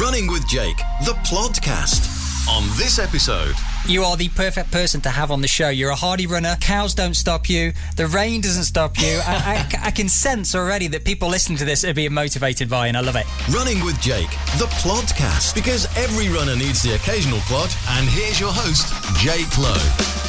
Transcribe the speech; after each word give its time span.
Running 0.00 0.28
with 0.30 0.46
Jake, 0.48 0.76
the 1.04 1.12
podcast. 1.24 2.16
On 2.48 2.64
this 2.78 2.98
episode, 2.98 3.54
You 3.86 4.02
are 4.02 4.16
the 4.16 4.28
perfect 4.30 4.70
person 4.72 5.00
to 5.02 5.08
have 5.10 5.30
on 5.30 5.40
the 5.40 5.48
show. 5.48 5.68
You're 5.68 5.90
a 5.90 5.94
hardy 5.94 6.26
runner. 6.26 6.56
Cows 6.60 6.94
don't 6.94 7.14
stop 7.14 7.48
you. 7.48 7.72
The 7.96 8.06
rain 8.06 8.40
doesn't 8.40 8.64
stop 8.64 8.98
you. 8.98 9.20
I, 9.26 9.66
I- 9.72 9.86
I 9.88 9.90
can 9.90 10.08
sense 10.08 10.54
already 10.54 10.86
that 10.88 11.04
people 11.04 11.28
listening 11.28 11.58
to 11.58 11.64
this 11.64 11.84
are 11.84 11.94
being 11.94 12.12
motivated 12.14 12.68
by, 12.68 12.86
and 12.88 12.96
I 12.96 13.00
love 13.00 13.16
it. 13.16 13.26
Running 13.52 13.84
with 13.84 14.00
Jake, 14.00 14.30
the 14.58 14.68
podcast, 14.82 15.54
Because 15.54 15.86
every 15.96 16.28
runner 16.28 16.56
needs 16.56 16.82
the 16.82 16.94
occasional 16.94 17.38
plod. 17.40 17.70
And 17.90 18.08
here's 18.08 18.40
your 18.40 18.52
host, 18.52 18.92
Jake 19.20 19.56
Lowe. 19.58 20.19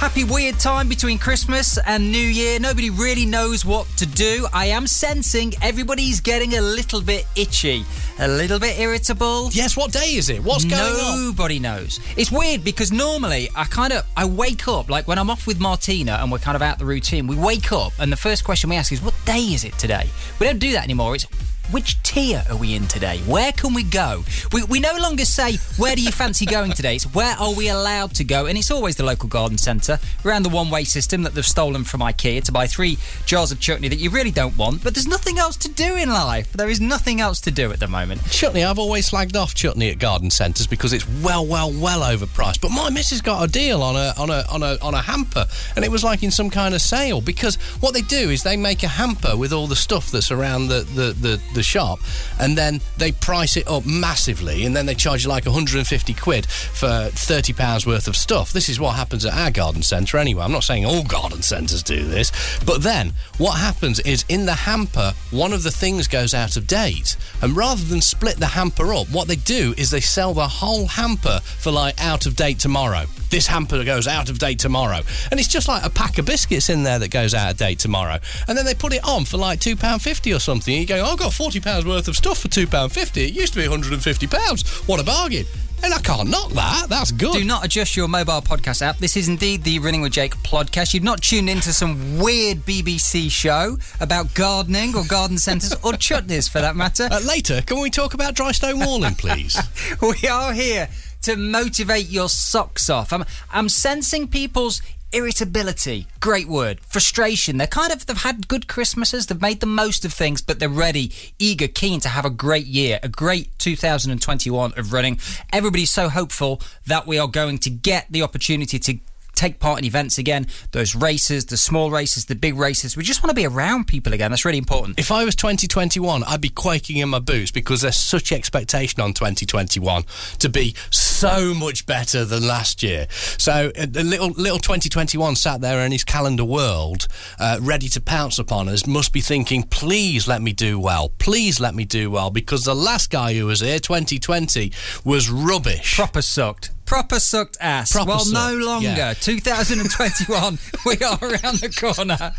Happy 0.00 0.24
weird 0.24 0.58
time 0.58 0.88
between 0.88 1.18
Christmas 1.18 1.76
and 1.86 2.10
New 2.10 2.16
Year. 2.16 2.58
Nobody 2.58 2.88
really 2.88 3.26
knows 3.26 3.66
what 3.66 3.86
to 3.98 4.06
do. 4.06 4.46
I 4.50 4.64
am 4.64 4.86
sensing 4.86 5.52
everybody's 5.60 6.22
getting 6.22 6.54
a 6.54 6.60
little 6.62 7.02
bit 7.02 7.26
itchy, 7.36 7.84
a 8.18 8.26
little 8.26 8.58
bit 8.58 8.80
irritable. 8.80 9.50
Yes, 9.52 9.76
what 9.76 9.92
day 9.92 10.14
is 10.14 10.30
it? 10.30 10.42
What's 10.42 10.64
going 10.64 10.80
on? 10.80 11.26
Nobody 11.26 11.58
knows. 11.58 12.00
It's 12.16 12.32
weird 12.32 12.64
because 12.64 12.90
normally 12.90 13.50
I 13.54 13.64
kind 13.64 13.92
of 13.92 14.06
I 14.16 14.24
wake 14.24 14.66
up 14.68 14.88
like 14.88 15.06
when 15.06 15.18
I'm 15.18 15.28
off 15.28 15.46
with 15.46 15.60
Martina 15.60 16.12
and 16.12 16.32
we're 16.32 16.38
kind 16.38 16.56
of 16.56 16.62
out 16.62 16.78
the 16.78 16.86
routine. 16.86 17.26
We 17.26 17.36
wake 17.36 17.70
up 17.70 17.92
and 17.98 18.10
the 18.10 18.16
first 18.16 18.42
question 18.42 18.70
we 18.70 18.76
ask 18.76 18.92
is, 18.92 19.02
"What 19.02 19.14
day 19.26 19.40
is 19.40 19.64
it 19.64 19.76
today?" 19.76 20.08
We 20.38 20.46
don't 20.46 20.58
do 20.58 20.72
that 20.72 20.82
anymore. 20.84 21.14
It's 21.14 21.26
which 21.70 22.02
tier 22.02 22.42
are 22.50 22.56
we 22.56 22.74
in 22.74 22.86
today? 22.88 23.18
Where 23.26 23.52
can 23.52 23.74
we 23.74 23.82
go? 23.84 24.24
We, 24.52 24.62
we 24.64 24.80
no 24.80 24.96
longer 24.98 25.24
say, 25.24 25.56
Where 25.76 25.94
do 25.94 26.02
you 26.02 26.10
fancy 26.10 26.46
going 26.46 26.72
today? 26.72 26.96
It's 26.96 27.04
where 27.14 27.36
are 27.36 27.54
we 27.54 27.68
allowed 27.68 28.14
to 28.16 28.24
go? 28.24 28.46
And 28.46 28.58
it's 28.58 28.70
always 28.70 28.96
the 28.96 29.04
local 29.04 29.28
garden 29.28 29.58
centre 29.58 29.98
around 30.24 30.42
the 30.42 30.48
one 30.48 30.70
way 30.70 30.84
system 30.84 31.22
that 31.22 31.34
they've 31.34 31.46
stolen 31.46 31.84
from 31.84 32.00
IKEA 32.00 32.42
to 32.44 32.52
buy 32.52 32.66
three 32.66 32.98
jars 33.26 33.52
of 33.52 33.60
chutney 33.60 33.88
that 33.88 33.98
you 33.98 34.10
really 34.10 34.30
don't 34.30 34.56
want. 34.56 34.82
But 34.82 34.94
there's 34.94 35.06
nothing 35.06 35.38
else 35.38 35.56
to 35.58 35.68
do 35.68 35.96
in 35.96 36.08
life. 36.08 36.52
There 36.52 36.68
is 36.68 36.80
nothing 36.80 37.20
else 37.20 37.40
to 37.42 37.50
do 37.50 37.72
at 37.72 37.80
the 37.80 37.88
moment. 37.88 38.24
Chutney, 38.30 38.64
I've 38.64 38.78
always 38.78 39.10
slagged 39.10 39.36
off 39.36 39.54
chutney 39.54 39.90
at 39.90 39.98
garden 39.98 40.30
centres 40.30 40.66
because 40.66 40.92
it's 40.92 41.06
well, 41.22 41.46
well, 41.46 41.70
well 41.72 42.00
overpriced. 42.00 42.60
But 42.60 42.70
my 42.70 42.90
missus 42.90 43.20
got 43.20 43.48
a 43.48 43.50
deal 43.50 43.82
on 43.82 43.96
a 43.96 44.12
on 44.18 44.30
a 44.30 44.44
on 44.50 44.62
a 44.62 44.76
on 44.82 44.94
a 44.94 45.02
hamper, 45.02 45.46
and 45.76 45.84
it 45.84 45.90
was 45.90 46.02
like 46.02 46.22
in 46.22 46.30
some 46.30 46.50
kind 46.50 46.74
of 46.74 46.82
sale 46.82 47.20
because 47.20 47.56
what 47.80 47.94
they 47.94 48.02
do 48.02 48.30
is 48.30 48.42
they 48.42 48.56
make 48.56 48.82
a 48.82 48.88
hamper 48.88 49.36
with 49.36 49.52
all 49.52 49.66
the 49.66 49.76
stuff 49.76 50.10
that's 50.10 50.30
around 50.30 50.68
the 50.68 50.80
the, 50.94 51.12
the, 51.12 51.40
the 51.54 51.59
shop, 51.62 52.00
and 52.38 52.56
then 52.56 52.80
they 52.96 53.12
price 53.12 53.56
it 53.56 53.68
up 53.68 53.86
massively, 53.86 54.64
and 54.64 54.74
then 54.74 54.86
they 54.86 54.94
charge 54.94 55.24
you 55.24 55.28
like 55.28 55.46
150 55.46 56.14
quid 56.14 56.46
for 56.46 57.10
30 57.12 57.52
pounds 57.52 57.86
worth 57.86 58.08
of 58.08 58.16
stuff. 58.16 58.52
This 58.52 58.68
is 58.68 58.80
what 58.80 58.96
happens 58.96 59.24
at 59.24 59.34
our 59.34 59.50
garden 59.50 59.82
centre 59.82 60.18
anyway. 60.18 60.44
I'm 60.44 60.52
not 60.52 60.64
saying 60.64 60.84
all 60.84 61.04
garden 61.04 61.42
centres 61.42 61.82
do 61.82 62.04
this, 62.04 62.32
but 62.64 62.82
then 62.82 63.12
what 63.38 63.58
happens 63.58 64.00
is 64.00 64.24
in 64.28 64.46
the 64.46 64.54
hamper, 64.54 65.12
one 65.30 65.52
of 65.52 65.62
the 65.62 65.70
things 65.70 66.08
goes 66.08 66.34
out 66.34 66.56
of 66.56 66.66
date, 66.66 67.16
and 67.42 67.56
rather 67.56 67.84
than 67.84 68.00
split 68.00 68.36
the 68.36 68.46
hamper 68.46 68.92
up, 68.94 69.08
what 69.10 69.28
they 69.28 69.36
do 69.36 69.74
is 69.76 69.90
they 69.90 70.00
sell 70.00 70.34
the 70.34 70.46
whole 70.46 70.86
hamper 70.86 71.40
for 71.40 71.70
like 71.70 72.02
out 72.02 72.26
of 72.26 72.36
date 72.36 72.58
tomorrow. 72.58 73.04
This 73.30 73.46
hamper 73.46 73.84
goes 73.84 74.08
out 74.08 74.28
of 74.28 74.38
date 74.38 74.58
tomorrow, 74.58 75.00
and 75.30 75.38
it's 75.38 75.48
just 75.48 75.68
like 75.68 75.84
a 75.84 75.90
pack 75.90 76.18
of 76.18 76.26
biscuits 76.26 76.68
in 76.68 76.82
there 76.82 76.98
that 76.98 77.10
goes 77.10 77.32
out 77.32 77.52
of 77.52 77.56
date 77.56 77.78
tomorrow, 77.78 78.18
and 78.48 78.58
then 78.58 78.64
they 78.64 78.74
put 78.74 78.92
it 78.92 79.04
on 79.04 79.24
for 79.24 79.36
like 79.36 79.60
two 79.60 79.76
pound 79.76 80.02
fifty 80.02 80.32
or 80.34 80.40
something. 80.40 80.74
And 80.74 80.80
you 80.80 80.86
go, 80.86 81.00
oh, 81.04 81.12
I've 81.12 81.18
got 81.18 81.32
forty 81.40 81.58
pounds 81.58 81.86
worth 81.86 82.06
of 82.06 82.14
stuff 82.14 82.36
for 82.36 82.48
two 82.48 82.66
pound 82.66 82.92
fifty. 82.92 83.24
It 83.24 83.32
used 83.32 83.54
to 83.54 83.60
be 83.60 83.66
one 83.66 83.78
hundred 83.78 83.94
and 83.94 84.02
fifty 84.02 84.26
pounds. 84.26 84.68
What 84.86 85.00
a 85.00 85.04
bargain! 85.04 85.46
And 85.82 85.94
I 85.94 85.98
can't 85.98 86.28
knock 86.28 86.50
that. 86.50 86.90
That's 86.90 87.10
good. 87.12 87.32
Do 87.32 87.44
not 87.46 87.64
adjust 87.64 87.96
your 87.96 88.08
mobile 88.08 88.42
podcast 88.42 88.82
app. 88.82 88.98
This 88.98 89.16
is 89.16 89.26
indeed 89.26 89.64
the 89.64 89.78
Running 89.78 90.02
with 90.02 90.12
Jake 90.12 90.36
podcast. 90.42 90.92
You've 90.92 91.02
not 91.02 91.22
tuned 91.22 91.48
into 91.48 91.72
some 91.72 92.18
weird 92.18 92.58
BBC 92.58 93.30
show 93.30 93.78
about 94.00 94.34
gardening 94.34 94.94
or 94.94 95.02
garden 95.06 95.38
centres 95.46 95.72
or 95.82 95.92
chutneys 95.92 96.50
for 96.50 96.60
that 96.60 96.76
matter. 96.76 97.08
Uh, 97.10 97.20
later, 97.20 97.62
can 97.62 97.80
we 97.80 97.88
talk 97.88 98.12
about 98.12 98.34
dry 98.34 98.52
stone 98.52 98.78
walling, 98.80 99.14
please? 99.14 99.58
we 100.02 100.28
are 100.28 100.52
here 100.52 100.90
to 101.22 101.36
motivate 101.36 102.10
your 102.10 102.28
socks 102.28 102.90
off. 102.90 103.14
I'm, 103.14 103.24
I'm 103.50 103.70
sensing 103.70 104.28
people's 104.28 104.82
irritability. 105.12 106.06
Great 106.20 106.48
word. 106.48 106.80
Frustration. 106.80 107.56
They're 107.56 107.66
kind 107.66 107.92
of, 107.92 108.06
they've 108.06 108.16
had 108.16 108.48
good 108.48 108.66
Christmases, 108.66 109.26
they've 109.26 109.40
made 109.40 109.60
the 109.60 109.66
most 109.66 110.04
of 110.04 110.12
things, 110.12 110.40
but 110.42 110.58
they're 110.58 110.68
ready, 110.68 111.12
eager, 111.38 111.68
keen 111.68 112.00
to 112.00 112.08
have 112.08 112.24
a 112.24 112.30
great 112.30 112.66
year, 112.66 113.00
a 113.02 113.08
great 113.08 113.58
2021 113.58 114.72
of 114.76 114.92
running. 114.92 115.18
Everybody's 115.52 115.90
so 115.90 116.08
hopeful 116.08 116.60
that 116.86 117.06
we 117.06 117.18
are 117.18 117.28
going 117.28 117.58
to 117.58 117.70
get 117.70 118.06
the 118.10 118.22
opportunity 118.22 118.78
to 118.78 118.98
take 119.40 119.58
part 119.58 119.78
in 119.78 119.84
events 119.86 120.18
again, 120.18 120.46
those 120.72 120.94
races, 120.94 121.46
the 121.46 121.56
small 121.56 121.90
races, 121.90 122.26
the 122.26 122.34
big 122.34 122.56
races. 122.56 122.96
We 122.96 123.02
just 123.02 123.22
want 123.22 123.30
to 123.30 123.34
be 123.34 123.46
around 123.46 123.86
people 123.86 124.12
again. 124.12 124.30
That's 124.30 124.44
really 124.44 124.58
important. 124.58 124.98
If 124.98 125.10
I 125.10 125.24
was 125.24 125.34
2021, 125.34 126.24
I'd 126.24 126.40
be 126.42 126.50
quaking 126.50 126.98
in 126.98 127.08
my 127.08 127.20
boots 127.20 127.50
because 127.50 127.80
there's 127.80 127.96
such 127.96 128.32
expectation 128.32 129.00
on 129.00 129.14
2021 129.14 130.04
to 130.40 130.48
be 130.50 130.74
so 130.90 131.54
much 131.54 131.86
better 131.86 132.24
than 132.26 132.46
last 132.46 132.82
year. 132.82 133.06
So 133.10 133.72
uh, 133.78 133.86
the 133.88 134.04
little 134.04 134.28
little 134.28 134.58
2021 134.58 135.36
sat 135.36 135.62
there 135.62 135.80
in 135.86 135.92
his 135.92 136.04
calendar 136.04 136.44
world, 136.44 137.08
uh, 137.38 137.58
ready 137.62 137.88
to 137.88 138.00
pounce 138.00 138.38
upon 138.38 138.68
us, 138.68 138.86
must 138.86 139.12
be 139.12 139.22
thinking, 139.22 139.62
please 139.62 140.28
let 140.28 140.42
me 140.42 140.52
do 140.52 140.78
well, 140.78 141.12
please 141.18 141.60
let 141.60 141.74
me 141.74 141.86
do 141.86 142.10
well, 142.10 142.30
because 142.30 142.64
the 142.64 142.74
last 142.74 143.10
guy 143.10 143.32
who 143.34 143.46
was 143.46 143.60
here, 143.60 143.78
2020, 143.78 144.70
was 145.04 145.30
rubbish. 145.30 145.96
Proper 145.96 146.20
sucked. 146.20 146.72
Proper 146.90 147.20
sucked 147.20 147.56
ass. 147.60 147.92
Proper 147.92 148.08
well, 148.08 148.32
no 148.32 148.56
longer. 148.56 148.88
yeah. 148.96 149.14
2021, 149.14 150.58
we 150.84 150.94
are 150.96 151.18
around 151.22 151.60
the 151.60 151.70
corner. 151.70 152.32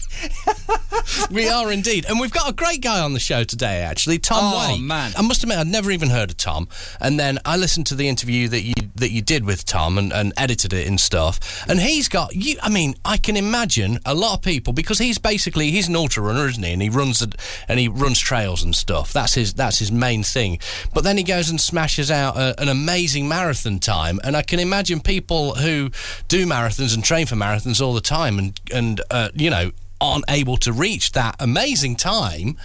we 1.32 1.48
are 1.48 1.72
indeed, 1.72 2.06
and 2.10 2.20
we've 2.20 2.34
got 2.34 2.50
a 2.50 2.54
great 2.54 2.82
guy 2.82 3.00
on 3.00 3.14
the 3.14 3.20
show 3.22 3.46
today. 3.46 3.80
Actually, 3.80 4.20
Tom 4.20 4.40
Oh, 4.42 4.74
Wake. 4.74 4.82
man. 4.82 5.14
I 5.16 5.22
must 5.22 5.42
admit, 5.44 5.58
I'd 5.58 5.68
never 5.68 5.90
even 5.90 6.10
heard 6.10 6.32
of 6.32 6.36
Tom, 6.36 6.68
and 7.00 7.18
then 7.18 7.40
I 7.46 7.56
listened 7.56 7.86
to 7.88 7.96
the 7.96 8.10
interview 8.10 8.50
that 8.50 8.64
you 8.64 8.74
that 8.96 9.12
you 9.12 9.22
did 9.22 9.46
with 9.46 9.64
Tom 9.64 9.98
and, 9.98 10.12
and 10.12 10.34
edited 10.36 10.74
it 10.74 10.86
and 10.86 11.00
stuff. 11.00 11.66
And 11.70 11.80
he's 11.80 12.10
got 12.10 12.36
you. 12.36 12.58
I 12.62 12.68
mean, 12.70 12.96
I 13.06 13.16
can 13.16 13.38
imagine 13.38 14.00
a 14.06 14.14
lot 14.14 14.34
of 14.34 14.42
people 14.42 14.74
because 14.74 14.98
he's 14.98 15.18
basically 15.18 15.72
he's 15.72 15.88
an 15.88 15.96
ultra 15.96 16.24
runner, 16.24 16.46
isn't 16.50 16.62
he? 16.62 16.74
And 16.74 16.82
he 16.82 16.90
runs 16.90 17.26
and 17.70 17.80
he 17.80 17.88
runs 17.88 18.20
trails 18.20 18.64
and 18.64 18.76
stuff. 18.76 19.14
That's 19.14 19.36
his 19.36 19.54
that's 19.54 19.80
his 19.80 19.94
main 19.94 20.24
thing. 20.24 20.60
But 20.94 21.06
then 21.06 21.16
he 21.16 21.24
goes 21.24 21.50
and 21.50 21.60
smashes 21.62 22.12
out 22.12 22.36
a, 22.36 22.60
an 22.62 22.68
amazing 22.68 23.30
marathon 23.30 23.80
time, 23.80 24.20
and 24.26 24.36
I 24.36 24.41
can 24.42 24.60
imagine 24.60 25.00
people 25.00 25.56
who 25.56 25.92
do 26.28 26.46
marathons 26.46 26.94
and 26.94 27.04
train 27.04 27.26
for 27.26 27.36
marathons 27.36 27.82
all 27.82 27.94
the 27.94 28.02
time, 28.02 28.38
and 28.40 28.60
and 28.74 29.02
uh, 29.10 29.30
you 29.34 29.50
know 29.50 29.72
aren't 30.02 30.26
able 30.28 30.58
to 30.58 30.74
reach 30.74 31.12
that 31.14 31.36
amazing 31.40 31.96
time. 31.96 32.58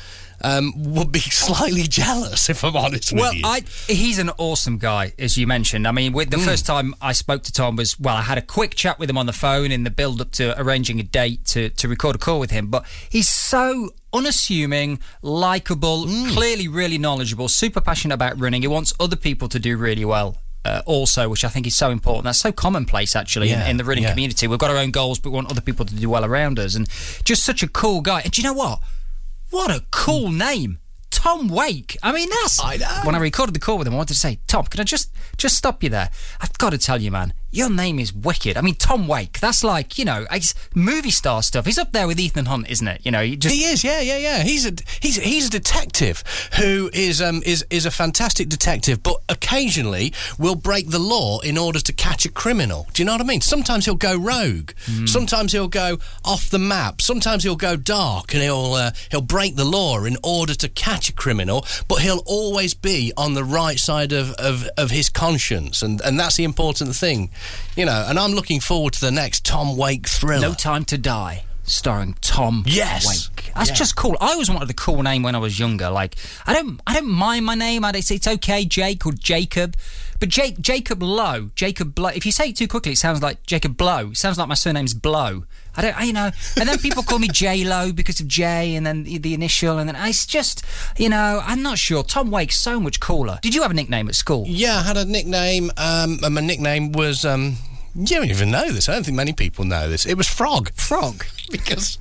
Um, 0.42 0.75
would 0.76 1.12
be 1.12 1.20
slightly 1.20 1.84
jealous 1.84 2.50
if 2.50 2.62
I'm 2.62 2.76
honest 2.76 3.10
with 3.10 3.34
you. 3.34 3.41
Well. 3.42 3.53
I, 3.53 3.62
he's 3.86 4.19
an 4.19 4.31
awesome 4.36 4.76
guy, 4.76 5.15
as 5.19 5.38
you 5.38 5.47
mentioned. 5.47 5.88
I 5.88 5.92
mean, 5.92 6.12
with 6.12 6.28
the 6.28 6.36
first 6.36 6.66
time 6.66 6.94
I 7.00 7.12
spoke 7.12 7.42
to 7.44 7.53
Tom 7.53 7.76
was, 7.76 7.98
well, 7.98 8.16
I 8.16 8.20
had 8.20 8.36
a 8.36 8.42
quick 8.42 8.75
chat 8.75 8.98
with 8.98 9.09
him 9.09 9.16
on 9.16 9.25
the 9.25 9.32
phone 9.32 9.72
in 9.72 9.84
the 9.84 9.91
build 9.91 10.20
up 10.20 10.32
to 10.32 10.59
arranging 10.60 11.00
a 11.00 11.03
date 11.03 11.47
to, 11.47 11.70
to 11.70 11.88
record 11.88 12.16
a 12.16 12.19
call 12.19 12.38
with 12.38 12.50
him. 12.50 12.66
But 12.66 12.84
he's 13.09 13.31
so 13.31 13.91
unassuming, 14.12 15.00
likable, 15.22 16.04
clearly 16.04 16.69
really 16.69 16.98
knowledgeable, 16.98 17.48
super 17.48 17.81
passionate 17.81 18.15
about 18.15 18.38
running. 18.38 18.60
He 18.60 18.69
wants 18.69 18.92
other 19.00 19.16
people 19.16 19.48
to 19.48 19.59
do 19.59 19.78
really 19.78 20.04
well. 20.04 20.36
Uh, 20.66 20.82
also, 20.84 21.28
which 21.28 21.44
I 21.44 21.49
think 21.49 21.65
is 21.66 21.77
so 21.77 21.91
important. 21.91 22.25
That's 22.25 22.41
so 22.41 22.50
commonplace, 22.50 23.15
actually, 23.15 23.50
Yeah, 23.50 23.65
in, 23.65 23.71
in 23.72 23.77
the 23.77 23.84
running 23.84 24.03
yeah. 24.04 24.10
community. 24.10 24.49
We've 24.49 24.59
got 24.59 24.71
our 24.71 24.77
own 24.78 24.91
goals, 24.91 25.21
but 25.21 25.31
we 25.31 25.37
want 25.37 25.50
other 25.50 25.60
people 25.60 25.84
to 25.87 25.94
do 25.94 26.10
well 26.10 26.25
around 26.25 26.59
us. 26.59 26.75
And 26.75 26.88
just 27.25 27.44
such 27.44 27.62
a 27.62 27.69
cool 27.69 28.00
guy. 28.00 28.21
And 28.22 28.32
do 28.32 28.41
you 28.43 28.49
know 28.49 28.53
what? 28.54 28.81
What 29.50 29.71
a 29.71 29.84
cool 29.93 30.32
name. 30.32 30.78
Tom 31.10 31.49
Wake. 31.49 31.97
I 32.03 32.12
mean, 32.12 32.28
that's. 32.31 32.60
I. 32.60 32.78
When 33.04 33.15
I 33.15 33.19
recorded 33.19 33.54
the 33.54 33.60
call 33.60 33.78
with 33.78 33.87
him, 33.87 33.94
I 33.94 33.97
wanted 33.97 34.15
to 34.15 34.21
say, 34.21 34.38
Tom, 34.49 34.65
can 34.66 34.81
I 34.81 34.84
just 34.84 35.12
just 35.38 35.56
stop 35.56 35.82
you 35.82 35.88
there? 35.88 36.10
I've 36.41 36.53
got 36.59 36.71
to 36.71 36.78
tell 36.78 37.00
you, 37.00 37.10
man, 37.10 37.33
your 37.56 37.71
name 37.71 37.99
is 37.99 38.12
wicked. 38.12 38.56
I 38.56 38.61
mean, 38.61 38.75
Tom 38.75 39.09
Wake. 39.09 39.41
That's 39.41 39.65
like 39.65 39.99
you 39.99 40.05
know, 40.05 40.27
it's 40.31 40.55
movie 40.75 41.11
star 41.11 41.43
stuff. 41.43 41.65
He's 41.67 41.78
up 41.78 41.93
there 41.93 42.06
with 42.06 42.21
Ethan 42.21 42.47
Hunt, 42.47 42.69
isn't 42.71 42.87
it? 42.87 43.00
You 43.05 43.11
know, 43.11 43.21
you 43.21 43.37
just 43.37 43.55
He 43.55 43.65
is, 43.65 43.83
yeah, 43.83 44.00
yeah, 44.00 44.19
yeah. 44.19 44.43
He's 44.43 44.67
a 44.67 44.72
he's 45.00 45.17
he's 45.17 45.47
a 45.49 45.50
detective 45.50 46.22
who 46.59 46.91
is 46.93 47.21
um 47.22 47.43
is 47.45 47.65
is 47.71 47.87
a 47.87 47.91
fantastic 47.91 48.49
detective, 48.49 49.03
but 49.03 49.16
occasionally 49.28 50.13
will 50.39 50.54
break 50.54 50.91
the 50.91 50.98
law 50.98 51.41
in 51.41 51.57
order 51.59 51.80
to 51.80 51.92
catch 51.92 52.25
a 52.25 52.30
criminal. 52.30 52.86
Do 52.92 53.03
you 53.03 53.07
know 53.07 53.13
what 53.13 53.21
I 53.21 53.25
mean? 53.25 53.41
Sometimes 53.41 53.84
he'll 53.84 53.95
go 53.95 54.16
rogue. 54.16 54.72
Sometimes 55.07 55.53
he'll 55.53 55.69
go 55.69 55.98
off 56.25 56.51
the 56.51 56.59
map. 56.59 57.01
Sometimes 57.01 57.42
he'll 57.42 57.57
go 57.57 57.77
dark 57.77 58.34
and 58.34 58.42
he'll 58.42 58.75
uh, 58.75 58.91
he'll 59.10 59.21
break 59.22 59.57
the 59.57 59.65
law 59.65 60.04
in 60.04 60.16
order 60.22 60.54
to 60.54 60.69
catch 60.69 61.09
a 61.09 61.13
criminal. 61.13 61.65
But 61.89 62.01
he'll 62.03 62.22
always 62.27 62.75
be 62.75 63.13
on 63.16 63.34
the 63.34 63.45
right 63.45 63.78
side 63.78 64.13
of, 64.13 64.33
of, 64.33 64.69
of 64.77 64.91
his 64.91 65.09
conscience, 65.09 65.83
and 65.83 66.01
and 66.03 66.19
that's 66.19 66.36
the 66.36 66.45
important 66.45 66.95
thing, 66.95 67.30
you 67.77 67.84
know. 67.84 68.04
And 68.09 68.19
I'm 68.19 68.33
looking 68.33 68.60
forward 68.60 68.95
to 68.95 69.01
the 69.01 69.10
next 69.10 69.45
Tom 69.45 69.77
Wake 69.77 70.07
thriller. 70.07 70.48
no 70.48 70.54
time 70.54 70.84
to 70.87 70.98
die. 70.98 71.45
Starring 71.66 72.15
Tom 72.21 72.63
Yes. 72.66 73.07
Wake. 73.07 73.53
That's 73.54 73.71
Yeah. 73.71 73.74
just 73.74 73.97
cool. 73.97 74.16
I 74.21 74.33
always 74.33 74.48
wanted 74.51 74.71
a 74.71 74.74
cool 74.74 75.03
name 75.03 75.22
when 75.22 75.34
I 75.34 75.39
was 75.39 75.59
younger. 75.59 75.91
Like 75.91 76.16
I 76.47 76.53
don't, 76.54 76.80
I 76.86 76.95
don't 76.95 77.09
mind 77.09 77.45
my 77.45 77.54
name. 77.54 77.84
I 77.84 77.91
it's, 77.95 78.10
it's 78.10 78.27
okay, 78.27 78.65
Jake 78.65 79.04
or 79.07 79.13
Jacob, 79.13 79.77
but 80.21 80.28
Jake, 80.28 80.60
Jacob 80.60 81.03
Lowe, 81.03 81.51
Jacob 81.54 81.95
Blow. 81.95 82.09
If 82.10 82.24
you 82.24 82.33
say 82.33 82.48
it 82.51 82.57
too 82.57 82.68
quickly, 82.68 82.92
it 82.92 82.98
sounds 82.98 83.22
like 83.22 83.45
Jacob 83.47 83.77
Blow. 83.77 84.09
It 84.10 84.16
sounds 84.16 84.39
like 84.39 84.48
my 84.48 84.54
surname's 84.54 84.95
Blow. 84.95 85.45
I 85.78 85.83
don't, 85.83 85.98
I, 86.01 86.04
you 86.04 86.13
know. 86.15 86.30
And 86.59 86.66
then 86.68 86.78
people 86.78 87.03
call 87.03 87.18
me 87.18 87.28
J 87.33 87.65
Lo 87.65 87.92
because 87.92 88.21
of 88.21 88.28
J, 88.28 88.74
and 88.77 88.86
then 88.86 89.04
the, 89.04 89.18
the 89.18 89.34
initial, 89.34 89.77
and 89.78 89.89
then 89.89 89.97
it's 90.09 90.24
just, 90.24 90.65
you 90.97 91.10
know, 91.10 91.42
I'm 91.45 91.63
not 91.63 91.77
sure. 91.78 92.03
Tom 92.03 92.30
Wake's 92.30 92.57
so 92.59 92.80
much 92.80 92.98
cooler. 92.98 93.39
Did 93.42 93.54
you 93.54 93.60
have 93.63 93.71
a 93.71 93.74
nickname 93.74 94.09
at 94.09 94.15
school? 94.15 94.45
Yeah, 94.48 94.78
I 94.78 94.83
had 94.84 94.97
a 94.97 95.04
nickname, 95.04 95.71
um, 95.77 96.18
and 96.22 96.34
my 96.34 96.41
nickname 96.41 96.92
was. 96.92 97.24
Um, 97.27 97.57
you 97.97 98.16
don't 98.16 98.31
even 98.31 98.51
know 98.51 98.71
this. 98.71 98.89
I 98.89 98.93
don't 98.95 99.04
think 99.04 99.16
many 99.16 99.33
people 99.33 99.65
know 99.65 99.89
this. 99.89 100.07
It 100.07 100.15
was 100.16 100.28
Frog. 100.28 100.72
Frog. 100.75 101.25
because 101.51 101.98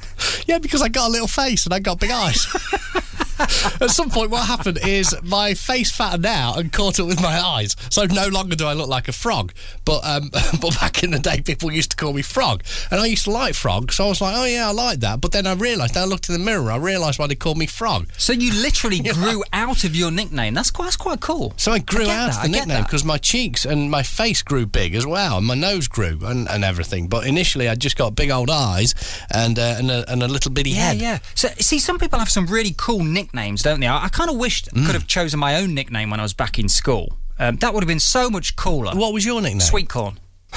yeah, 0.48 0.58
because 0.58 0.82
I 0.82 0.90
got 0.90 1.08
a 1.08 1.12
little 1.12 1.28
face 1.28 1.66
and 1.66 1.74
I 1.74 1.80
got 1.80 2.00
big 2.00 2.12
eyes. 2.12 2.46
At 3.82 3.90
some 3.92 4.10
point, 4.10 4.32
what 4.32 4.46
happened 4.48 4.80
is 4.86 5.16
my 5.24 5.54
face 5.54 5.92
fattened 5.92 6.26
out 6.26 6.58
and 6.60 6.72
caught 6.72 7.00
up 7.00 7.08
with 7.08 7.22
my 7.22 7.40
eyes, 7.40 7.76
so 7.90 8.06
no 8.06 8.28
longer 8.28 8.56
do 8.56 8.66
I 8.66 8.74
look 8.74 8.88
like 8.90 9.08
a 9.08 9.12
frog. 9.12 9.54
But 9.84 10.02
um, 10.06 10.30
but 10.62 10.76
back 10.80 11.04
in 11.04 11.12
the 11.12 11.20
day, 11.20 11.42
people 11.42 11.72
used 11.72 11.92
to 11.92 11.98
call 11.98 12.14
me 12.14 12.22
Frog, 12.22 12.64
and 12.92 13.00
I 13.00 13.06
used 13.06 13.26
to 13.26 13.32
like 13.32 13.54
Frog, 13.56 13.92
so 13.92 14.06
I 14.06 14.10
was 14.10 14.22
like, 14.22 14.36
oh 14.38 14.46
yeah, 14.46 14.68
I 14.70 14.72
like 14.72 15.00
that. 15.02 15.22
But 15.22 15.32
then 15.32 15.46
I 15.48 15.54
realised, 15.54 15.98
I 15.98 16.06
looked 16.06 16.30
in 16.30 16.34
the 16.34 16.40
mirror, 16.40 16.72
I 16.72 16.78
realised 16.78 17.20
why 17.20 17.28
they 17.28 17.36
called 17.36 17.58
me 17.58 17.66
Frog. 17.66 18.08
So 18.18 18.34
you 18.34 18.54
literally 18.54 19.00
grew 19.14 19.44
out 19.54 19.84
of 19.84 19.96
your 19.96 20.12
nickname. 20.12 20.54
That's 20.54 20.72
quite, 20.72 20.86
that's 20.86 20.98
quite 20.98 21.20
cool. 21.20 21.54
So 21.58 21.72
I 21.72 21.80
grew 21.80 22.06
I 22.08 22.16
out 22.16 22.28
that, 22.32 22.38
of 22.38 22.52
the 22.52 22.58
nickname 22.58 22.84
because 22.84 23.04
my 23.04 23.18
cheeks 23.18 23.66
and 23.66 23.92
my 23.92 24.04
face 24.04 24.42
grew 24.44 24.66
big 24.66 24.96
as 24.96 25.06
well, 25.06 25.38
and 25.38 25.46
my 25.46 25.56
nose 25.56 25.88
grew 25.88 26.20
and, 26.24 26.48
and 26.50 26.64
everything. 26.64 27.08
But 27.08 27.28
initially, 27.28 27.68
I 27.68 27.76
just 27.76 27.98
got 27.98 28.16
big 28.16 28.30
old 28.32 28.50
eyes 28.50 28.94
and 29.34 29.60
uh, 29.60 29.76
and, 29.78 29.92
a, 29.92 30.10
and 30.12 30.24
a 30.24 30.28
little 30.28 30.52
bitty 30.52 30.72
Yeah, 30.72 30.90
head. 30.92 30.98
yeah. 31.02 31.20
So, 31.36 31.50
see, 31.60 31.80
some 31.80 32.00
people 32.00 32.20
have 32.20 32.30
some 32.30 32.46
really 32.48 32.74
cool 32.78 33.04
nicknames, 33.04 33.25
don't 33.34 33.80
they? 33.80 33.88
I, 33.88 34.06
I 34.06 34.10
kind 34.10 34.30
of 34.30 34.38
wished 34.38 34.70
I 34.74 34.80
Mm. 34.80 34.86
could 34.86 34.96
have 34.96 35.08
chosen 35.08 35.40
my 35.40 35.56
own 35.58 35.74
nickname 35.74 36.10
when 36.10 36.20
I 36.20 36.24
was 36.24 36.34
back 36.34 36.58
in 36.60 36.70
school. 36.70 37.18
Um, 37.40 37.58
that 37.58 37.74
would 37.74 37.84
have 37.84 37.88
been 37.88 38.00
so 38.00 38.30
much 38.30 38.56
cooler. 38.56 38.94
What 38.96 39.14
was 39.14 39.26
your 39.26 39.42
nickname? 39.42 39.60
Sweet 39.62 39.90
corn. 39.90 40.20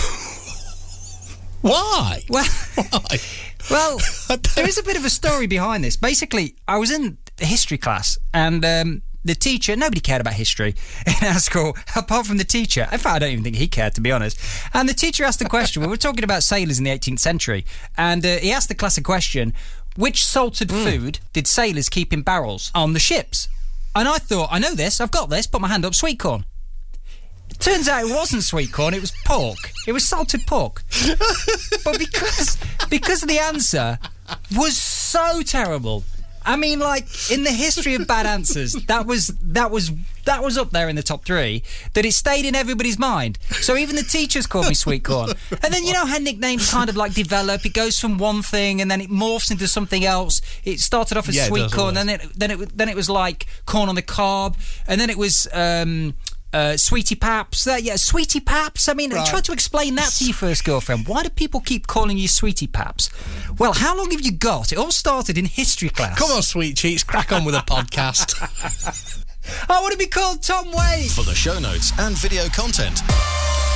Why? 1.60 2.22
Well, 2.28 2.44
Why? 2.90 3.18
well, 3.70 3.98
there 4.54 4.68
is 4.68 4.78
a 4.78 4.82
bit 4.82 4.96
of 4.96 5.04
a 5.04 5.10
story 5.10 5.46
behind 5.46 5.82
this. 5.82 5.96
Basically, 5.96 6.54
I 6.68 6.78
was 6.78 6.90
in 6.90 7.18
the 7.36 7.46
history 7.46 7.78
class, 7.78 8.16
and 8.32 8.64
um, 8.64 9.02
the 9.24 9.34
teacher, 9.34 9.74
nobody 9.74 10.00
cared 10.00 10.20
about 10.20 10.34
history 10.34 10.76
in 11.06 11.26
our 11.28 11.40
school, 11.40 11.76
apart 11.96 12.26
from 12.26 12.36
the 12.36 12.44
teacher. 12.44 12.82
In 12.92 12.98
fact, 12.98 13.16
I 13.16 13.18
don't 13.18 13.30
even 13.32 13.44
think 13.44 13.56
he 13.56 13.66
cared, 13.66 13.94
to 13.96 14.00
be 14.00 14.12
honest. 14.12 14.38
And 14.72 14.88
the 14.88 14.94
teacher 14.94 15.24
asked 15.24 15.40
the 15.40 15.48
question. 15.48 15.82
we 15.82 15.88
were 15.88 15.96
talking 15.96 16.22
about 16.24 16.44
sailors 16.44 16.78
in 16.78 16.84
the 16.84 16.90
18th 16.90 17.18
century, 17.18 17.66
and 17.96 18.24
uh, 18.24 18.36
he 18.36 18.52
asked 18.52 18.68
the 18.68 18.74
class 18.76 18.96
a 18.96 19.02
question 19.02 19.52
which 19.98 20.24
salted 20.24 20.70
hmm. 20.70 20.84
food 20.84 21.18
did 21.32 21.48
sailors 21.48 21.88
keep 21.88 22.12
in 22.12 22.22
barrels 22.22 22.70
on 22.72 22.92
the 22.92 23.00
ships? 23.00 23.48
And 23.96 24.06
I 24.06 24.18
thought, 24.18 24.48
I 24.52 24.60
know 24.60 24.74
this, 24.74 25.00
I've 25.00 25.10
got 25.10 25.28
this, 25.28 25.48
put 25.48 25.60
my 25.60 25.66
hand 25.66 25.84
up, 25.84 25.92
sweet 25.92 26.20
corn. 26.20 26.44
Turns 27.58 27.88
out 27.88 28.04
it 28.04 28.14
wasn't 28.14 28.44
sweet 28.44 28.70
corn, 28.72 28.94
it 28.94 29.00
was 29.00 29.12
pork. 29.26 29.58
It 29.88 29.92
was 29.92 30.06
salted 30.06 30.46
pork. 30.46 30.84
but 31.84 31.98
because 31.98 32.56
because 32.88 33.22
the 33.22 33.40
answer 33.40 33.98
was 34.56 34.76
so 34.80 35.42
terrible. 35.42 36.04
I 36.48 36.56
mean, 36.56 36.78
like 36.78 37.04
in 37.30 37.44
the 37.44 37.50
history 37.50 37.94
of 37.94 38.06
bad 38.06 38.24
answers, 38.24 38.72
that 38.86 39.06
was 39.06 39.26
that 39.42 39.70
was 39.70 39.92
that 40.24 40.42
was 40.42 40.56
up 40.56 40.70
there 40.70 40.88
in 40.88 40.96
the 40.96 41.02
top 41.02 41.24
three. 41.26 41.62
That 41.92 42.06
it 42.06 42.12
stayed 42.12 42.46
in 42.46 42.54
everybody's 42.54 42.98
mind. 42.98 43.38
So 43.60 43.76
even 43.76 43.96
the 43.96 44.02
teachers 44.02 44.46
called 44.46 44.66
me 44.66 44.74
sweet 44.74 45.04
corn. 45.04 45.32
And 45.62 45.74
then 45.74 45.84
you 45.84 45.92
know 45.92 46.06
how 46.06 46.16
nicknames 46.16 46.70
kind 46.70 46.88
of 46.88 46.96
like 46.96 47.12
develop. 47.12 47.66
It 47.66 47.74
goes 47.74 48.00
from 48.00 48.16
one 48.16 48.40
thing 48.42 48.80
and 48.80 48.90
then 48.90 49.02
it 49.02 49.10
morphs 49.10 49.50
into 49.50 49.68
something 49.68 50.06
else. 50.06 50.40
It 50.64 50.80
started 50.80 51.18
off 51.18 51.28
as 51.28 51.36
Yeah, 51.36 51.48
sweet 51.48 51.70
corn, 51.70 51.94
then 51.94 52.08
it 52.08 52.22
then 52.34 52.50
it 52.50 52.76
then 52.78 52.88
it 52.88 52.96
was 52.96 53.10
like 53.10 53.46
corn 53.66 53.90
on 53.90 53.94
the 53.94 54.02
cob, 54.02 54.56
and 54.86 54.98
then 55.00 55.10
it 55.10 55.18
was. 55.18 55.46
Um, 55.52 56.14
uh, 56.52 56.76
Sweetie 56.76 57.14
Paps, 57.14 57.64
that 57.64 57.82
yeah, 57.82 57.96
Sweetie 57.96 58.40
Paps. 58.40 58.88
I 58.88 58.94
mean, 58.94 59.12
Right. 59.12 59.26
try 59.26 59.40
to 59.40 59.52
explain 59.52 59.94
that 59.96 60.10
to 60.14 60.24
your 60.24 60.34
first 60.34 60.64
girlfriend. 60.64 61.06
Why 61.06 61.22
do 61.22 61.28
people 61.28 61.60
keep 61.60 61.86
calling 61.86 62.16
you 62.18 62.28
Sweetie 62.28 62.66
Paps? 62.66 63.10
Well, 63.58 63.72
how 63.74 63.96
long 63.96 64.10
have 64.12 64.22
you 64.22 64.32
got? 64.32 64.72
It 64.72 64.78
all 64.78 64.90
started 64.92 65.36
in 65.36 65.44
history 65.44 65.88
class. 65.90 66.18
Come 66.18 66.30
on, 66.32 66.42
sweet 66.42 66.76
cheeks, 66.76 67.04
crack 67.04 67.32
on 67.32 67.44
with 67.44 67.54
a 67.54 67.58
podcast. 67.58 68.34
I 69.68 69.80
want 69.80 69.92
to 69.92 69.98
be 69.98 70.06
called 70.06 70.42
Tom 70.42 70.66
Wade. 70.72 71.10
For 71.10 71.22
the 71.24 71.34
show 71.34 71.58
notes 71.58 71.92
and 71.98 72.16
video 72.18 72.44
content, 72.48 73.00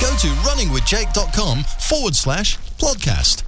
go 0.01 0.09
to 0.17 0.27
runningwithjake.com 0.45 1.63
forward 1.63 2.15
slash 2.15 2.57
podcast. 2.77 3.43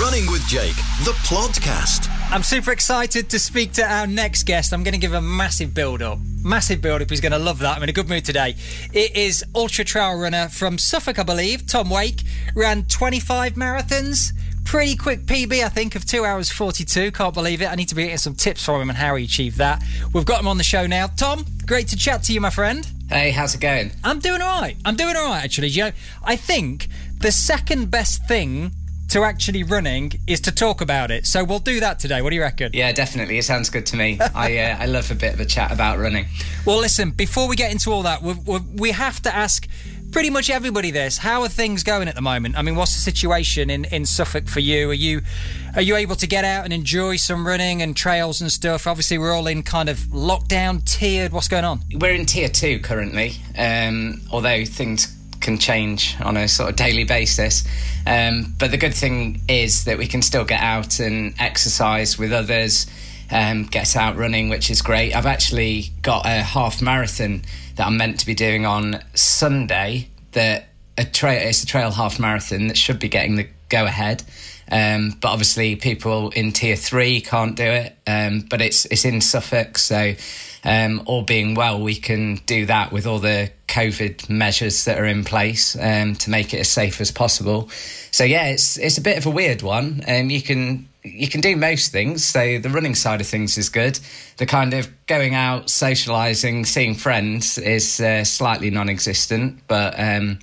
Running 0.00 0.26
with 0.30 0.44
Jake, 0.48 0.74
the 1.04 1.12
podcast. 1.26 2.08
I'm 2.30 2.42
super 2.42 2.72
excited 2.72 3.30
to 3.30 3.38
speak 3.38 3.72
to 3.74 3.84
our 3.84 4.06
next 4.08 4.42
guest. 4.44 4.72
I'm 4.72 4.82
going 4.82 4.94
to 4.94 4.98
give 5.00 5.12
a 5.12 5.20
massive 5.20 5.72
build 5.72 6.02
up. 6.02 6.18
Massive 6.44 6.82
build 6.82 7.00
up. 7.00 7.08
He's 7.08 7.22
going 7.22 7.32
to 7.32 7.38
love 7.38 7.58
that. 7.60 7.78
I'm 7.78 7.82
in 7.82 7.88
a 7.88 7.92
good 7.92 8.08
mood 8.08 8.24
today. 8.24 8.54
It 8.92 9.16
is 9.16 9.42
ultra 9.54 9.82
trail 9.82 10.14
runner 10.18 10.48
from 10.48 10.76
Suffolk, 10.76 11.18
I 11.18 11.22
believe. 11.22 11.66
Tom 11.66 11.88
Wake 11.88 12.22
ran 12.54 12.84
25 12.84 13.54
marathons. 13.54 14.32
Pretty 14.66 14.94
quick 14.94 15.22
PB, 15.22 15.64
I 15.64 15.70
think, 15.70 15.94
of 15.94 16.04
2 16.04 16.24
hours 16.24 16.50
42. 16.50 17.12
Can't 17.12 17.32
believe 17.32 17.62
it. 17.62 17.66
I 17.66 17.74
need 17.74 17.88
to 17.88 17.94
be 17.94 18.02
getting 18.02 18.18
some 18.18 18.34
tips 18.34 18.62
from 18.62 18.82
him 18.82 18.90
on 18.90 18.96
how 18.96 19.16
he 19.16 19.24
achieved 19.24 19.56
that. 19.56 19.82
We've 20.12 20.26
got 20.26 20.40
him 20.40 20.46
on 20.46 20.58
the 20.58 20.64
show 20.64 20.86
now. 20.86 21.06
Tom, 21.06 21.46
great 21.66 21.88
to 21.88 21.96
chat 21.96 22.22
to 22.24 22.32
you, 22.34 22.42
my 22.42 22.50
friend. 22.50 22.86
Hey, 23.08 23.30
how's 23.30 23.54
it 23.54 23.60
going? 23.60 23.92
I'm 24.04 24.20
doing 24.20 24.42
all 24.42 24.60
right. 24.60 24.76
I'm 24.84 24.96
doing 24.96 25.16
all 25.16 25.28
right, 25.28 25.44
actually. 25.44 25.68
You 25.68 25.84
know, 25.84 25.92
I 26.22 26.36
think 26.36 26.88
the 27.20 27.32
second 27.32 27.90
best 27.90 28.26
thing 28.28 28.72
to 29.10 29.22
actually 29.22 29.62
running 29.62 30.12
is 30.26 30.40
to 30.42 30.52
talk 30.52 30.80
about 30.80 31.10
it. 31.10 31.26
So 31.26 31.44
we'll 31.44 31.58
do 31.58 31.80
that 31.80 31.98
today. 31.98 32.22
What 32.22 32.30
do 32.30 32.36
you 32.36 32.42
reckon? 32.42 32.70
Yeah, 32.72 32.92
definitely. 32.92 33.38
It 33.38 33.44
sounds 33.44 33.70
good 33.70 33.86
to 33.86 33.96
me. 33.96 34.18
I 34.34 34.58
uh, 34.58 34.76
I 34.80 34.86
love 34.86 35.10
a 35.10 35.14
bit 35.14 35.34
of 35.34 35.40
a 35.40 35.44
chat 35.46 35.72
about 35.72 35.98
running. 35.98 36.26
Well, 36.66 36.78
listen, 36.78 37.10
before 37.10 37.48
we 37.48 37.56
get 37.56 37.70
into 37.72 37.92
all 37.92 38.02
that, 38.02 38.22
we 38.22 38.34
we 38.34 38.58
we 38.74 38.90
have 38.92 39.20
to 39.22 39.34
ask 39.34 39.68
pretty 40.14 40.30
much 40.30 40.48
everybody 40.48 40.92
this. 40.92 41.18
How 41.18 41.42
are 41.42 41.48
things 41.48 41.82
going 41.82 42.06
at 42.06 42.14
the 42.14 42.22
moment? 42.22 42.56
I 42.56 42.62
mean, 42.62 42.76
what's 42.76 42.94
the 42.94 43.00
situation 43.00 43.68
in, 43.68 43.84
in 43.86 44.06
Suffolk 44.06 44.46
for 44.46 44.60
you? 44.60 44.90
Are 44.90 44.94
you 44.94 45.22
are 45.74 45.82
you 45.82 45.96
able 45.96 46.14
to 46.16 46.26
get 46.28 46.44
out 46.44 46.64
and 46.64 46.72
enjoy 46.72 47.16
some 47.16 47.44
running 47.44 47.82
and 47.82 47.96
trails 47.96 48.40
and 48.40 48.50
stuff? 48.50 48.86
Obviously, 48.86 49.18
we're 49.18 49.32
all 49.32 49.48
in 49.48 49.64
kind 49.64 49.88
of 49.88 49.98
lockdown, 50.12 50.84
tiered. 50.84 51.32
What's 51.32 51.48
going 51.48 51.64
on? 51.64 51.80
We're 51.92 52.14
in 52.14 52.26
tier 52.26 52.48
two 52.48 52.78
currently, 52.78 53.32
um, 53.58 54.20
although 54.30 54.64
things 54.64 55.16
can 55.44 55.58
change 55.58 56.16
on 56.20 56.36
a 56.36 56.48
sort 56.48 56.70
of 56.70 56.76
daily 56.76 57.04
basis. 57.04 57.64
Um, 58.06 58.54
but 58.58 58.70
the 58.70 58.76
good 58.76 58.94
thing 58.94 59.40
is 59.48 59.84
that 59.84 59.98
we 59.98 60.08
can 60.08 60.22
still 60.22 60.44
get 60.44 60.60
out 60.60 60.98
and 60.98 61.34
exercise 61.38 62.18
with 62.18 62.32
others, 62.32 62.86
um, 63.30 63.64
get 63.64 63.94
out 63.94 64.16
running, 64.16 64.48
which 64.48 64.70
is 64.70 64.82
great. 64.82 65.14
I've 65.14 65.26
actually 65.26 65.90
got 66.02 66.26
a 66.26 66.42
half 66.42 66.82
marathon 66.82 67.42
that 67.76 67.86
I'm 67.86 67.96
meant 67.96 68.18
to 68.20 68.26
be 68.26 68.34
doing 68.34 68.66
on 68.66 69.02
Sunday. 69.14 70.08
That 70.32 70.66
a 70.98 71.04
trail 71.04 71.48
it's 71.48 71.62
a 71.62 71.66
trail 71.66 71.90
half 71.92 72.18
marathon 72.18 72.66
that 72.68 72.76
should 72.76 72.98
be 72.98 73.08
getting 73.08 73.36
the 73.36 73.46
go 73.68 73.84
ahead. 73.84 74.24
Um, 74.70 75.16
but 75.20 75.28
obviously, 75.28 75.76
people 75.76 76.30
in 76.30 76.52
tier 76.52 76.76
three 76.76 77.20
can't 77.20 77.56
do 77.56 77.64
it. 77.64 77.96
Um, 78.06 78.40
but 78.48 78.60
it's 78.60 78.84
it's 78.86 79.04
in 79.04 79.20
Suffolk, 79.20 79.78
so 79.78 80.14
um, 80.64 81.02
all 81.06 81.22
being 81.22 81.54
well, 81.54 81.80
we 81.80 81.94
can 81.94 82.36
do 82.46 82.66
that 82.66 82.92
with 82.92 83.06
all 83.06 83.18
the 83.18 83.50
COVID 83.68 84.30
measures 84.30 84.84
that 84.84 84.98
are 84.98 85.04
in 85.04 85.24
place 85.24 85.76
um, 85.76 86.14
to 86.16 86.30
make 86.30 86.54
it 86.54 86.60
as 86.60 86.68
safe 86.68 87.00
as 87.00 87.10
possible. 87.10 87.68
So 88.10 88.24
yeah, 88.24 88.46
it's 88.46 88.78
it's 88.78 88.98
a 88.98 89.02
bit 89.02 89.18
of 89.18 89.26
a 89.26 89.30
weird 89.30 89.62
one. 89.62 90.02
Um, 90.08 90.30
you 90.30 90.40
can 90.40 90.88
you 91.02 91.28
can 91.28 91.42
do 91.42 91.54
most 91.54 91.92
things. 91.92 92.24
So 92.24 92.58
the 92.58 92.70
running 92.70 92.94
side 92.94 93.20
of 93.20 93.26
things 93.26 93.58
is 93.58 93.68
good. 93.68 93.98
The 94.38 94.46
kind 94.46 94.72
of 94.72 94.88
going 95.06 95.34
out, 95.34 95.66
socialising, 95.66 96.66
seeing 96.66 96.94
friends 96.94 97.58
is 97.58 98.00
uh, 98.00 98.24
slightly 98.24 98.70
non-existent. 98.70 99.60
But 99.68 99.94
um, 99.98 100.38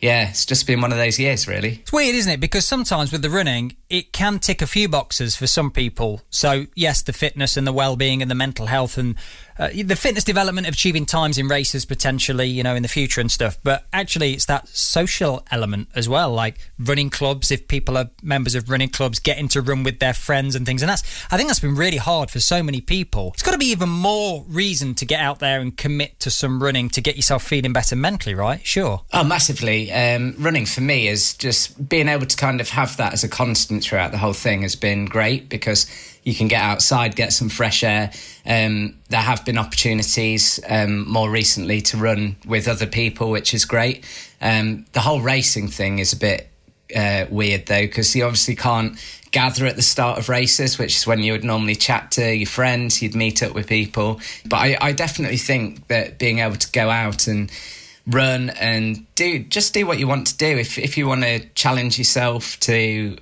yeah, 0.00 0.28
it's 0.28 0.44
just 0.44 0.66
been 0.66 0.80
one 0.80 0.92
of 0.92 0.98
those 0.98 1.18
years, 1.18 1.48
really. 1.48 1.80
It's 1.82 1.92
weird, 1.92 2.14
isn't 2.14 2.32
it? 2.32 2.40
Because 2.40 2.66
sometimes 2.66 3.12
with 3.12 3.22
the 3.22 3.30
running, 3.30 3.76
it 3.88 4.12
can 4.12 4.38
tick 4.38 4.60
a 4.60 4.66
few 4.66 4.88
boxes 4.88 5.36
for 5.36 5.46
some 5.46 5.70
people. 5.70 6.22
So, 6.28 6.66
yes, 6.74 7.02
the 7.02 7.12
fitness 7.12 7.56
and 7.56 7.66
the 7.66 7.72
well-being 7.72 8.20
and 8.20 8.30
the 8.30 8.34
mental 8.34 8.66
health 8.66 8.98
and 8.98 9.14
uh, 9.58 9.68
the 9.72 9.96
fitness 9.96 10.24
development 10.24 10.66
of 10.66 10.74
achieving 10.74 11.06
times 11.06 11.38
in 11.38 11.48
races 11.48 11.86
potentially, 11.86 12.46
you 12.46 12.62
know, 12.62 12.74
in 12.74 12.82
the 12.82 12.88
future 12.88 13.20
and 13.20 13.30
stuff. 13.30 13.56
But 13.62 13.86
actually, 13.92 14.34
it's 14.34 14.44
that 14.46 14.68
social 14.68 15.46
element 15.50 15.88
as 15.94 16.08
well, 16.08 16.30
like 16.30 16.58
running 16.78 17.08
clubs. 17.08 17.50
If 17.50 17.66
people 17.66 17.96
are 17.96 18.10
members 18.22 18.54
of 18.54 18.68
running 18.68 18.90
clubs, 18.90 19.18
getting 19.18 19.48
to 19.48 19.62
run 19.62 19.82
with 19.82 19.98
their 19.98 20.12
friends 20.12 20.54
and 20.54 20.66
things, 20.66 20.82
and 20.82 20.90
that's 20.90 21.02
I 21.30 21.36
think 21.36 21.48
that's 21.48 21.60
been 21.60 21.74
really 21.74 21.96
hard 21.96 22.30
for 22.30 22.40
so 22.40 22.62
many 22.62 22.80
people. 22.82 23.30
It's 23.32 23.42
got 23.42 23.52
to 23.52 23.58
be 23.58 23.70
even 23.70 23.88
more 23.88 24.44
reason 24.46 24.94
to 24.96 25.06
get 25.06 25.20
out 25.20 25.38
there 25.38 25.60
and 25.60 25.74
commit 25.74 26.20
to 26.20 26.30
some 26.30 26.62
running 26.62 26.90
to 26.90 27.00
get 27.00 27.16
yourself 27.16 27.42
feeling 27.42 27.72
better 27.72 27.96
mentally, 27.96 28.34
right? 28.34 28.64
Sure. 28.66 29.02
Oh, 29.14 29.24
massively. 29.24 29.90
Um, 29.96 30.34
running 30.38 30.66
for 30.66 30.82
me 30.82 31.08
is 31.08 31.32
just 31.32 31.88
being 31.88 32.08
able 32.08 32.26
to 32.26 32.36
kind 32.36 32.60
of 32.60 32.68
have 32.68 32.98
that 32.98 33.14
as 33.14 33.24
a 33.24 33.30
constant 33.30 33.82
throughout 33.82 34.12
the 34.12 34.18
whole 34.18 34.34
thing 34.34 34.60
has 34.60 34.76
been 34.76 35.06
great 35.06 35.48
because 35.48 35.86
you 36.22 36.34
can 36.34 36.48
get 36.48 36.60
outside, 36.60 37.16
get 37.16 37.32
some 37.32 37.48
fresh 37.48 37.82
air. 37.82 38.12
Um, 38.44 38.98
there 39.08 39.22
have 39.22 39.46
been 39.46 39.56
opportunities 39.56 40.60
um, 40.68 41.08
more 41.08 41.30
recently 41.30 41.80
to 41.80 41.96
run 41.96 42.36
with 42.46 42.68
other 42.68 42.86
people, 42.86 43.30
which 43.30 43.54
is 43.54 43.64
great. 43.64 44.04
Um, 44.42 44.84
the 44.92 45.00
whole 45.00 45.22
racing 45.22 45.68
thing 45.68 45.98
is 45.98 46.12
a 46.12 46.18
bit 46.18 46.50
uh, 46.94 47.24
weird 47.30 47.64
though 47.64 47.80
because 47.80 48.14
you 48.14 48.24
obviously 48.24 48.54
can't 48.54 48.98
gather 49.30 49.64
at 49.64 49.76
the 49.76 49.82
start 49.82 50.18
of 50.18 50.28
races, 50.28 50.78
which 50.78 50.94
is 50.94 51.06
when 51.06 51.20
you 51.20 51.32
would 51.32 51.42
normally 51.42 51.74
chat 51.74 52.10
to 52.12 52.34
your 52.36 52.46
friends, 52.46 53.00
you'd 53.00 53.14
meet 53.14 53.42
up 53.42 53.54
with 53.54 53.66
people. 53.66 54.20
But 54.44 54.56
I, 54.56 54.76
I 54.78 54.92
definitely 54.92 55.38
think 55.38 55.88
that 55.88 56.18
being 56.18 56.40
able 56.40 56.56
to 56.56 56.70
go 56.72 56.90
out 56.90 57.28
and 57.28 57.50
run 58.06 58.50
and 58.50 59.04
do 59.16 59.40
just 59.40 59.74
do 59.74 59.86
what 59.86 59.98
you 59.98 60.06
want 60.06 60.28
to 60.28 60.36
do. 60.36 60.46
If 60.46 60.78
if 60.78 60.96
you 60.96 61.06
want 61.06 61.22
to 61.22 61.40
challenge 61.50 61.98
yourself 61.98 62.58
to 62.60 63.16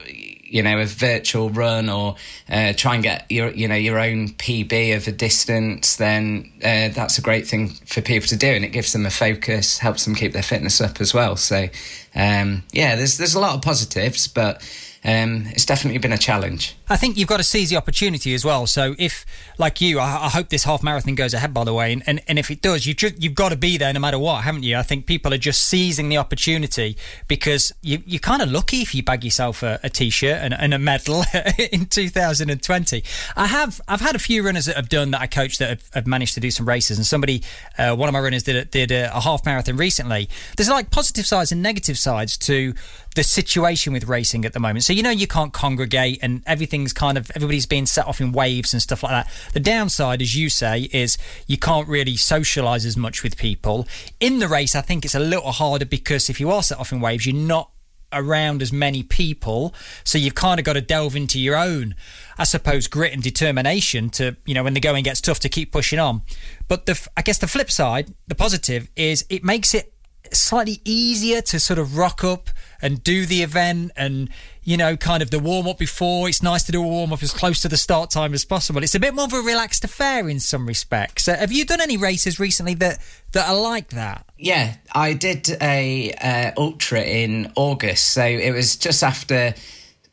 you 0.44 0.62
know 0.62 0.78
a 0.78 0.86
virtual 0.86 1.50
run 1.50 1.88
or 1.88 2.16
uh, 2.48 2.72
try 2.76 2.94
and 2.94 3.02
get 3.02 3.30
your 3.30 3.50
you 3.50 3.66
know 3.66 3.74
your 3.74 3.98
own 3.98 4.28
PB 4.28 4.96
of 4.96 5.08
a 5.08 5.12
distance, 5.12 5.96
then 5.96 6.52
uh, 6.62 6.88
that's 6.88 7.18
a 7.18 7.22
great 7.22 7.46
thing 7.46 7.68
for 7.86 8.00
people 8.02 8.28
to 8.28 8.36
do, 8.36 8.48
and 8.48 8.64
it 8.64 8.70
gives 8.70 8.92
them 8.92 9.06
a 9.06 9.10
focus, 9.10 9.78
helps 9.78 10.04
them 10.04 10.14
keep 10.14 10.32
their 10.32 10.42
fitness 10.42 10.80
up 10.80 11.00
as 11.00 11.14
well. 11.14 11.36
So 11.36 11.68
um, 12.14 12.62
yeah, 12.72 12.96
there's 12.96 13.18
there's 13.18 13.34
a 13.34 13.40
lot 13.40 13.54
of 13.54 13.62
positives, 13.62 14.28
but 14.28 14.62
um, 15.04 15.46
it's 15.48 15.66
definitely 15.66 15.98
been 15.98 16.12
a 16.12 16.18
challenge. 16.18 16.76
I 16.88 16.96
think 16.96 17.16
you've 17.16 17.28
got 17.28 17.36
to 17.36 17.44
seize 17.44 17.70
the 17.70 17.76
opportunity 17.76 18.34
as 18.34 18.44
well. 18.44 18.66
So 18.66 18.94
if, 18.98 19.24
like 19.58 19.80
you, 19.80 20.00
I, 20.00 20.26
I 20.26 20.28
hope 20.30 20.48
this 20.48 20.64
half 20.64 20.82
marathon 20.82 21.14
goes 21.14 21.34
ahead, 21.34 21.54
by 21.54 21.64
the 21.64 21.74
way, 21.74 21.92
and, 21.92 22.02
and, 22.06 22.20
and 22.26 22.38
if 22.38 22.50
it 22.50 22.60
does, 22.62 22.86
you 22.86 22.94
just, 22.94 23.22
you've 23.22 23.34
got 23.34 23.50
to 23.50 23.56
be 23.56 23.78
there 23.78 23.92
no 23.92 24.00
matter 24.00 24.18
what, 24.18 24.44
haven't 24.44 24.64
you? 24.64 24.76
I 24.76 24.82
think 24.82 25.06
people 25.06 25.32
are 25.32 25.38
just 25.38 25.64
seizing 25.64 26.08
the 26.08 26.16
opportunity 26.16 26.96
because 27.28 27.72
you, 27.80 28.02
you're 28.04 28.18
kind 28.18 28.42
of 28.42 28.50
lucky 28.50 28.78
if 28.78 28.94
you 28.94 29.02
bag 29.02 29.24
yourself 29.24 29.62
a 29.62 29.74
a 29.84 29.90
t-shirt 29.90 30.38
and, 30.40 30.54
and 30.54 30.74
a 30.74 30.78
medal 30.78 31.24
in 31.72 31.86
2020. 31.86 33.04
I 33.36 33.46
have, 33.46 33.80
I've 33.86 34.00
had 34.00 34.16
a 34.16 34.18
few 34.18 34.44
runners 34.44 34.64
that 34.64 34.76
have 34.76 34.88
done 34.88 35.10
that 35.12 35.20
I 35.20 35.26
coached 35.26 35.58
that 35.58 35.68
have, 35.68 35.90
have 35.92 36.06
managed 36.06 36.34
to 36.34 36.40
do 36.40 36.50
some 36.50 36.66
races, 36.66 36.96
and 36.96 37.06
somebody, 37.06 37.42
uh, 37.78 37.94
one 37.94 38.08
of 38.08 38.12
my 38.12 38.20
runners 38.20 38.42
did 38.42 38.56
a, 38.56 38.64
did 38.64 38.90
a, 38.90 39.14
a 39.14 39.20
half 39.20 39.44
marathon 39.44 39.76
recently. 39.76 40.28
There's 40.56 40.70
like 40.70 40.90
positive 40.90 41.26
sides 41.26 41.52
and 41.52 41.62
negative 41.62 41.98
sides 41.98 42.38
to 42.38 42.74
the 43.14 43.22
situation 43.22 43.92
with 43.92 44.08
racing 44.08 44.44
at 44.44 44.54
the 44.54 44.60
moment. 44.60 44.84
So 44.84 44.92
you 44.92 45.02
know 45.02 45.10
you 45.10 45.26
can't 45.26 45.52
congregate 45.52 46.18
and 46.22 46.42
everything's 46.74 46.92
kind 46.92 47.16
of 47.16 47.30
everybody's 47.36 47.66
being 47.66 47.86
set 47.86 48.06
off 48.06 48.20
in 48.20 48.32
waves 48.32 48.72
and 48.72 48.82
stuff 48.82 49.04
like 49.04 49.12
that. 49.12 49.32
The 49.52 49.60
downside, 49.60 50.20
as 50.20 50.34
you 50.34 50.48
say, 50.50 50.88
is 50.92 51.16
you 51.46 51.56
can't 51.56 51.88
really 51.88 52.14
socialise 52.14 52.84
as 52.84 52.96
much 52.96 53.22
with 53.22 53.36
people. 53.36 53.86
In 54.18 54.40
the 54.40 54.48
race, 54.48 54.74
I 54.74 54.80
think 54.80 55.04
it's 55.04 55.14
a 55.14 55.20
little 55.20 55.52
harder 55.52 55.84
because 55.84 56.28
if 56.28 56.40
you 56.40 56.50
are 56.50 56.64
set 56.64 56.78
off 56.78 56.90
in 56.90 57.00
waves, 57.00 57.26
you're 57.26 57.36
not 57.36 57.70
around 58.12 58.62
as 58.62 58.72
many 58.72 59.02
people 59.02 59.74
so 60.04 60.18
you've 60.18 60.36
kind 60.36 60.60
of 60.60 60.64
got 60.64 60.74
to 60.74 60.80
delve 60.80 61.16
into 61.16 61.36
your 61.36 61.56
own 61.56 61.96
i 62.38 62.44
suppose 62.44 62.86
grit 62.86 63.12
and 63.12 63.24
determination 63.24 64.08
to 64.08 64.36
you 64.46 64.54
know 64.54 64.62
when 64.62 64.72
the 64.72 64.78
going 64.78 65.02
gets 65.02 65.20
tough 65.20 65.40
to 65.40 65.48
keep 65.48 65.72
pushing 65.72 65.98
on 65.98 66.22
but 66.68 66.86
the 66.86 67.08
i 67.16 67.22
guess 67.22 67.38
the 67.38 67.48
flip 67.48 67.68
side 67.72 68.14
the 68.28 68.34
positive 68.36 68.88
is 68.94 69.24
it 69.30 69.42
makes 69.42 69.74
it 69.74 69.94
slightly 70.32 70.80
easier 70.84 71.40
to 71.40 71.58
sort 71.58 71.78
of 71.78 71.96
rock 71.96 72.22
up 72.22 72.50
and 72.80 73.02
do 73.02 73.26
the 73.26 73.42
event 73.42 73.90
and 73.96 74.28
you 74.64 74.76
know 74.76 74.96
kind 74.96 75.22
of 75.22 75.30
the 75.30 75.38
warm 75.38 75.66
up 75.66 75.78
before 75.78 76.28
it's 76.28 76.42
nice 76.42 76.64
to 76.64 76.72
do 76.72 76.82
a 76.82 76.86
warm 76.86 77.12
up 77.12 77.22
as 77.22 77.32
close 77.32 77.60
to 77.60 77.68
the 77.68 77.76
start 77.76 78.10
time 78.10 78.34
as 78.34 78.44
possible 78.44 78.82
it's 78.82 78.94
a 78.94 79.00
bit 79.00 79.14
more 79.14 79.26
of 79.26 79.32
a 79.32 79.40
relaxed 79.40 79.84
affair 79.84 80.28
in 80.28 80.40
some 80.40 80.66
respects 80.66 81.28
uh, 81.28 81.36
have 81.36 81.52
you 81.52 81.64
done 81.64 81.80
any 81.80 81.96
races 81.96 82.40
recently 82.40 82.74
that 82.74 82.98
that 83.32 83.48
are 83.48 83.60
like 83.60 83.88
that 83.90 84.24
Yeah, 84.38 84.76
I 84.92 85.14
did 85.14 85.48
a 85.62 86.12
uh, 86.12 86.52
ultra 86.56 87.00
in 87.00 87.52
August, 87.56 88.10
so 88.10 88.24
it 88.24 88.52
was 88.52 88.76
just 88.76 89.02
after 89.02 89.54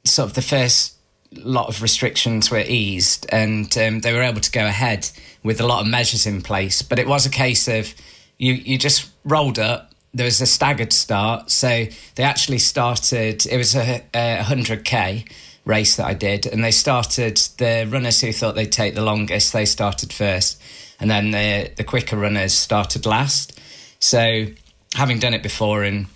sort 0.05 0.29
of 0.29 0.35
the 0.35 0.41
first 0.41 0.95
lot 1.33 1.67
of 1.67 1.81
restrictions 1.81 2.49
were 2.51 2.63
eased, 2.65 3.25
and 3.29 3.75
um, 3.77 3.99
they 3.99 4.13
were 4.13 4.21
able 4.21 4.41
to 4.41 4.51
go 4.51 4.65
ahead 4.65 5.09
with 5.43 5.59
a 5.59 5.67
lot 5.67 5.81
of 5.81 5.87
measures 5.87 6.25
in 6.25 6.41
place. 6.41 6.81
But 6.81 6.99
it 6.99 7.07
was 7.07 7.25
a 7.25 7.29
case 7.29 7.67
of 7.67 7.93
you 8.37 8.53
you 8.53 8.77
just 8.77 9.09
rolled 9.25 9.59
up. 9.59 9.90
There 10.13 10.25
was 10.25 10.41
a 10.41 10.45
staggered 10.45 10.91
start, 10.91 11.51
so 11.51 11.85
they 12.15 12.23
actually 12.23 12.59
started. 12.59 13.45
It 13.45 13.57
was 13.57 13.75
a, 13.75 14.03
a 14.13 14.43
hundred 14.43 14.83
k 14.83 15.25
race 15.65 15.95
that 15.95 16.05
I 16.05 16.13
did, 16.13 16.45
and 16.45 16.63
they 16.63 16.71
started 16.71 17.37
the 17.57 17.87
runners 17.89 18.21
who 18.21 18.31
thought 18.33 18.55
they'd 18.55 18.71
take 18.71 18.95
the 18.95 19.03
longest. 19.03 19.53
They 19.53 19.65
started 19.65 20.11
first, 20.11 20.61
and 20.99 21.09
then 21.09 21.31
the 21.31 21.71
the 21.75 21.83
quicker 21.83 22.17
runners 22.17 22.53
started 22.53 23.05
last. 23.05 23.59
So, 23.99 24.47
having 24.95 25.19
done 25.19 25.33
it 25.33 25.43
before 25.43 25.83
and 25.83 26.07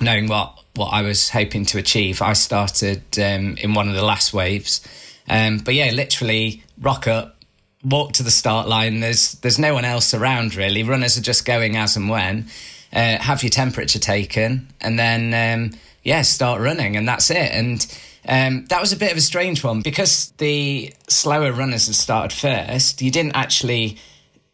knowing 0.00 0.28
what 0.28 0.58
what 0.76 0.88
I 0.88 1.02
was 1.02 1.30
hoping 1.30 1.64
to 1.66 1.78
achieve, 1.78 2.20
I 2.20 2.32
started 2.32 3.02
um, 3.18 3.56
in 3.56 3.74
one 3.74 3.88
of 3.88 3.94
the 3.94 4.04
last 4.04 4.32
waves. 4.32 4.86
Um, 5.28 5.58
but 5.58 5.74
yeah, 5.74 5.90
literally 5.92 6.62
rock 6.80 7.06
up, 7.06 7.36
walk 7.84 8.12
to 8.14 8.22
the 8.22 8.30
start 8.30 8.68
line. 8.68 9.00
There's 9.00 9.32
there's 9.36 9.58
no 9.58 9.74
one 9.74 9.84
else 9.84 10.14
around 10.14 10.54
really. 10.54 10.82
Runners 10.82 11.16
are 11.16 11.22
just 11.22 11.44
going 11.44 11.76
as 11.76 11.96
and 11.96 12.08
when. 12.08 12.46
Uh, 12.94 13.18
have 13.20 13.42
your 13.42 13.50
temperature 13.50 13.98
taken, 13.98 14.68
and 14.80 14.98
then 14.98 15.34
um, 15.34 15.78
yeah, 16.04 16.22
start 16.22 16.60
running, 16.60 16.96
and 16.96 17.08
that's 17.08 17.30
it. 17.30 17.50
And 17.50 17.84
um, 18.28 18.66
that 18.66 18.80
was 18.80 18.92
a 18.92 18.96
bit 18.96 19.10
of 19.10 19.18
a 19.18 19.22
strange 19.22 19.64
one 19.64 19.82
because 19.82 20.30
the 20.38 20.94
slower 21.08 21.52
runners 21.52 21.86
had 21.86 21.96
started 21.96 22.32
first. 22.32 23.02
You 23.02 23.10
didn't 23.10 23.34
actually 23.34 23.98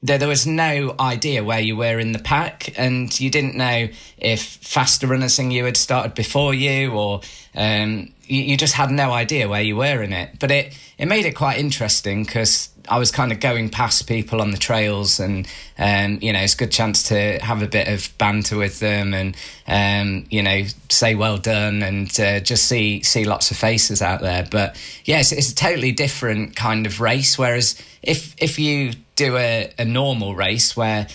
there, 0.02 0.18
there 0.18 0.28
was 0.28 0.46
no 0.46 0.94
idea 0.98 1.44
where 1.44 1.60
you 1.60 1.76
were 1.76 1.98
in 1.98 2.12
the 2.12 2.18
pack, 2.18 2.78
and 2.78 3.18
you 3.20 3.30
didn't 3.30 3.54
know 3.54 3.88
if 4.16 4.42
faster 4.42 5.06
runners 5.06 5.36
than 5.36 5.50
you 5.50 5.64
had 5.64 5.76
started 5.76 6.14
before 6.14 6.54
you, 6.54 6.92
or 6.92 7.20
um, 7.54 8.12
you, 8.22 8.42
you 8.42 8.56
just 8.56 8.74
had 8.74 8.90
no 8.90 9.12
idea 9.12 9.48
where 9.48 9.60
you 9.60 9.76
were 9.76 10.02
in 10.02 10.12
it. 10.12 10.38
But 10.38 10.50
it 10.50 10.78
it 10.98 11.06
made 11.06 11.26
it 11.26 11.34
quite 11.34 11.58
interesting 11.58 12.24
because 12.24 12.70
I 12.90 12.98
was 12.98 13.12
kind 13.12 13.30
of 13.30 13.38
going 13.38 13.70
past 13.70 14.08
people 14.08 14.40
on 14.40 14.50
the 14.50 14.58
trails, 14.58 15.20
and 15.20 15.46
um, 15.78 16.18
you 16.20 16.32
know, 16.32 16.40
it's 16.40 16.54
a 16.54 16.56
good 16.56 16.72
chance 16.72 17.04
to 17.04 17.38
have 17.38 17.62
a 17.62 17.68
bit 17.68 17.86
of 17.88 18.12
banter 18.18 18.56
with 18.56 18.80
them, 18.80 19.14
and 19.14 19.36
um, 19.68 20.26
you 20.28 20.42
know, 20.42 20.64
say 20.88 21.14
well 21.14 21.38
done, 21.38 21.82
and 21.82 22.08
uh, 22.18 22.40
just 22.40 22.66
see 22.66 23.02
see 23.02 23.24
lots 23.24 23.52
of 23.52 23.56
faces 23.56 24.02
out 24.02 24.20
there. 24.20 24.46
But 24.50 24.76
yes, 25.04 25.30
it's 25.30 25.52
a 25.52 25.54
totally 25.54 25.92
different 25.92 26.56
kind 26.56 26.84
of 26.84 27.00
race. 27.00 27.38
Whereas 27.38 27.80
if 28.02 28.34
if 28.42 28.58
you 28.58 28.92
do 29.14 29.36
a, 29.36 29.72
a 29.78 29.84
normal 29.84 30.34
race 30.34 30.76
where 30.76 31.06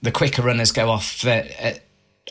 the 0.00 0.10
quicker 0.10 0.42
runners 0.42 0.72
go 0.72 0.90
off 0.90 1.24
uh, 1.24 1.44
uh, 1.62 1.74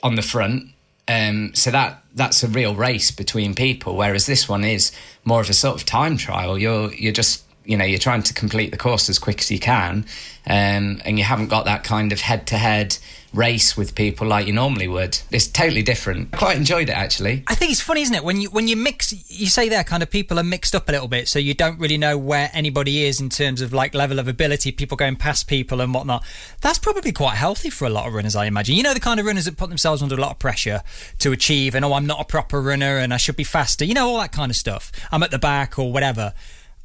on 0.03 0.15
the 0.15 0.21
front. 0.21 0.69
Um, 1.07 1.53
so 1.55 1.71
that 1.71 2.03
that's 2.13 2.43
a 2.43 2.47
real 2.47 2.75
race 2.75 3.11
between 3.11 3.55
people, 3.55 3.95
whereas 3.95 4.25
this 4.25 4.47
one 4.49 4.63
is 4.63 4.91
more 5.23 5.41
of 5.41 5.49
a 5.49 5.53
sort 5.53 5.75
of 5.75 5.85
time 5.85 6.17
trial. 6.17 6.57
You're 6.57 6.93
you're 6.93 7.13
just 7.13 7.43
you 7.71 7.77
know 7.77 7.85
you're 7.85 7.99
trying 7.99 8.21
to 8.23 8.33
complete 8.33 8.71
the 8.71 8.77
course 8.77 9.07
as 9.07 9.17
quick 9.17 9.39
as 9.39 9.49
you 9.49 9.57
can, 9.57 10.05
um, 10.45 11.01
and 11.05 11.17
you 11.17 11.23
haven't 11.23 11.47
got 11.47 11.65
that 11.65 11.85
kind 11.85 12.11
of 12.11 12.19
head 12.19 12.45
to 12.47 12.57
head 12.57 12.97
race 13.33 13.77
with 13.77 13.95
people 13.95 14.27
like 14.27 14.45
you 14.45 14.51
normally 14.51 14.89
would. 14.89 15.17
It's 15.31 15.47
totally 15.47 15.81
different. 15.81 16.29
I 16.33 16.37
quite 16.37 16.57
enjoyed 16.57 16.89
it 16.89 16.97
actually. 16.97 17.45
I 17.47 17.55
think 17.55 17.71
it's 17.71 17.79
funny, 17.79 18.01
isn't 18.01 18.13
it? 18.13 18.25
When 18.25 18.41
you 18.41 18.49
when 18.49 18.67
you 18.67 18.75
mix, 18.75 19.13
you 19.31 19.47
say 19.47 19.69
there, 19.69 19.85
kind 19.85 20.03
of 20.03 20.09
people 20.09 20.37
are 20.37 20.43
mixed 20.43 20.75
up 20.75 20.89
a 20.89 20.91
little 20.91 21.07
bit, 21.07 21.29
so 21.29 21.39
you 21.39 21.53
don't 21.53 21.79
really 21.79 21.97
know 21.97 22.17
where 22.17 22.49
anybody 22.53 23.05
is 23.05 23.21
in 23.21 23.29
terms 23.29 23.61
of 23.61 23.71
like 23.71 23.95
level 23.95 24.19
of 24.19 24.27
ability, 24.27 24.73
people 24.73 24.97
going 24.97 25.15
past 25.15 25.47
people 25.47 25.79
and 25.79 25.93
whatnot. 25.93 26.25
That's 26.59 26.77
probably 26.77 27.13
quite 27.13 27.35
healthy 27.35 27.69
for 27.69 27.85
a 27.85 27.89
lot 27.89 28.05
of 28.05 28.13
runners, 28.13 28.35
I 28.35 28.45
imagine. 28.47 28.75
You 28.75 28.83
know, 28.83 28.93
the 28.93 28.99
kind 28.99 29.19
of 29.19 29.25
runners 29.25 29.45
that 29.45 29.55
put 29.55 29.69
themselves 29.69 30.03
under 30.03 30.15
a 30.15 30.19
lot 30.19 30.31
of 30.31 30.39
pressure 30.39 30.81
to 31.19 31.31
achieve, 31.31 31.73
and 31.73 31.85
oh, 31.85 31.93
I'm 31.93 32.05
not 32.05 32.19
a 32.19 32.25
proper 32.25 32.61
runner, 32.61 32.97
and 32.97 33.13
I 33.13 33.17
should 33.17 33.37
be 33.37 33.45
faster. 33.45 33.85
You 33.85 33.93
know, 33.93 34.09
all 34.09 34.19
that 34.19 34.33
kind 34.33 34.49
of 34.49 34.57
stuff. 34.57 34.91
I'm 35.09 35.23
at 35.23 35.31
the 35.31 35.39
back 35.39 35.79
or 35.79 35.93
whatever. 35.93 36.33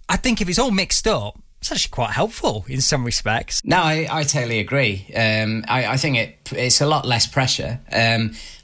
I 0.08 0.16
think 0.16 0.40
if 0.40 0.48
it's 0.48 0.58
all 0.58 0.70
mixed 0.70 1.06
up, 1.06 1.38
it's 1.60 1.72
actually 1.72 1.90
quite 1.90 2.10
helpful 2.10 2.64
in 2.68 2.80
some 2.80 3.04
respects. 3.04 3.60
No, 3.64 3.78
I, 3.78 4.06
I 4.10 4.22
totally 4.22 4.60
agree. 4.60 5.06
Um, 5.16 5.64
I, 5.66 5.86
I 5.86 5.96
think 5.96 6.16
it 6.16 6.52
it's 6.52 6.80
a 6.80 6.86
lot 6.86 7.04
less 7.04 7.26
pressure 7.26 7.80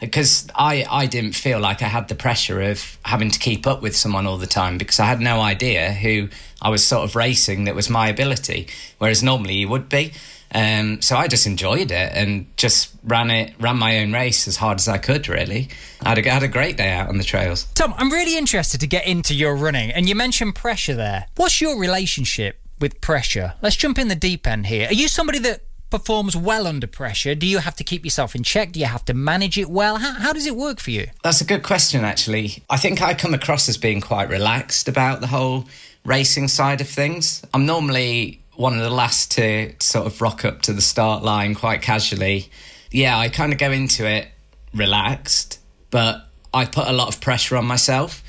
because 0.00 0.46
I, 0.54 0.86
I 0.88 1.06
didn't 1.06 1.32
feel 1.32 1.58
like 1.58 1.82
I 1.82 1.88
had 1.88 2.06
the 2.06 2.14
pressure 2.14 2.60
of 2.60 2.98
having 3.04 3.30
to 3.30 3.38
keep 3.40 3.66
up 3.66 3.82
with 3.82 3.96
someone 3.96 4.26
all 4.26 4.38
the 4.38 4.46
time 4.46 4.78
because 4.78 5.00
I 5.00 5.06
had 5.06 5.20
no 5.20 5.40
idea 5.40 5.92
who 5.92 6.28
I 6.60 6.68
was 6.68 6.84
sort 6.84 7.02
of 7.02 7.16
racing 7.16 7.64
that 7.64 7.74
was 7.74 7.90
my 7.90 8.08
ability, 8.08 8.68
whereas 8.98 9.22
normally 9.22 9.54
you 9.54 9.68
would 9.68 9.88
be. 9.88 10.12
Um, 10.54 11.00
so 11.00 11.16
I 11.16 11.28
just 11.28 11.46
enjoyed 11.46 11.90
it 11.90 12.12
and 12.14 12.46
just 12.56 12.94
ran 13.04 13.30
it, 13.30 13.54
ran 13.58 13.78
my 13.78 14.00
own 14.00 14.12
race 14.12 14.46
as 14.46 14.56
hard 14.56 14.78
as 14.78 14.88
I 14.88 14.98
could. 14.98 15.28
Really, 15.28 15.68
I 16.02 16.10
had 16.10 16.18
a, 16.18 16.30
had 16.30 16.42
a 16.42 16.48
great 16.48 16.76
day 16.76 16.90
out 16.90 17.08
on 17.08 17.18
the 17.18 17.24
trails. 17.24 17.64
Tom, 17.74 17.94
I'm 17.96 18.10
really 18.10 18.36
interested 18.36 18.80
to 18.80 18.86
get 18.86 19.06
into 19.06 19.34
your 19.34 19.56
running, 19.56 19.90
and 19.90 20.08
you 20.08 20.14
mentioned 20.14 20.54
pressure 20.54 20.94
there. 20.94 21.26
What's 21.36 21.60
your 21.60 21.78
relationship 21.78 22.60
with 22.80 23.00
pressure? 23.00 23.54
Let's 23.62 23.76
jump 23.76 23.98
in 23.98 24.08
the 24.08 24.14
deep 24.14 24.46
end 24.46 24.66
here. 24.66 24.88
Are 24.88 24.94
you 24.94 25.08
somebody 25.08 25.38
that 25.40 25.62
performs 25.88 26.34
well 26.34 26.66
under 26.66 26.86
pressure? 26.86 27.34
Do 27.34 27.46
you 27.46 27.58
have 27.58 27.76
to 27.76 27.84
keep 27.84 28.04
yourself 28.04 28.34
in 28.34 28.42
check? 28.42 28.72
Do 28.72 28.80
you 28.80 28.86
have 28.86 29.04
to 29.06 29.14
manage 29.14 29.58
it 29.58 29.70
well? 29.70 29.98
How, 29.98 30.12
how 30.14 30.32
does 30.32 30.46
it 30.46 30.56
work 30.56 30.80
for 30.80 30.90
you? 30.90 31.06
That's 31.22 31.40
a 31.40 31.44
good 31.44 31.62
question, 31.62 32.04
actually. 32.04 32.62
I 32.68 32.78
think 32.78 33.00
I 33.00 33.14
come 33.14 33.34
across 33.34 33.68
as 33.68 33.76
being 33.76 34.00
quite 34.00 34.28
relaxed 34.28 34.88
about 34.88 35.20
the 35.20 35.26
whole 35.26 35.66
racing 36.04 36.48
side 36.48 36.80
of 36.80 36.88
things. 36.88 37.42
I'm 37.54 37.66
normally 37.66 38.41
one 38.54 38.74
of 38.74 38.80
the 38.80 38.90
last 38.90 39.32
to 39.32 39.74
sort 39.80 40.06
of 40.06 40.20
rock 40.20 40.44
up 40.44 40.62
to 40.62 40.72
the 40.72 40.80
start 40.80 41.22
line 41.22 41.54
quite 41.54 41.82
casually. 41.82 42.50
Yeah, 42.90 43.18
I 43.18 43.28
kind 43.28 43.52
of 43.52 43.58
go 43.58 43.70
into 43.70 44.06
it 44.06 44.28
relaxed, 44.74 45.58
but 45.90 46.26
I 46.52 46.66
put 46.66 46.86
a 46.86 46.92
lot 46.92 47.08
of 47.08 47.20
pressure 47.20 47.56
on 47.56 47.64
myself. 47.64 48.22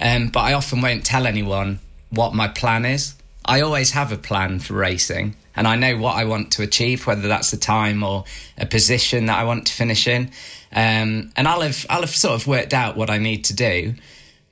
Um, 0.00 0.28
but 0.28 0.40
I 0.40 0.52
often 0.52 0.80
won't 0.80 1.04
tell 1.04 1.26
anyone 1.26 1.80
what 2.10 2.34
my 2.34 2.48
plan 2.48 2.84
is. 2.84 3.14
I 3.44 3.62
always 3.62 3.92
have 3.92 4.12
a 4.12 4.18
plan 4.18 4.60
for 4.60 4.74
racing 4.74 5.34
and 5.58 5.66
I 5.66 5.74
know 5.74 5.96
what 5.96 6.14
I 6.14 6.24
want 6.24 6.52
to 6.52 6.62
achieve, 6.62 7.04
whether 7.06 7.26
that's 7.26 7.52
a 7.52 7.58
time 7.58 8.04
or 8.04 8.24
a 8.56 8.64
position 8.64 9.26
that 9.26 9.38
I 9.38 9.44
want 9.44 9.66
to 9.66 9.72
finish 9.72 10.06
in. 10.06 10.30
Um, 10.70 11.32
and 11.36 11.48
I'll 11.48 11.62
have 11.62 11.84
I'll 11.90 12.02
have 12.02 12.14
sort 12.14 12.40
of 12.40 12.46
worked 12.46 12.74
out 12.74 12.96
what 12.96 13.10
I 13.10 13.18
need 13.18 13.46
to 13.46 13.54
do, 13.54 13.94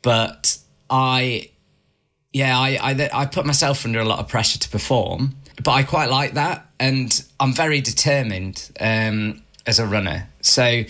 but 0.03 0.59
I, 0.91 1.51
yeah, 2.37 2.59
I, 2.59 2.79
I 2.83 3.11
I 3.15 3.25
put 3.25 3.47
myself 3.47 3.87
under 3.87 3.99
a 3.99 4.05
lot 4.05 4.19
of 4.19 4.29
pressure 4.29 4.59
to 4.59 4.69
perform, 4.69 5.37
but 5.65 5.73
I 5.73 5.85
quite 5.85 6.11
like 6.11 6.35
that, 6.35 6.67
and 6.79 7.11
I'm 7.41 7.55
very 7.55 7.81
determined 7.81 8.71
um, 8.79 9.43
as 9.67 9.79
a 9.79 9.87
runner. 9.87 10.29
So 10.43 10.83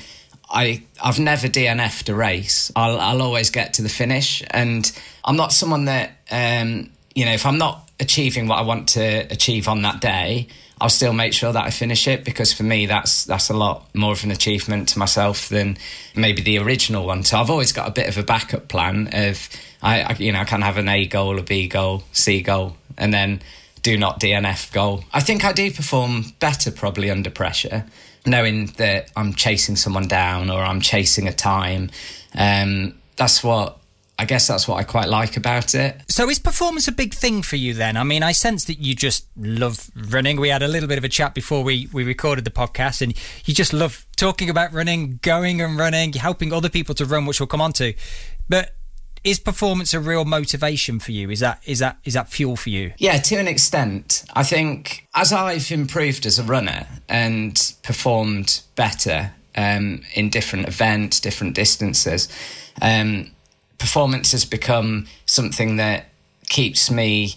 I 0.51 0.83
I've 1.01 1.21
never 1.21 1.47
DNF'd 1.47 2.09
a 2.09 2.17
race. 2.17 2.73
I'll 2.75 2.99
I'll 2.99 3.23
always 3.23 3.51
get 3.51 3.75
to 3.75 3.83
the 3.83 3.89
finish, 3.89 4.43
and 4.51 4.91
I'm 5.25 5.37
not 5.37 5.53
someone 5.53 5.85
that 5.85 6.17
um, 6.33 6.91
you 7.15 7.25
know 7.25 7.33
if 7.33 7.47
I'm 7.47 7.59
not 7.59 7.86
achieving 7.99 8.49
what 8.49 8.59
I 8.59 8.63
want 8.63 8.89
to 8.91 9.27
achieve 9.31 9.69
on 9.69 9.83
that 9.83 10.01
day, 10.01 10.49
I'll 10.81 10.91
still 10.91 11.15
make 11.15 11.33
sure 11.33 11.53
that 11.53 11.65
I 11.65 11.71
finish 11.71 12.07
it 12.07 12.25
because 12.25 12.53
for 12.53 12.63
me 12.63 12.85
that's 12.85 13.25
that's 13.25 13.49
a 13.49 13.55
lot 13.55 13.95
more 13.95 14.13
of 14.13 14.25
an 14.25 14.31
achievement 14.31 14.91
to 14.91 14.99
myself 14.99 15.49
than 15.49 15.79
maybe 16.15 16.43
the 16.43 16.59
original 16.59 17.07
one. 17.07 17.25
So 17.25 17.39
I've 17.39 17.51
always 17.51 17.73
got 17.73 17.89
a 17.89 17.91
bit 17.91 18.09
of 18.09 18.19
a 18.19 18.23
backup 18.23 18.69
plan 18.69 19.09
of 19.13 19.49
I, 19.83 20.03
I 20.03 20.17
you 20.19 20.33
know 20.33 20.41
I 20.41 20.45
can 20.45 20.61
have 20.61 20.77
an 20.77 20.89
A 20.89 21.07
goal, 21.07 21.39
a 21.39 21.43
B 21.43 21.67
goal, 21.67 22.03
C 22.13 22.43
goal, 22.43 22.77
and 22.99 23.13
then 23.13 23.41
do 23.83 23.97
not 23.97 24.21
DNF 24.21 24.73
goal. 24.73 25.05
I 25.15 25.21
think 25.21 25.45
I 25.45 25.53
do 25.53 25.71
perform 25.71 26.25
better 26.41 26.71
probably 26.71 27.11
under 27.11 27.31
pressure, 27.31 27.87
knowing 28.27 28.67
that 28.77 29.11
I'm 29.17 29.33
chasing 29.33 29.77
someone 29.77 30.09
down 30.09 30.51
or 30.51 30.61
I'm 30.61 30.83
chasing 30.83 31.27
a 31.27 31.33
time. 31.33 31.91
Um, 32.35 32.99
that's 33.17 33.43
what 33.43 33.79
I 34.19 34.25
guess 34.25 34.47
that's 34.47 34.67
what 34.67 34.77
I 34.77 34.83
quite 34.83 35.09
like 35.09 35.37
about 35.37 35.75
it. 35.75 36.01
So 36.09 36.29
is 36.31 36.39
performance 36.39 36.89
a 36.89 36.93
big 36.93 37.13
thing 37.13 37.43
for 37.43 37.57
you 37.57 37.75
then? 37.75 37.97
I 37.97 38.03
mean, 38.03 38.23
I 38.23 38.33
sense 38.33 38.65
that 38.65 38.79
you 38.79 38.95
just 38.95 39.27
love 39.37 39.91
running. 39.95 40.41
We 40.41 40.49
had 40.49 40.63
a 40.63 40.69
little 40.69 40.89
bit 40.89 40.97
of 40.97 41.05
a 41.05 41.09
chat 41.09 41.35
before 41.35 41.63
we, 41.63 41.89
we 41.93 42.03
recorded 42.03 42.45
the 42.45 42.51
podcast 42.51 43.03
and 43.03 43.15
you 43.45 43.53
just 43.53 43.73
love 43.75 44.07
talking 44.17 44.49
about 44.49 44.73
running, 44.73 45.19
going 45.23 45.61
and 45.61 45.79
running, 45.79 46.15
helping 46.15 46.53
other 46.53 46.71
people 46.71 46.95
to 46.95 47.05
run, 47.05 47.27
which 47.27 47.41
we'll 47.41 47.47
come 47.47 47.61
on 47.61 47.73
to. 47.75 47.93
But 48.49 48.75
is 49.27 49.41
performance 49.41 49.93
a 49.93 50.01
real 50.01 50.25
motivation 50.25 51.01
for 51.01 51.13
you? 51.13 51.31
Is 51.31 51.41
that 51.41 51.61
is 51.67 51.81
that 51.81 51.99
is 52.05 52.15
that 52.15 52.31
fuel 52.31 52.57
for 52.57 52.71
you? 52.71 52.93
Yeah, 52.97 53.19
to 53.19 53.37
an 53.37 53.49
extent. 53.49 54.25
I 54.35 54.45
think 54.45 55.09
as 55.15 55.33
I've 55.33 55.71
improved 55.73 56.27
as 56.27 56.39
a 56.39 56.45
runner 56.45 56.87
and 57.09 57.75
performed 57.83 58.61
better 58.77 59.33
um, 59.57 60.03
in 60.15 60.31
different 60.31 60.69
events, 60.69 61.19
different 61.19 61.55
distances, 61.55 62.29
um, 62.81 63.33
performance 63.79 64.33
has 64.33 64.45
become 64.45 65.07
something 65.27 65.77
that 65.77 66.07
keeps 66.49 66.91
me 66.91 67.35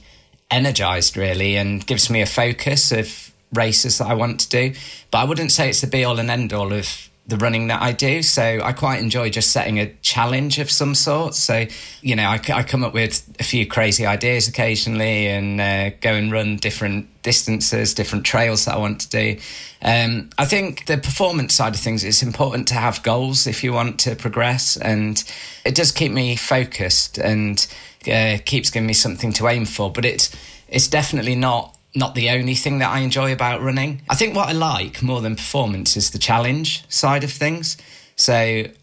energized 0.52 1.18
really 1.18 1.56
and 1.56 1.86
gives 1.86 2.10
me 2.10 2.22
a 2.22 2.26
focus 2.26 2.92
of 2.92 3.34
races 3.54 3.98
that 3.98 4.08
I 4.08 4.14
want 4.14 4.40
to 4.42 4.50
do. 4.50 4.74
But 5.12 5.20
I 5.20 5.24
wouldn't 5.26 5.52
say 5.52 5.70
it's 5.70 5.82
the 5.82 5.88
be 5.88 6.04
all 6.04 6.20
and 6.20 6.30
end 6.30 6.54
all 6.54 6.74
of 6.74 7.09
the 7.30 7.38
running 7.38 7.68
that 7.68 7.82
I 7.82 7.92
do. 7.92 8.24
So 8.24 8.60
I 8.64 8.74
quite 8.74 9.00
enjoy 9.00 9.30
just 9.30 9.52
setting 9.52 9.80
a 9.80 9.94
challenge 10.02 10.58
of 10.58 10.70
some 10.70 10.96
sort. 10.96 11.36
So, 11.36 11.66
you 12.02 12.16
know, 12.16 12.28
I, 12.28 12.42
I 12.54 12.64
come 12.64 12.84
up 12.84 12.94
with 12.94 13.24
a 13.40 13.44
few 13.44 13.68
crazy 13.68 14.06
ideas 14.06 14.48
occasionally 14.48 15.28
and 15.28 15.62
uh, 15.62 15.90
go 16.02 16.14
and 16.14 16.32
run 16.32 16.58
different 16.58 17.08
distances, 17.22 17.94
different 17.94 18.26
trails 18.26 18.66
that 18.66 18.76
I 18.76 18.78
want 18.80 19.02
to 19.02 19.10
do. 19.10 19.40
Um, 19.82 20.32
I 20.38 20.46
think 20.46 20.88
the 20.88 20.98
performance 20.98 21.54
side 21.54 21.76
of 21.76 21.80
things, 21.80 22.04
it's 22.04 22.24
important 22.24 22.68
to 22.70 22.74
have 22.74 23.04
goals 23.04 23.46
if 23.46 23.64
you 23.64 23.74
want 23.74 24.00
to 24.02 24.16
progress. 24.16 24.76
And 24.76 25.24
it 25.64 25.76
does 25.76 25.92
keep 25.92 26.12
me 26.12 26.36
focused 26.36 27.20
and 27.20 27.66
uh, 28.12 28.40
keeps 28.44 28.72
giving 28.72 28.88
me 28.88 28.94
something 28.94 29.32
to 29.34 29.48
aim 29.48 29.66
for. 29.66 29.92
But 29.92 30.06
it's, 30.06 30.36
it's 30.68 30.88
definitely 30.88 31.36
not 31.36 31.76
not 31.96 32.16
the 32.16 32.30
only 32.30 32.56
thing 32.56 32.80
that 32.80 32.90
I 32.90 33.00
enjoy 33.00 33.34
about 33.34 33.62
running. 33.62 34.02
I 34.10 34.16
think 34.16 34.36
what 34.36 34.50
I 34.50 34.52
like 34.52 35.02
more 35.02 35.22
than 35.22 35.36
performance 35.36 35.98
is 35.98 36.12
the 36.12 36.20
challenge 36.20 36.84
side 36.90 37.24
of 37.24 37.32
things. 37.32 37.78
So 38.16 38.34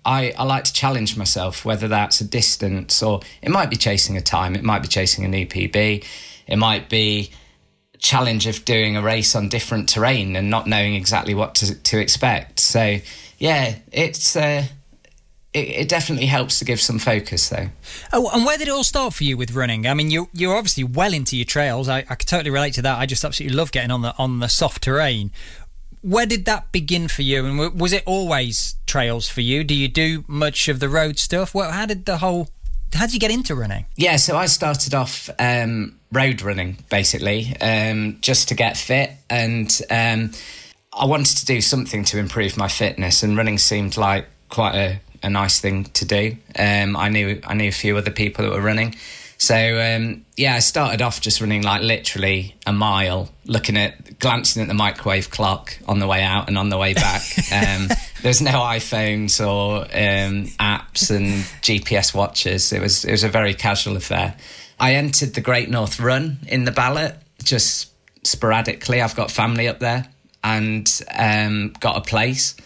I, 0.05 0.33
I 0.37 0.45
like 0.45 0.65
to 0.65 0.73
challenge 0.73 1.17
myself, 1.17 1.65
whether 1.65 1.89
that's 1.89 2.21
a 2.21 2.25
distance 2.25 3.03
or 3.03 3.21
it 3.43 3.51
might 3.51 3.71
be 3.71 3.77
chasing 3.77 4.17
a 4.17 4.23
time, 4.23 4.57
it 4.57 4.65
might 4.65 4.81
be 4.81 4.89
chasing 4.89 5.25
an 5.25 5.31
new 5.31 5.47
PB, 5.47 6.05
it 6.47 6.57
might 6.57 6.89
be 6.89 7.31
challenge 7.99 8.47
of 8.47 8.65
doing 8.65 8.97
a 8.97 9.03
race 9.03 9.35
on 9.35 9.49
different 9.49 9.89
terrain 9.89 10.37
and 10.37 10.51
not 10.51 10.67
knowing 10.67 10.95
exactly 10.95 11.35
what 11.35 11.55
to, 11.57 11.75
to 11.83 11.99
expect. 11.99 12.61
So 12.61 12.99
yeah, 13.39 13.77
it's 13.93 14.37
uh, 14.37 14.65
it, 15.57 15.69
it, 15.71 15.89
definitely 15.89 16.27
helps 16.27 16.59
to 16.59 16.65
give 16.67 16.81
some 16.81 16.99
focus 16.99 17.49
though. 17.49 17.69
Oh, 18.13 18.31
and 18.35 18.45
where 18.45 18.59
did 18.59 18.69
it 18.69 18.71
all 18.71 18.85
start 18.85 19.15
for 19.15 19.25
you 19.25 19.39
with 19.39 19.53
running? 19.53 19.87
I 19.87 19.95
mean, 19.95 20.11
you 20.11 20.29
you're 20.35 20.55
obviously 20.55 20.85
well 20.85 21.15
into 21.15 21.37
your 21.37 21.47
trails. 21.47 21.89
I, 21.89 21.99
I 22.11 22.15
could 22.15 22.29
totally 22.29 22.51
relate 22.51 22.75
to 22.75 22.83
that. 22.83 22.99
I 22.99 23.07
just 23.07 23.25
absolutely 23.25 23.57
love 23.57 23.73
getting 23.73 23.91
on 23.91 24.03
the 24.03 24.15
on 24.19 24.41
the 24.41 24.49
soft 24.49 24.83
terrain. 24.83 25.31
Where 26.03 26.27
did 26.27 26.45
that 26.45 26.71
begin 26.73 27.09
for 27.09 27.23
you? 27.23 27.47
And 27.47 27.81
was 27.81 27.93
it 27.93 28.03
always 28.07 28.77
trails 28.87 29.29
for 29.29 29.41
you? 29.41 29.65
Do 29.65 29.75
you 29.75 29.89
do 29.89 30.25
much 30.29 30.69
of 30.69 30.79
the 30.79 30.89
road 30.89 31.19
stuff? 31.19 31.55
Well, 31.55 31.73
how 31.73 31.87
did 31.87 32.05
the 32.05 32.19
whole 32.19 32.51
how 32.93 33.07
did 33.07 33.15
you 33.15 33.21
get 33.21 33.31
into 33.31 33.55
running? 33.55 33.87
Yeah, 33.97 34.17
so 34.17 34.37
I 34.37 34.47
started 34.47 34.95
off 34.95 35.31
um, 35.39 35.99
road 36.13 36.43
running 36.43 36.77
basically, 36.91 37.57
um, 37.63 38.19
just 38.21 38.49
to 38.49 38.55
get 38.55 38.77
fit, 38.77 39.11
and 39.31 39.69
um, 39.91 40.33
I 40.93 41.07
wanted 41.07 41.39
to 41.39 41.47
do 41.47 41.61
something 41.63 42.05
to 42.05 42.19
improve 42.19 42.59
my 42.59 42.69
fitness, 42.69 43.23
and 43.23 43.37
running 43.39 43.57
seemed 43.57 43.97
like 43.97 44.27
quite 44.49 44.75
a 44.75 45.01
a 45.23 45.31
nice 45.31 45.61
thing 45.61 45.85
to 45.85 46.05
do. 46.05 46.37
Um, 46.59 46.97
I 46.97 47.09
knew 47.09 47.41
I 47.45 47.55
knew 47.55 47.69
a 47.69 47.73
few 47.73 47.97
other 47.97 48.11
people 48.11 48.45
that 48.45 48.53
were 48.53 48.61
running, 48.61 48.97
so 49.39 49.55
um, 49.55 50.25
yeah, 50.37 50.55
I 50.55 50.61
started 50.61 51.03
off 51.03 51.21
just 51.21 51.41
running 51.41 51.63
like 51.63 51.83
literally 51.83 52.57
a 52.67 52.73
mile, 52.73 53.29
looking 53.45 53.77
at 53.77 54.19
glancing 54.19 54.63
at 54.63 54.69
the 54.69 54.75
microwave 54.75 55.31
clock 55.31 55.79
on 55.87 55.99
the 55.99 56.07
way 56.07 56.23
out 56.23 56.49
and 56.49 56.57
on 56.57 56.71
the 56.71 56.79
way 56.79 56.95
back. 56.95 57.23
um, 57.53 57.89
there's 58.23 58.41
no 58.41 58.53
iPhones 58.53 59.47
or 59.47 59.83
um, 59.85 60.47
apps 60.59 61.15
and 61.15 61.45
GPS 61.63 62.15
watches. 62.15 62.73
It 62.73 62.81
was 62.81 63.05
it 63.05 63.13
was 63.13 63.25
a 63.25 63.29
very 63.29 63.55
casual 63.55 63.97
affair. 63.97 64.35
I 64.81 64.95
entered 64.95 65.35
the 65.35 65.41
Great 65.41 65.71
North 65.71 66.01
Run 66.01 66.39
in 66.49 66.65
the 66.65 66.73
Ballot 66.73 67.17
just 67.43 67.91
sporadically. 68.27 69.01
I've 69.01 69.17
got 69.17 69.31
family 69.31 69.69
up 69.69 69.81
there 69.81 70.07
and 70.43 70.91
um, 71.17 71.75
got 71.81 71.97
a 71.97 72.01
place. 72.01 72.57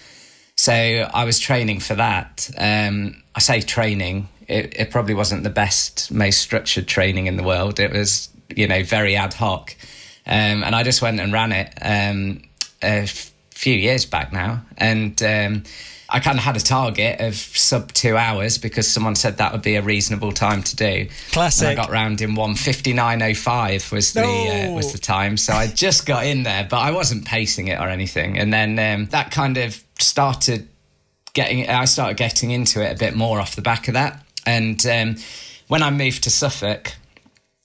So 0.61 0.75
I 0.75 1.25
was 1.25 1.39
training 1.39 1.81
for 1.81 1.95
that. 1.95 2.51
Um, 2.59 3.23
I 3.35 3.41
say 3.41 3.63
training, 3.63 4.29
it, 4.47 4.79
it, 4.79 4.91
probably 4.91 5.15
wasn't 5.15 5.43
the 5.43 5.49
best, 5.49 6.13
most 6.13 6.39
structured 6.43 6.87
training 6.87 7.29
in 7.29 7.39
the 7.39 7.43
world. 7.43 7.81
It 7.81 7.91
was, 7.91 8.29
you 8.55 8.69
know, 8.69 8.83
very 8.83 9.17
ad 9.17 9.33
hoc. 9.33 9.75
Um, 10.27 10.63
and 10.63 10.77
I 10.77 10.83
just 10.83 11.01
went 11.01 11.19
and 11.19 11.33
ran 11.33 11.53
it 11.53 11.73
um, 11.81 12.43
a 12.83 13.05
f- 13.05 13.33
few 13.53 13.75
years 13.75 14.05
back 14.05 14.35
now. 14.35 14.63
And 14.77 15.23
um, 15.23 15.63
I 16.11 16.21
kind 16.21 16.37
of 16.37 16.45
had 16.45 16.59
a 16.59 16.61
target 16.61 17.21
of 17.21 17.37
sub 17.37 17.93
two 17.93 18.19
hours 18.19 18.59
because 18.59 18.87
someone 18.87 19.15
said 19.15 19.39
that 19.39 19.53
would 19.53 19.63
be 19.63 19.77
a 19.77 19.83
reasonable 19.83 20.33
time 20.33 20.63
to 20.65 20.77
do. 20.77 21.09
Classic. 21.33 21.69
And 21.69 21.79
I 21.79 21.83
got 21.83 21.91
round 21.91 22.21
in 22.21 22.35
one 22.35 22.55
fifty 22.55 22.93
nine 22.93 23.23
oh 23.23 23.33
five 23.33 23.91
was 23.93 24.13
the 24.13 24.23
uh, 24.23 24.73
was 24.73 24.93
the 24.93 24.99
time. 24.99 25.37
So 25.37 25.55
I 25.55 25.69
just 25.69 26.05
got 26.05 26.27
in 26.27 26.43
there, 26.43 26.67
but 26.69 26.81
I 26.81 26.91
wasn't 26.91 27.25
pacing 27.25 27.69
it 27.69 27.81
or 27.81 27.89
anything. 27.89 28.39
And 28.39 28.53
then 28.53 28.79
um, 28.79 29.07
that 29.07 29.31
kind 29.31 29.57
of 29.57 29.83
started 30.03 30.69
getting. 31.33 31.69
I 31.69 31.85
started 31.85 32.17
getting 32.17 32.51
into 32.51 32.85
it 32.85 32.93
a 32.93 32.99
bit 32.99 33.15
more 33.15 33.41
off 33.41 33.57
the 33.57 33.63
back 33.63 33.89
of 33.89 33.95
that. 33.95 34.25
And 34.47 34.85
um, 34.87 35.17
when 35.69 35.83
I 35.83 35.91
moved 35.91 36.25
to 36.25 36.31
Suffolk, 36.31 36.95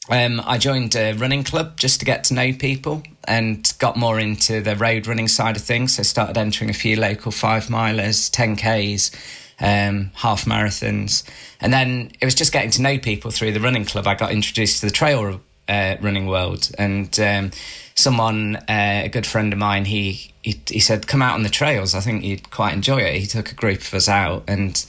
um, 0.10 0.42
I 0.46 0.58
joined 0.58 0.96
a 0.96 1.14
running 1.14 1.44
club 1.44 1.78
just 1.78 2.00
to 2.00 2.06
get 2.06 2.26
to 2.26 2.34
know 2.34 2.54
people 2.54 3.02
and 3.28 3.74
got 3.80 3.98
more 3.98 4.20
into 4.20 4.62
the 4.62 4.76
road 4.76 5.08
running 5.08 5.28
side 5.28 5.56
of 5.56 5.64
things. 5.64 5.96
So 5.96 6.02
I 6.02 6.04
started 6.04 6.38
entering 6.38 6.70
a 6.70 6.74
few 6.74 6.96
local 6.96 7.32
five 7.32 7.66
milers, 7.66 8.30
10Ks, 8.30 9.16
um, 9.60 10.12
half 10.14 10.46
marathons. 10.46 11.24
And 11.60 11.74
then 11.74 12.12
it 12.22 12.26
was 12.26 12.36
just 12.36 12.54
getting 12.54 12.70
to 12.72 12.82
know 12.82 13.00
people 13.00 13.32
through 13.32 13.54
the 13.54 13.60
running 13.60 13.86
club. 13.86 14.06
I 14.06 14.14
got 14.14 14.32
introduced 14.32 14.82
to 14.82 14.86
the 14.86 14.92
trail 14.92 15.42
uh, 15.68 15.96
running 16.02 16.28
world. 16.28 16.70
And 16.78 17.20
um, 17.20 17.52
someone, 17.96 18.58
uh, 18.58 19.02
a 19.06 19.10
good 19.10 19.26
friend 19.26 19.52
of 19.54 19.60
mine, 19.60 19.86
he, 19.86 20.32
he, 20.44 20.62
he 20.68 20.80
said, 20.80 21.08
Come 21.08 21.22
out 21.22 21.36
on 21.36 21.44
the 21.44 21.50
trails. 21.50 21.96
I 21.96 22.02
think 22.02 22.24
you'd 22.24 22.52
quite 22.52 22.74
enjoy 22.74 23.00
it. 23.00 23.20
He 23.20 23.26
took 23.26 23.52
a 23.52 23.56
group 23.56 23.80
of 23.80 23.94
us 23.94 24.08
out 24.08 24.44
and 24.48 24.86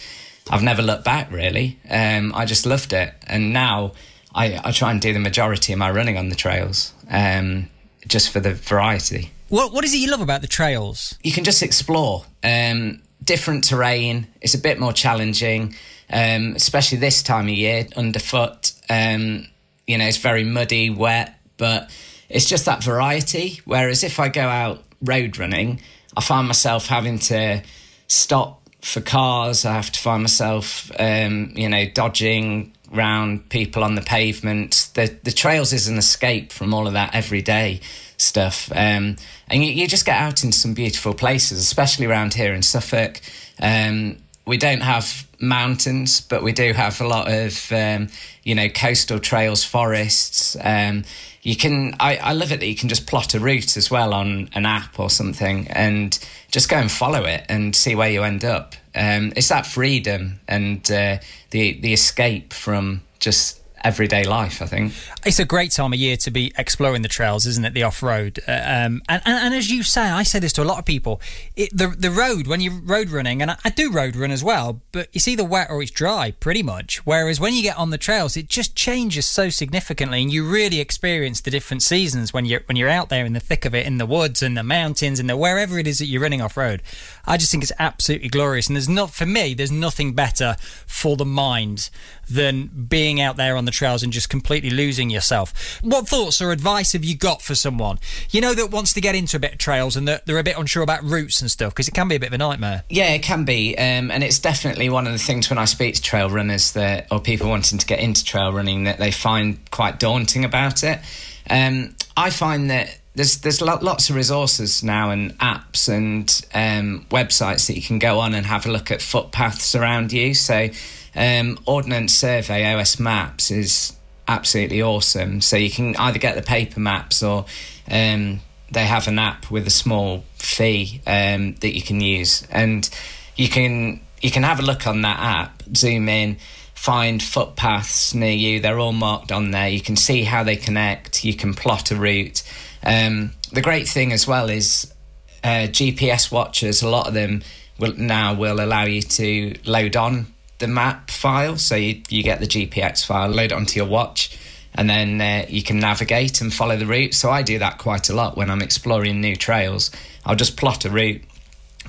I've 0.50 0.62
never 0.62 0.82
looked 0.82 1.04
back 1.04 1.30
really. 1.30 1.78
Um, 1.88 2.32
I 2.34 2.44
just 2.44 2.66
loved 2.66 2.92
it. 2.92 3.14
And 3.26 3.52
now, 3.52 3.92
I, 4.36 4.60
I 4.62 4.70
try 4.70 4.90
and 4.90 5.00
do 5.00 5.12
the 5.12 5.18
majority 5.18 5.72
of 5.72 5.78
my 5.78 5.90
running 5.90 6.18
on 6.18 6.28
the 6.28 6.36
trails, 6.36 6.92
um, 7.10 7.68
just 8.06 8.30
for 8.30 8.38
the 8.38 8.52
variety. 8.52 9.30
What 9.48 9.72
What 9.72 9.84
is 9.84 9.94
it 9.94 9.98
you 9.98 10.10
love 10.10 10.20
about 10.20 10.42
the 10.42 10.46
trails? 10.48 11.16
You 11.22 11.32
can 11.32 11.42
just 11.44 11.62
explore 11.62 12.24
um, 12.44 13.00
different 13.24 13.64
terrain. 13.64 14.26
It's 14.42 14.54
a 14.54 14.58
bit 14.58 14.78
more 14.78 14.92
challenging, 14.92 15.74
um, 16.10 16.54
especially 16.54 16.98
this 16.98 17.22
time 17.22 17.44
of 17.46 17.54
year 17.54 17.86
underfoot. 17.96 18.72
Um, 18.90 19.48
you 19.86 19.96
know, 19.96 20.04
it's 20.04 20.18
very 20.18 20.44
muddy, 20.44 20.90
wet, 20.90 21.38
but 21.56 21.90
it's 22.28 22.46
just 22.46 22.64
that 22.66 22.82
variety. 22.82 23.60
Whereas 23.64 24.04
if 24.04 24.18
I 24.20 24.28
go 24.28 24.42
out 24.42 24.82
road 25.02 25.38
running, 25.38 25.80
I 26.16 26.20
find 26.20 26.46
myself 26.46 26.86
having 26.86 27.18
to 27.20 27.62
stop 28.08 28.62
for 28.80 29.00
cars. 29.00 29.64
I 29.64 29.74
have 29.74 29.90
to 29.92 30.00
find 30.00 30.22
myself, 30.22 30.90
um, 30.98 31.52
you 31.56 31.68
know, 31.68 31.86
dodging 31.86 32.72
round, 32.92 33.48
people 33.48 33.82
on 33.82 33.94
the 33.94 34.02
pavement. 34.02 34.90
The 34.94 35.14
the 35.22 35.32
trails 35.32 35.72
is 35.72 35.88
an 35.88 35.98
escape 35.98 36.52
from 36.52 36.72
all 36.72 36.86
of 36.86 36.92
that 36.94 37.14
everyday 37.14 37.80
stuff, 38.16 38.70
um, 38.72 39.16
and 39.48 39.64
you, 39.64 39.72
you, 39.72 39.86
just 39.86 40.06
get 40.06 40.18
out 40.18 40.42
into 40.42 40.56
some 40.56 40.72
beautiful 40.72 41.12
places, 41.12 41.58
especially 41.58 42.06
around 42.06 42.32
here 42.32 42.54
in 42.54 42.62
Suffolk. 42.62 43.20
Um, 43.60 44.18
we 44.46 44.56
don't 44.56 44.80
have 44.80 45.25
mountains, 45.40 46.20
but 46.20 46.42
we 46.42 46.52
do 46.52 46.72
have 46.72 47.00
a 47.00 47.06
lot 47.06 47.30
of 47.30 47.72
um, 47.72 48.08
you 48.42 48.54
know 48.54 48.68
coastal 48.68 49.18
trails, 49.18 49.64
forests. 49.64 50.56
Um, 50.60 51.04
you 51.42 51.56
can 51.56 51.94
I, 52.00 52.16
I 52.16 52.32
love 52.32 52.52
it 52.52 52.60
that 52.60 52.66
you 52.66 52.76
can 52.76 52.88
just 52.88 53.06
plot 53.06 53.34
a 53.34 53.40
route 53.40 53.76
as 53.76 53.90
well 53.90 54.12
on 54.12 54.48
an 54.54 54.66
app 54.66 54.98
or 54.98 55.10
something 55.10 55.68
and 55.68 56.18
just 56.50 56.68
go 56.68 56.76
and 56.76 56.90
follow 56.90 57.24
it 57.24 57.44
and 57.48 57.74
see 57.74 57.94
where 57.94 58.10
you 58.10 58.22
end 58.24 58.44
up. 58.44 58.74
Um, 58.94 59.32
it's 59.36 59.48
that 59.48 59.66
freedom 59.66 60.40
and 60.48 60.78
uh, 60.90 61.18
the 61.50 61.80
the 61.80 61.92
escape 61.92 62.52
from 62.52 63.02
just 63.18 63.60
everyday 63.86 64.24
life. 64.24 64.60
I 64.60 64.66
think 64.66 64.92
it's 65.24 65.38
a 65.38 65.44
great 65.44 65.70
time 65.70 65.92
of 65.92 65.98
year 65.98 66.16
to 66.18 66.30
be 66.30 66.52
exploring 66.58 67.02
the 67.02 67.08
trails, 67.08 67.46
isn't 67.46 67.64
it? 67.64 67.72
The 67.72 67.84
off 67.84 68.02
road, 68.02 68.40
uh, 68.48 68.52
um, 68.52 69.02
and, 69.08 69.22
and, 69.24 69.38
and 69.44 69.54
as 69.54 69.70
you 69.70 69.84
say, 69.84 70.02
I 70.02 70.24
say 70.24 70.40
this 70.40 70.52
to 70.54 70.62
a 70.62 70.64
lot 70.64 70.78
of 70.78 70.84
people. 70.84 71.20
It, 71.54 71.70
the 71.72 71.86
the 71.86 72.10
road 72.10 72.48
when 72.48 72.60
you're 72.60 72.80
road 72.80 73.10
running, 73.10 73.40
and 73.40 73.52
I, 73.52 73.56
I, 73.64 73.70
do 73.70 73.92
road 73.92 74.16
run 74.16 74.32
as 74.32 74.42
well, 74.42 74.80
but 74.90 75.08
it's 75.12 75.28
either 75.28 75.44
wet 75.44 75.70
or 75.70 75.82
it's 75.82 75.92
dry, 75.92 76.32
pretty 76.32 76.64
much. 76.64 77.06
Whereas 77.06 77.38
when 77.38 77.54
you 77.54 77.62
get 77.62 77.78
on 77.78 77.90
the 77.90 77.98
trails, 77.98 78.36
it 78.36 78.48
just 78.48 78.74
changes 78.74 79.26
so 79.26 79.50
significantly, 79.50 80.20
and 80.22 80.32
you 80.32 80.48
really 80.48 80.80
experience 80.80 81.40
the 81.40 81.50
different 81.50 81.82
seasons 81.82 82.32
when 82.32 82.44
you're 82.44 82.62
when 82.66 82.76
you're 82.76 82.88
out 82.88 83.08
there 83.08 83.24
in 83.24 83.34
the 83.34 83.40
thick 83.40 83.64
of 83.64 83.74
it, 83.74 83.86
in 83.86 83.98
the 83.98 84.06
woods 84.06 84.42
and 84.42 84.56
the 84.56 84.64
mountains 84.64 85.20
and 85.20 85.30
the 85.30 85.36
wherever 85.36 85.78
it 85.78 85.86
is 85.86 85.98
that 85.98 86.06
you're 86.06 86.22
running 86.22 86.42
off 86.42 86.56
road. 86.56 86.82
I 87.26 87.36
just 87.36 87.50
think 87.50 87.62
it's 87.62 87.72
absolutely 87.78 88.28
glorious, 88.28 88.66
and 88.66 88.76
there's 88.76 88.88
not 88.88 89.10
for 89.10 89.26
me. 89.26 89.54
There's 89.54 89.72
nothing 89.72 90.14
better 90.14 90.56
for 90.86 91.16
the 91.16 91.24
mind 91.24 91.90
than 92.28 92.66
being 92.66 93.20
out 93.20 93.36
there 93.36 93.56
on 93.56 93.64
the 93.64 93.70
trails 93.70 94.02
and 94.02 94.12
just 94.12 94.28
completely 94.28 94.70
losing 94.70 95.10
yourself. 95.10 95.80
What 95.82 96.08
thoughts 96.08 96.40
or 96.40 96.50
advice 96.50 96.92
have 96.92 97.04
you 97.04 97.16
got 97.16 97.40
for 97.40 97.54
someone 97.54 97.98
you 98.30 98.40
know 98.40 98.54
that 98.54 98.70
wants 98.70 98.92
to 98.94 99.00
get 99.00 99.14
into 99.14 99.36
a 99.36 99.40
bit 99.40 99.52
of 99.52 99.58
trails 99.58 99.96
and 99.96 100.08
that 100.08 100.26
they're 100.26 100.38
a 100.38 100.42
bit 100.42 100.58
unsure 100.58 100.82
about 100.82 101.02
routes 101.04 101.40
and 101.40 101.50
stuff 101.50 101.72
because 101.72 101.88
it 101.88 101.94
can 101.94 102.08
be 102.08 102.16
a 102.16 102.20
bit 102.20 102.28
of 102.28 102.32
a 102.32 102.38
nightmare? 102.38 102.84
Yeah, 102.88 103.12
it 103.12 103.22
can 103.22 103.44
be, 103.44 103.76
um, 103.76 104.10
and 104.10 104.24
it's 104.24 104.38
definitely 104.38 104.88
one 104.88 105.06
of 105.06 105.12
the 105.12 105.18
things 105.18 105.50
when 105.50 105.58
I 105.58 105.64
speak 105.64 105.94
to 105.96 106.02
trail 106.02 106.30
runners 106.30 106.72
that 106.72 107.06
or 107.10 107.20
people 107.20 107.48
wanting 107.48 107.78
to 107.78 107.86
get 107.86 108.00
into 108.00 108.24
trail 108.24 108.52
running 108.52 108.84
that 108.84 108.98
they 108.98 109.10
find 109.10 109.58
quite 109.70 109.98
daunting 109.98 110.44
about 110.44 110.82
it. 110.82 111.00
Um, 111.48 111.94
I 112.16 112.30
find 112.30 112.70
that 112.70 112.98
there's 113.16 113.38
there's 113.38 113.62
lots 113.62 114.10
of 114.10 114.16
resources 114.16 114.84
now 114.84 115.10
and 115.10 115.36
apps 115.38 115.88
and 115.88 116.28
um, 116.54 117.06
websites 117.10 117.66
that 117.66 117.74
you 117.74 117.82
can 117.82 117.98
go 117.98 118.20
on 118.20 118.34
and 118.34 118.44
have 118.44 118.66
a 118.66 118.70
look 118.70 118.90
at 118.90 119.00
footpaths 119.00 119.74
around 119.74 120.12
you. 120.12 120.34
So 120.34 120.68
um, 121.16 121.58
Ordnance 121.64 122.14
Survey 122.14 122.74
OS 122.74 123.00
Maps 123.00 123.50
is 123.50 123.96
absolutely 124.28 124.82
awesome. 124.82 125.40
So 125.40 125.56
you 125.56 125.70
can 125.70 125.96
either 125.96 126.18
get 126.18 126.36
the 126.36 126.42
paper 126.42 126.78
maps 126.78 127.22
or 127.22 127.46
um, 127.90 128.40
they 128.70 128.84
have 128.84 129.08
an 129.08 129.18
app 129.18 129.50
with 129.50 129.66
a 129.66 129.70
small 129.70 130.24
fee 130.34 131.00
um, 131.06 131.54
that 131.56 131.74
you 131.74 131.80
can 131.80 132.02
use, 132.02 132.46
and 132.50 132.88
you 133.34 133.48
can 133.48 134.02
you 134.20 134.30
can 134.30 134.42
have 134.42 134.60
a 134.60 134.62
look 134.62 134.86
on 134.86 135.00
that 135.02 135.18
app, 135.18 135.62
zoom 135.74 136.10
in, 136.10 136.36
find 136.86 137.20
footpaths 137.20 138.14
near 138.14 138.30
you. 138.30 138.60
They're 138.60 138.78
all 138.78 138.92
marked 138.92 139.32
on 139.32 139.50
there. 139.50 139.68
You 139.68 139.80
can 139.80 139.96
see 139.96 140.22
how 140.22 140.44
they 140.44 140.54
connect. 140.54 141.24
You 141.24 141.34
can 141.34 141.52
plot 141.52 141.90
a 141.90 141.96
route. 141.96 142.44
Um, 142.84 143.32
the 143.50 143.60
great 143.60 143.88
thing 143.88 144.12
as 144.12 144.28
well 144.28 144.48
is 144.48 144.94
uh, 145.42 145.66
GPS 145.66 146.30
watchers. 146.30 146.82
A 146.82 146.88
lot 146.88 147.08
of 147.08 147.14
them 147.14 147.42
will 147.80 147.96
now 147.96 148.34
will 148.34 148.60
allow 148.60 148.84
you 148.84 149.02
to 149.02 149.56
load 149.64 149.96
on 149.96 150.32
the 150.58 150.68
map 150.68 151.10
file. 151.10 151.56
So 151.56 151.74
you, 151.74 152.02
you 152.08 152.22
get 152.22 152.38
the 152.38 152.46
GPX 152.46 153.04
file, 153.04 153.30
load 153.30 153.50
it 153.50 153.52
onto 153.52 153.80
your 153.80 153.88
watch, 153.88 154.38
and 154.72 154.88
then 154.88 155.20
uh, 155.20 155.44
you 155.48 155.64
can 155.64 155.80
navigate 155.80 156.40
and 156.40 156.54
follow 156.54 156.76
the 156.76 156.86
route. 156.86 157.14
So 157.14 157.30
I 157.30 157.42
do 157.42 157.58
that 157.58 157.78
quite 157.78 158.10
a 158.10 158.14
lot 158.14 158.36
when 158.36 158.48
I'm 158.48 158.62
exploring 158.62 159.20
new 159.20 159.34
trails. 159.34 159.90
I'll 160.24 160.36
just 160.36 160.56
plot 160.56 160.84
a 160.84 160.90
route, 160.90 161.22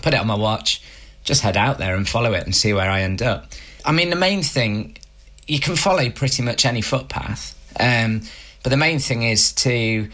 put 0.02 0.16
it 0.16 0.20
on 0.20 0.26
my 0.26 0.34
watch, 0.34 0.82
just 1.24 1.44
head 1.44 1.56
out 1.56 1.78
there 1.78 1.96
and 1.96 2.10
follow 2.10 2.34
it 2.34 2.46
and 2.46 2.56
see 2.56 2.74
where 2.74 2.90
I 2.90 3.02
end 3.02 3.22
up. 3.22 3.46
I 3.88 3.94
mean, 3.94 4.10
the 4.10 4.18
main 4.18 4.44
thing, 4.44 4.98
you 5.48 5.60
can 5.60 5.78
follow 5.78 6.10
pretty 6.10 6.44
much 6.44 6.66
any 6.66 6.82
footpath, 6.82 7.56
um, 7.80 8.22
but 8.62 8.70
the 8.70 8.78
main 8.78 9.00
thing 9.00 9.24
is 9.24 9.54
to 9.54 10.10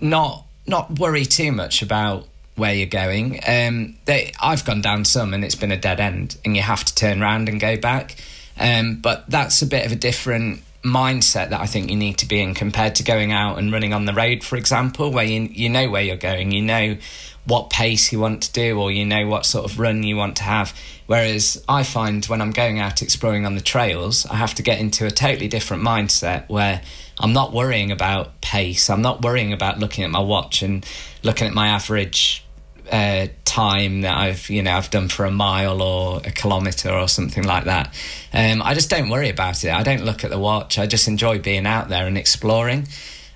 not 0.00 0.44
not 0.66 0.98
worry 0.98 1.24
too 1.24 1.52
much 1.52 1.82
about 1.82 2.26
where 2.56 2.74
you're 2.74 2.86
going. 2.86 3.40
Um, 3.46 3.96
they, 4.04 4.32
I've 4.40 4.64
gone 4.64 4.82
down 4.82 5.04
some 5.04 5.32
and 5.32 5.44
it's 5.44 5.54
been 5.54 5.72
a 5.72 5.76
dead 5.76 6.00
end, 6.00 6.38
and 6.44 6.56
you 6.56 6.62
have 6.62 6.84
to 6.84 6.94
turn 6.94 7.22
around 7.22 7.50
and 7.50 7.60
go 7.60 7.76
back. 7.76 8.16
Um, 8.58 8.96
but 8.96 9.28
that's 9.28 9.60
a 9.62 9.66
bit 9.66 9.84
of 9.84 9.92
a 9.92 9.96
different 9.96 10.62
mindset 10.88 11.50
that 11.50 11.60
I 11.60 11.66
think 11.66 11.90
you 11.90 11.96
need 11.96 12.18
to 12.18 12.26
be 12.26 12.40
in 12.40 12.54
compared 12.54 12.96
to 12.96 13.02
going 13.02 13.32
out 13.32 13.58
and 13.58 13.72
running 13.72 13.92
on 13.92 14.04
the 14.04 14.12
road, 14.12 14.42
for 14.42 14.56
example, 14.56 15.10
where 15.10 15.24
you 15.24 15.42
you 15.42 15.68
know 15.68 15.88
where 15.88 16.02
you're 16.02 16.16
going, 16.16 16.50
you 16.50 16.62
know 16.62 16.96
what 17.44 17.70
pace 17.70 18.12
you 18.12 18.20
want 18.20 18.42
to 18.42 18.52
do, 18.52 18.78
or 18.78 18.90
you 18.90 19.06
know 19.06 19.26
what 19.26 19.46
sort 19.46 19.70
of 19.70 19.78
run 19.78 20.02
you 20.02 20.16
want 20.16 20.36
to 20.36 20.42
have. 20.42 20.74
Whereas 21.06 21.64
I 21.68 21.82
find 21.82 22.24
when 22.26 22.42
I'm 22.42 22.50
going 22.50 22.78
out 22.78 23.00
exploring 23.00 23.46
on 23.46 23.54
the 23.54 23.62
trails, 23.62 24.26
I 24.26 24.36
have 24.36 24.54
to 24.56 24.62
get 24.62 24.80
into 24.80 25.06
a 25.06 25.10
totally 25.10 25.48
different 25.48 25.82
mindset 25.82 26.48
where 26.48 26.82
I'm 27.18 27.32
not 27.32 27.52
worrying 27.52 27.90
about 27.90 28.40
pace. 28.42 28.90
I'm 28.90 29.02
not 29.02 29.22
worrying 29.22 29.52
about 29.52 29.78
looking 29.78 30.04
at 30.04 30.10
my 30.10 30.20
watch 30.20 30.62
and 30.62 30.84
looking 31.22 31.46
at 31.46 31.54
my 31.54 31.68
average 31.68 32.44
uh, 32.90 33.28
time 33.44 34.02
that 34.02 34.16
I've 34.16 34.48
you 34.50 34.62
know 34.62 34.72
I've 34.72 34.90
done 34.90 35.08
for 35.08 35.24
a 35.24 35.30
mile 35.30 35.82
or 35.82 36.20
a 36.24 36.30
kilometre 36.30 36.90
or 36.90 37.08
something 37.08 37.44
like 37.44 37.64
that. 37.64 37.94
Um, 38.32 38.62
I 38.62 38.74
just 38.74 38.90
don't 38.90 39.08
worry 39.08 39.28
about 39.30 39.64
it. 39.64 39.70
I 39.70 39.82
don't 39.82 40.04
look 40.04 40.24
at 40.24 40.30
the 40.30 40.38
watch. 40.38 40.78
I 40.78 40.86
just 40.86 41.08
enjoy 41.08 41.38
being 41.38 41.66
out 41.66 41.88
there 41.88 42.06
and 42.06 42.16
exploring. 42.18 42.86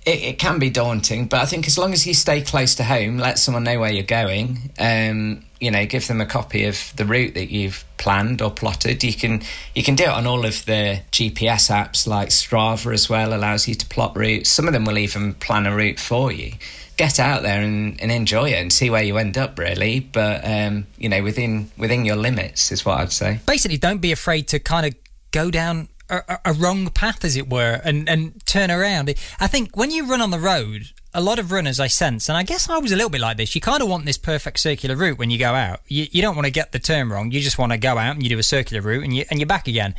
It, 0.05 0.23
it 0.23 0.39
can 0.39 0.59
be 0.59 0.71
daunting, 0.71 1.27
but 1.27 1.41
I 1.41 1.47
think 1.47 1.67
as 1.67 1.79
long 1.79 1.93
as 1.93 2.07
you 2.07 2.15
stay 2.15 2.43
close 2.43 2.75
to 2.77 2.85
home, 2.85 3.19
let 3.19 3.39
someone 3.39 3.63
know 3.63 3.79
where 3.79 3.93
you're 3.93 4.03
going. 4.03 4.71
Um, 4.79 5.45
you 5.61 5.71
know, 5.71 5.87
give 5.87 6.09
them 6.09 6.21
a 6.21 6.27
copy 6.27 6.65
of 6.65 6.93
the 6.97 7.05
route 7.05 7.35
that 7.35 7.53
you've 7.53 7.85
planned 7.99 8.43
or 8.43 8.51
plotted. 8.51 9.05
You 9.05 9.15
can 9.15 9.43
you 9.77 9.85
can 9.85 9.95
do 9.95 10.05
it 10.05 10.11
on 10.11 10.27
all 10.27 10.45
of 10.45 10.65
the 10.67 11.03
GPS 11.13 11.71
apps 11.71 12.07
like 12.07 12.31
Strava 12.31 12.93
as 12.93 13.09
well. 13.09 13.33
Allows 13.33 13.69
you 13.69 13.77
to 13.77 13.87
plot 13.87 14.17
routes. 14.17 14.51
Some 14.51 14.67
of 14.67 14.73
them 14.73 14.85
will 14.85 14.99
even 14.99 15.35
plan 15.35 15.67
a 15.67 15.75
route 15.75 16.01
for 16.01 16.33
you 16.33 16.55
get 16.97 17.19
out 17.19 17.43
there 17.43 17.63
and, 17.63 18.01
and 18.01 18.13
enjoy 18.13 18.51
it 18.51 18.61
and 18.61 18.73
see 18.73 18.91
where 18.91 19.03
you 19.03 19.17
end 19.17 19.39
up 19.39 19.59
really 19.59 20.01
but 20.01 20.41
um, 20.45 20.87
you 20.99 21.09
know 21.09 21.23
within 21.23 21.71
within 21.79 22.05
your 22.05 22.17
limits 22.17 22.71
is 22.71 22.85
what 22.85 22.99
i'd 22.99 23.11
say 23.11 23.41
basically 23.47 23.79
don't 23.79 24.01
be 24.01 24.13
afraid 24.13 24.47
to 24.47 24.59
kind 24.59 24.87
of 24.87 24.95
go 25.31 25.51
down 25.51 25.89
a, 26.13 26.39
a, 26.47 26.53
wrong 26.53 26.89
path 26.91 27.25
as 27.25 27.37
it 27.37 27.49
were 27.49 27.81
and 27.85 28.09
and 28.09 28.45
turn 28.47 28.71
around 28.71 29.13
i 29.41 29.47
think 29.47 29.77
when 29.77 29.91
you 29.91 30.05
run 30.07 30.21
on 30.21 30.31
the 30.31 30.39
road 30.39 30.93
a 31.15 31.21
lot 31.21 31.39
of 31.39 31.53
runners 31.53 31.79
I 31.79 31.89
sense, 31.89 32.29
and 32.29 32.39
I 32.39 32.43
guess 32.43 32.69
I 32.71 32.79
was 32.79 32.91
a 32.91 32.97
little 32.97 33.11
bit 33.11 33.21
like 33.21 33.37
this. 33.37 33.55
You 33.55 33.61
kind 33.61 33.83
of 33.83 33.89
want 33.89 34.07
this 34.07 34.17
perfect 34.17 34.59
circular 34.59 34.97
route 34.97 35.19
when 35.19 35.31
you 35.31 35.39
go 35.39 35.53
out. 35.53 35.81
You, 35.87 36.07
you 36.11 36.23
don't 36.23 36.35
want 36.35 36.47
to 36.47 36.53
get 36.53 36.73
the 36.73 36.79
turn 36.79 37.11
wrong. 37.11 37.31
You 37.31 37.41
just 37.41 37.59
want 37.59 37.73
to 37.73 37.79
go 37.79 37.99
out 37.99 38.15
and 38.15 38.23
you 38.23 38.31
do 38.31 38.39
a 38.39 38.43
circular 38.43 38.81
route 38.81 39.05
and 39.05 39.15
you 39.15 39.25
and 39.31 39.39
you're 39.39 39.47
back 39.47 39.69
again. 39.69 39.95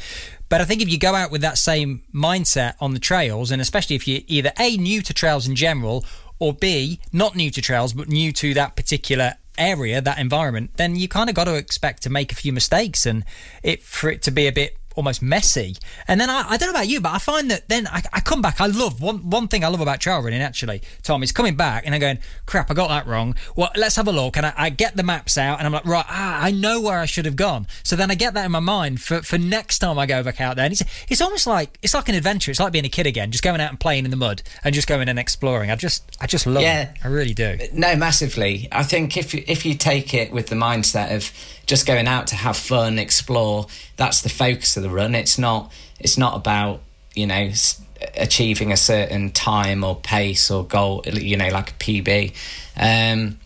But 0.49 0.62
I 0.62 0.65
think 0.65 0.82
if 0.82 0.89
you 0.89 0.97
go 0.97 1.15
out 1.15 1.32
with 1.32 1.41
that 1.41 1.58
same 1.58 2.04
mindset 2.13 2.76
on 2.80 2.93
the 2.93 2.99
trails, 2.99 3.52
and 3.52 3.62
especially 3.62 3.95
if 3.95 4.08
you're 4.08 4.21
either 4.28 4.52
a 4.60 4.76
new 4.78 5.02
to 5.04 5.13
trails 5.13 5.47
in 5.47 5.56
general 5.56 6.04
or 6.39 6.54
B, 6.54 6.99
not 7.12 7.36
new 7.36 7.52
to 7.52 7.62
trails, 7.62 7.93
but 7.93 8.08
new 8.08 8.32
to 8.34 8.54
that 8.56 8.76
particular 8.76 9.36
area, 9.58 10.02
that 10.02 10.17
environment, 10.17 10.71
then 10.78 10.95
you 10.95 11.08
kind 11.08 11.30
of 11.30 11.36
got 11.36 11.45
to 11.45 11.56
expect 11.56 12.02
to 12.04 12.10
make 12.10 12.32
a 12.32 12.36
few 12.36 12.52
mistakes 12.52 13.06
and 13.06 13.23
it 13.62 13.84
for 13.84 14.10
it 14.10 14.23
to 14.23 14.32
be 14.32 14.47
a 14.47 14.52
bit 14.52 14.78
almost 14.95 15.21
messy. 15.21 15.75
And 16.08 16.19
then 16.19 16.29
I, 16.29 16.45
I 16.49 16.58
don't 16.58 16.67
know 16.67 16.79
about 16.79 16.88
you, 16.88 17.01
but 17.01 17.13
I 17.13 17.17
find 17.17 17.49
that 17.51 17.69
then 17.69 17.88
I, 17.88 18.01
I 18.12 18.19
come 18.19 18.41
back. 18.41 18.62
I 18.62 18.67
love 18.67 19.01
one 19.01 19.29
one 19.29 19.47
thing 19.47 19.63
I 19.63 19.67
love 19.67 19.82
about 19.82 19.99
trail 19.99 20.21
running 20.21 20.41
actually, 20.41 20.82
Tom, 21.01 21.23
is 21.23 21.32
coming 21.32 21.56
back 21.56 21.86
and 21.86 21.93
I'm 21.93 22.01
going, 22.01 22.19
crap, 22.45 22.69
I 22.71 22.73
got 22.73 22.89
that 22.89 23.08
wrong. 23.08 23.36
Well, 23.56 23.71
let's 23.75 23.95
have 23.95 24.08
a 24.08 24.12
look. 24.12 24.38
And 24.38 24.45
I, 24.45 24.53
I 24.56 24.69
get 24.69 24.95
the 24.95 25.03
maps 25.03 25.38
out 25.38 25.60
and 25.60 25.67
I'm 25.67 25.73
like, 25.73 25.86
right, 25.86 26.06
ah, 26.08 26.41
I 26.41 26.51
know 26.51 26.82
where 26.82 26.99
I 26.99 27.06
should 27.06 27.25
have 27.25 27.36
gone. 27.36 27.67
So 27.84 27.95
then 27.95 28.12
I 28.12 28.15
get 28.15 28.34
that 28.34 28.45
in 28.45 28.51
my 28.51 28.60
mind 28.60 29.01
for, 29.01 29.21
for 29.21 29.38
next 29.38 29.79
time 29.79 29.97
I 29.99 30.06
go 30.06 30.23
back 30.23 30.39
out 30.41 30.56
there. 30.56 30.65
And 30.65 30.71
it's 30.71 30.84
it's 31.10 31.21
almost 31.21 31.47
like 31.47 31.77
it's 31.82 31.93
like 31.93 32.10
an 32.10 32.15
adventure. 32.15 32.51
It's 32.51 32.60
like 32.60 32.73
being 32.73 32.86
a 32.86 32.89
kid 32.89 33.08
again, 33.08 33.32
just 33.32 33.43
going 33.43 33.62
out 33.62 33.69
and 33.69 33.79
playing 33.79 34.06
in 34.06 34.12
the 34.12 34.17
mud 34.17 34.41
and 34.63 34.73
just 34.73 34.88
going 34.88 35.10
and 35.10 35.19
exploring. 35.19 35.71
I 35.71 35.75
just 35.75 36.03
I 36.19 36.27
just 36.27 36.45
love 36.45 36.63
yeah. 36.63 36.84
it. 36.84 36.97
I 37.03 37.08
really 37.08 37.34
do. 37.34 37.58
No, 37.73 37.95
massively. 37.95 38.67
I 38.71 38.84
think 38.84 39.17
if 39.17 39.34
you, 39.34 39.43
if 39.47 39.65
you 39.65 39.75
take 39.75 40.13
it 40.13 40.32
with 40.32 40.47
the 40.47 40.56
mindset 40.56 41.15
of 41.15 41.32
just 41.65 41.86
going 41.86 42.08
out 42.08 42.28
to 42.28 42.36
have 42.36 42.58
fun, 42.58 42.99
explore. 42.99 43.67
That's 43.97 44.21
the 44.21 44.30
focus 44.30 44.78
of 44.78 44.84
the 44.84 44.89
run. 44.89 45.15
It's 45.15 45.38
not. 45.38 45.71
It's 45.99 46.17
not 46.17 46.36
about 46.36 46.82
you 47.15 47.28
know 47.28 47.52
achieving 48.17 48.71
a 48.71 48.78
certain 48.78 49.32
time 49.32 49.84
or 49.84 49.95
pace 49.95 50.52
or 50.52 50.65
goal. 50.65 51.04
You 51.06 51.38
know, 51.38 51.49
like 51.49 51.71
a 51.71 51.73
PB. 51.73 52.34
Um, 52.78 53.39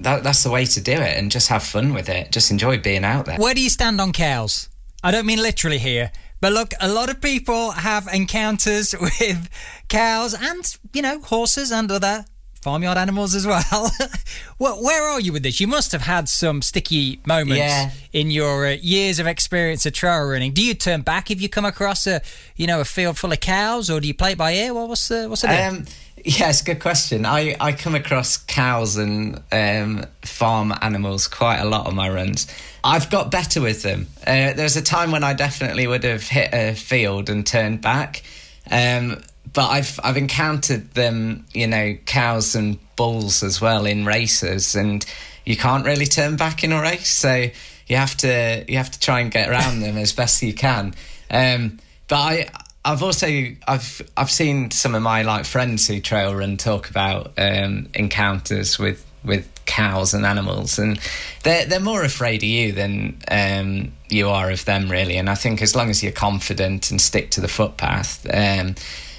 that, 0.00 0.22
that's 0.22 0.44
the 0.44 0.50
way 0.50 0.64
to 0.64 0.80
do 0.80 0.92
it, 0.92 1.16
and 1.16 1.30
just 1.30 1.48
have 1.48 1.62
fun 1.62 1.92
with 1.92 2.08
it. 2.08 2.30
Just 2.30 2.50
enjoy 2.50 2.78
being 2.78 3.04
out 3.04 3.26
there. 3.26 3.36
Where 3.38 3.54
do 3.54 3.60
you 3.60 3.70
stand 3.70 4.00
on 4.00 4.12
cows? 4.12 4.68
I 5.02 5.10
don't 5.10 5.26
mean 5.26 5.42
literally 5.42 5.78
here, 5.78 6.12
but 6.40 6.52
look, 6.52 6.72
a 6.80 6.88
lot 6.88 7.10
of 7.10 7.20
people 7.20 7.72
have 7.72 8.08
encounters 8.12 8.94
with 9.00 9.48
cows 9.88 10.34
and 10.34 10.76
you 10.92 11.02
know 11.02 11.20
horses 11.20 11.70
and 11.70 11.90
other 11.90 12.24
farmyard 12.62 12.98
animals 12.98 13.34
as 13.34 13.46
well. 13.46 13.90
well, 14.58 14.82
where 14.82 15.02
are 15.04 15.20
you 15.20 15.32
with 15.32 15.42
this? 15.42 15.60
You 15.60 15.66
must 15.66 15.92
have 15.92 16.02
had 16.02 16.28
some 16.28 16.62
sticky 16.62 17.20
moments 17.26 17.58
Yeah. 17.58 17.90
in 18.12 18.30
your 18.30 18.66
uh, 18.66 18.70
years 18.80 19.18
of 19.18 19.26
experience 19.26 19.86
of 19.86 19.92
trail 19.92 20.24
running. 20.28 20.52
Do 20.52 20.64
you 20.64 20.74
turn 20.74 21.02
back 21.02 21.30
if 21.30 21.40
you 21.40 21.48
come 21.48 21.64
across 21.64 22.06
a, 22.06 22.20
you 22.56 22.66
know, 22.66 22.80
a 22.80 22.84
field 22.84 23.16
full 23.18 23.32
of 23.32 23.40
cows, 23.40 23.88
or 23.90 24.00
do 24.00 24.08
you 24.08 24.14
play 24.14 24.32
it 24.32 24.38
by 24.38 24.52
ear? 24.52 24.74
Well, 24.74 24.88
what's 24.88 25.08
the 25.08 25.28
what's 25.28 25.42
the 25.42 25.48
deal? 25.48 25.56
Um, 25.58 25.84
yeah, 26.24 26.48
it's 26.50 26.60
a 26.62 26.64
good 26.64 26.80
question. 26.80 27.24
I, 27.24 27.54
I 27.60 27.70
come 27.72 27.94
across 27.94 28.36
cows 28.38 28.96
and 28.96 29.40
um, 29.52 30.04
farm 30.22 30.74
animals 30.82 31.28
quite 31.28 31.58
a 31.58 31.64
lot 31.64 31.86
on 31.86 31.94
my 31.94 32.10
runs. 32.10 32.48
I've 32.82 33.08
got 33.08 33.30
better 33.30 33.60
with 33.60 33.82
them. 33.82 34.08
Uh, 34.26 34.52
there 34.52 34.64
was 34.64 34.76
a 34.76 34.82
time 34.82 35.12
when 35.12 35.22
I 35.22 35.32
definitely 35.32 35.86
would 35.86 36.02
have 36.02 36.24
hit 36.24 36.50
a 36.52 36.74
field 36.74 37.30
and 37.30 37.46
turned 37.46 37.80
back. 37.82 38.24
Um, 38.70 39.22
but 39.52 39.68
I've 39.68 40.00
I've 40.02 40.16
encountered 40.16 40.92
them, 40.92 41.46
you 41.54 41.66
know, 41.66 41.94
cows 42.06 42.54
and 42.54 42.78
bulls 42.96 43.42
as 43.42 43.60
well 43.60 43.86
in 43.86 44.04
races, 44.04 44.74
and 44.74 45.04
you 45.44 45.56
can't 45.56 45.84
really 45.84 46.06
turn 46.06 46.36
back 46.36 46.64
in 46.64 46.72
a 46.72 46.80
race. 46.80 47.08
So 47.08 47.46
you 47.86 47.96
have 47.96 48.16
to 48.18 48.64
you 48.68 48.76
have 48.76 48.90
to 48.90 49.00
try 49.00 49.20
and 49.20 49.30
get 49.30 49.48
around 49.48 49.80
them 49.80 49.96
as 49.96 50.12
best 50.12 50.42
you 50.42 50.54
can. 50.54 50.94
Um, 51.30 51.78
but 52.08 52.16
I 52.16 52.48
I've 52.84 53.02
also 53.02 53.26
I've 53.66 54.02
I've 54.16 54.30
seen 54.30 54.70
some 54.70 54.94
of 54.94 55.02
my 55.02 55.22
like 55.22 55.44
friends 55.44 55.86
who 55.86 56.00
trail 56.00 56.34
run 56.34 56.56
talk 56.56 56.90
about 56.90 57.32
um, 57.38 57.88
encounters 57.94 58.78
with 58.78 59.04
with 59.24 59.48
cows 59.66 60.14
and 60.14 60.24
animals, 60.24 60.78
and 60.78 60.98
they're 61.42 61.66
they're 61.66 61.80
more 61.80 62.02
afraid 62.02 62.42
of 62.42 62.48
you 62.48 62.72
than 62.72 63.18
um, 63.30 63.92
you 64.08 64.28
are 64.28 64.50
of 64.50 64.64
them, 64.64 64.90
really. 64.90 65.16
And 65.16 65.28
I 65.28 65.34
think 65.34 65.62
as 65.62 65.74
long 65.74 65.90
as 65.90 66.02
you're 66.02 66.12
confident 66.12 66.90
and 66.90 67.00
stick 67.00 67.30
to 67.32 67.40
the 67.40 67.48
footpath. 67.48 68.26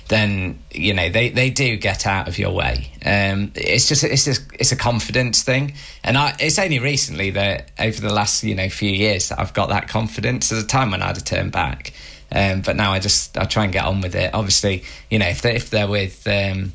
Then 0.10 0.60
you 0.72 0.94
know 0.94 1.10
they, 1.10 1.30
they 1.30 1.52
do 1.52 1.78
get 1.78 2.06
out 2.06 2.28
of 2.28 2.38
your 2.40 2.52
way. 2.52 2.92
Um, 3.06 3.52
it's 3.56 3.88
just 3.88 4.04
it's 4.04 4.26
just 4.26 4.42
it's 4.54 4.72
a 4.72 4.76
confidence 4.76 5.44
thing, 5.44 5.74
and 6.04 6.18
I, 6.18 6.36
it's 6.40 6.58
only 6.58 6.80
recently 6.80 7.30
that 7.32 7.70
over 7.80 8.02
the 8.02 8.12
last 8.12 8.44
you 8.44 8.56
know 8.56 8.70
few 8.70 8.90
years 8.92 9.30
that 9.30 9.40
I've 9.40 9.54
got 9.54 9.70
that 9.70 9.88
confidence. 9.88 10.50
There's 10.50 10.64
a 10.64 10.68
time 10.68 10.92
when 10.92 11.04
I'd 11.04 11.16
have 11.16 11.26
turned 11.26 11.52
back, 11.52 11.94
um, 12.32 12.62
but 12.62 12.76
now 12.76 12.92
I 12.92 13.00
just 13.00 13.38
I 13.38 13.46
try 13.46 13.66
and 13.66 13.72
get 13.72 13.86
on 13.86 14.02
with 14.02 14.16
it. 14.16 14.34
Obviously, 14.34 14.84
you 15.12 15.20
know 15.20 15.28
if 15.28 15.44
they 15.44 15.56
if 15.56 15.70
they're 15.70 15.88
with 15.88 16.28
um, 16.28 16.74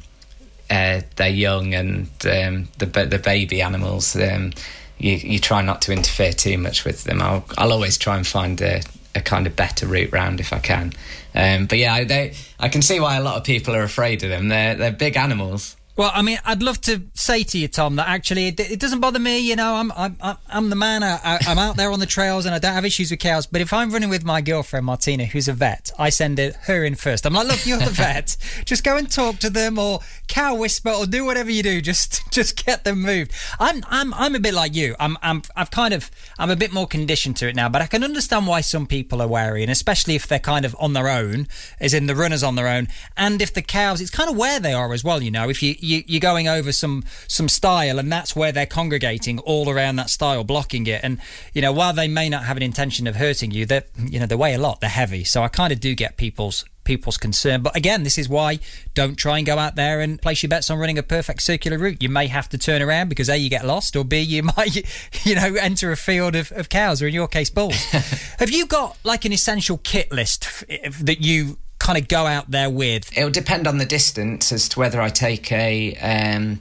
uh, 0.70 1.02
they're 1.16 1.28
young 1.28 1.74
and 1.74 2.06
um, 2.24 2.68
the 2.78 2.86
the 2.86 3.20
baby 3.22 3.62
animals, 3.62 4.16
um, 4.16 4.52
you 4.98 5.12
you 5.16 5.38
try 5.38 5.60
not 5.60 5.82
to 5.82 5.92
interfere 5.92 6.32
too 6.32 6.56
much 6.56 6.84
with 6.84 7.04
them. 7.04 7.20
I'll 7.20 7.44
I'll 7.58 7.72
always 7.72 7.98
try 7.98 8.16
and 8.16 8.26
find 8.26 8.60
a, 8.62 8.80
a 9.14 9.20
kind 9.20 9.46
of 9.46 9.56
better 9.56 9.86
route 9.86 10.12
round 10.12 10.40
if 10.40 10.52
I 10.52 10.58
can. 10.58 10.92
Um, 11.34 11.66
but 11.66 11.78
yeah, 11.78 11.94
I, 11.94 12.04
they 12.04 12.34
I 12.58 12.68
can 12.68 12.82
see 12.82 13.00
why 13.00 13.16
a 13.16 13.22
lot 13.22 13.36
of 13.36 13.44
people 13.44 13.74
are 13.74 13.82
afraid 13.82 14.22
of 14.22 14.30
them. 14.30 14.48
They're 14.48 14.74
they're 14.74 14.92
big 14.92 15.16
animals. 15.16 15.76
Well, 15.96 16.10
I 16.12 16.22
mean, 16.22 16.38
I'd 16.44 16.60
love 16.60 16.80
to 16.82 17.02
say 17.14 17.44
to 17.44 17.56
you, 17.58 17.68
Tom, 17.68 17.94
that 17.96 18.08
actually 18.08 18.48
it, 18.48 18.58
it 18.58 18.80
doesn't 18.80 18.98
bother 18.98 19.20
me. 19.20 19.38
You 19.38 19.54
know, 19.54 19.74
I'm 19.76 19.92
I'm 19.92 20.16
I'm- 20.20 20.68
the 20.70 20.74
man. 20.76 21.04
I, 21.04 21.20
I- 21.22 21.38
I'm 21.46 21.58
out 21.58 21.76
there 21.76 21.92
on 21.92 22.00
the 22.00 22.06
trails, 22.06 22.46
and 22.46 22.54
I 22.54 22.58
don't 22.58 22.72
have 22.74 22.84
issues 22.84 23.12
with 23.12 23.20
cows. 23.20 23.46
But 23.46 23.60
if 23.60 23.72
I'm 23.72 23.90
running 23.92 24.08
with 24.08 24.24
my 24.24 24.40
girlfriend 24.40 24.86
Martina, 24.86 25.26
who's 25.26 25.46
a 25.46 25.52
vet, 25.52 25.92
I 25.96 26.08
send 26.08 26.38
it, 26.40 26.56
her 26.62 26.84
in 26.84 26.96
first. 26.96 27.24
I'm 27.26 27.34
like, 27.34 27.46
look, 27.46 27.64
you're 27.64 27.78
the 27.78 27.90
vet. 27.90 28.36
Just 28.64 28.82
go 28.82 28.96
and 28.96 29.08
talk 29.08 29.38
to 29.38 29.50
them, 29.50 29.78
or 29.78 30.00
cow 30.26 30.56
whisper, 30.56 30.90
or 30.90 31.06
do 31.06 31.24
whatever 31.24 31.50
you 31.50 31.62
do. 31.62 31.80
Just 31.80 32.28
just 32.32 32.64
get 32.64 32.82
them 32.82 33.00
moved. 33.02 33.30
I'm 33.60 33.84
I'm 33.88 34.12
I'm 34.14 34.34
a 34.34 34.40
bit 34.40 34.54
like 34.54 34.74
you. 34.74 34.96
I'm 34.98 35.16
I'm 35.22 35.42
I've 35.54 35.70
kind 35.70 35.94
of 35.94 36.10
I'm 36.40 36.50
a 36.50 36.56
bit 36.56 36.72
more 36.72 36.88
conditioned 36.88 37.36
to 37.36 37.48
it 37.48 37.54
now. 37.54 37.68
But 37.68 37.82
I 37.82 37.86
can 37.86 38.02
understand 38.02 38.48
why 38.48 38.62
some 38.62 38.88
people 38.88 39.22
are 39.22 39.28
wary, 39.28 39.62
and 39.62 39.70
especially 39.70 40.16
if 40.16 40.26
they're 40.26 40.40
kind 40.40 40.64
of 40.64 40.74
on 40.80 40.94
their 40.94 41.08
own, 41.08 41.46
as 41.78 41.94
in 41.94 42.06
the 42.08 42.16
runners 42.16 42.42
on 42.42 42.56
their 42.56 42.66
own, 42.66 42.88
and 43.16 43.40
if 43.40 43.54
the 43.54 43.62
cows, 43.62 44.00
it's 44.00 44.10
kind 44.10 44.28
of 44.28 44.36
where 44.36 44.58
they 44.58 44.72
are 44.72 44.92
as 44.92 45.04
well. 45.04 45.22
You 45.22 45.30
know, 45.30 45.48
if 45.48 45.62
you, 45.62 45.76
you 45.84 46.02
you're 46.06 46.20
going 46.20 46.48
over 46.48 46.72
some 46.72 47.04
some 47.28 47.48
stile, 47.48 47.98
and 47.98 48.10
that's 48.10 48.34
where 48.34 48.52
they're 48.52 48.66
congregating 48.66 49.38
all 49.40 49.68
around 49.68 49.96
that 49.96 50.10
stile, 50.10 50.44
blocking 50.44 50.86
it, 50.86 51.00
and 51.02 51.20
you 51.52 51.62
know, 51.62 51.72
while 51.72 51.92
they 51.92 52.08
may 52.08 52.28
not 52.28 52.44
have 52.44 52.56
an 52.56 52.62
intention 52.62 53.06
of 53.06 53.16
hurting 53.16 53.50
you, 53.50 53.66
they 53.66 53.82
you 53.98 54.18
know 54.18 54.26
they 54.26 54.34
weigh 54.34 54.54
a 54.54 54.58
lot, 54.58 54.80
they're 54.80 54.90
heavy. 54.90 55.24
So 55.24 55.42
I 55.42 55.48
kind 55.48 55.72
of 55.72 55.80
do 55.80 55.94
get 55.94 56.16
people's 56.16 56.64
people's 56.84 57.16
concern. 57.16 57.62
But 57.62 57.76
again, 57.76 58.04
this 58.04 58.18
is 58.18 58.28
why 58.28 58.60
don't 58.94 59.16
try 59.16 59.38
and 59.38 59.46
go 59.46 59.58
out 59.58 59.74
there 59.74 60.00
and 60.00 60.20
place 60.20 60.42
your 60.42 60.48
bets 60.50 60.70
on 60.70 60.78
running 60.78 60.98
a 60.98 61.02
perfect 61.02 61.42
circular 61.42 61.78
route. 61.78 62.02
You 62.02 62.08
may 62.08 62.28
have 62.28 62.48
to 62.50 62.58
turn 62.58 62.82
around 62.82 63.08
because 63.08 63.28
A, 63.28 63.36
you 63.36 63.50
get 63.50 63.66
lost, 63.66 63.96
or 63.96 64.04
B, 64.04 64.20
you 64.20 64.42
might, 64.56 64.76
you 65.24 65.34
know, 65.34 65.54
enter 65.54 65.90
a 65.90 65.96
field 65.96 66.36
of, 66.36 66.52
of 66.52 66.68
cows, 66.68 67.02
or 67.02 67.08
in 67.08 67.14
your 67.14 67.28
case, 67.28 67.50
bulls. 67.50 67.82
have 68.38 68.50
you 68.50 68.66
got 68.66 68.96
like 69.02 69.24
an 69.24 69.32
essential 69.32 69.78
kit 69.78 70.12
list 70.12 70.44
f- 70.44 70.98
that 71.00 71.20
you 71.20 71.58
kind 71.84 71.98
of 71.98 72.08
go 72.08 72.26
out 72.26 72.50
there 72.50 72.70
with? 72.70 73.16
It'll 73.16 73.30
depend 73.30 73.66
on 73.66 73.78
the 73.78 73.84
distance 73.84 74.50
as 74.52 74.68
to 74.70 74.78
whether 74.80 75.00
I 75.00 75.10
take 75.10 75.52
a 75.52 75.94
um, 75.96 76.60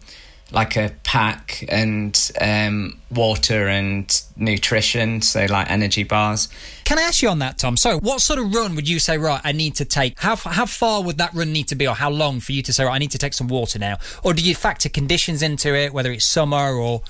like 0.52 0.76
a 0.76 0.94
pack 1.04 1.66
and 1.70 2.32
um, 2.40 3.00
water 3.10 3.68
and 3.68 4.22
nutrition, 4.36 5.22
so 5.22 5.46
like 5.50 5.72
energy 5.72 6.04
bars. 6.04 6.50
Can 6.84 7.00
I 7.00 7.04
ask 7.04 7.24
you 7.24 7.30
on 7.30 7.40
that, 7.40 7.58
Tom? 7.58 7.78
So, 7.78 8.00
what 8.00 8.22
sort 8.22 8.38
of 8.38 8.54
run 8.54 8.76
would 8.76 8.88
you 8.88 9.00
say, 9.00 9.18
right, 9.18 9.42
I 9.44 9.54
need 9.54 9.76
to 9.76 9.86
take? 9.86 10.20
How, 10.20 10.36
how 10.36 10.66
far 10.66 11.02
would 11.02 11.18
that 11.18 11.34
run 11.34 11.52
need 11.54 11.70
to 11.70 11.76
be, 11.76 11.88
or 11.88 11.96
how 11.96 12.10
long 12.10 12.40
for 12.40 12.52
you 12.52 12.62
to 12.62 12.74
say, 12.74 12.84
right, 12.84 12.94
I 12.94 12.98
need 13.00 13.12
to 13.12 13.18
take 13.18 13.34
some 13.34 13.48
water 13.48 13.80
now? 13.80 13.98
Or 14.24 14.34
do 14.34 14.44
you 14.44 14.54
factor 14.54 14.90
conditions 14.90 15.42
into 15.42 15.74
it, 15.74 15.94
whether 15.94 16.12
it's 16.12 16.26
summer 16.26 16.74
or. 16.74 17.02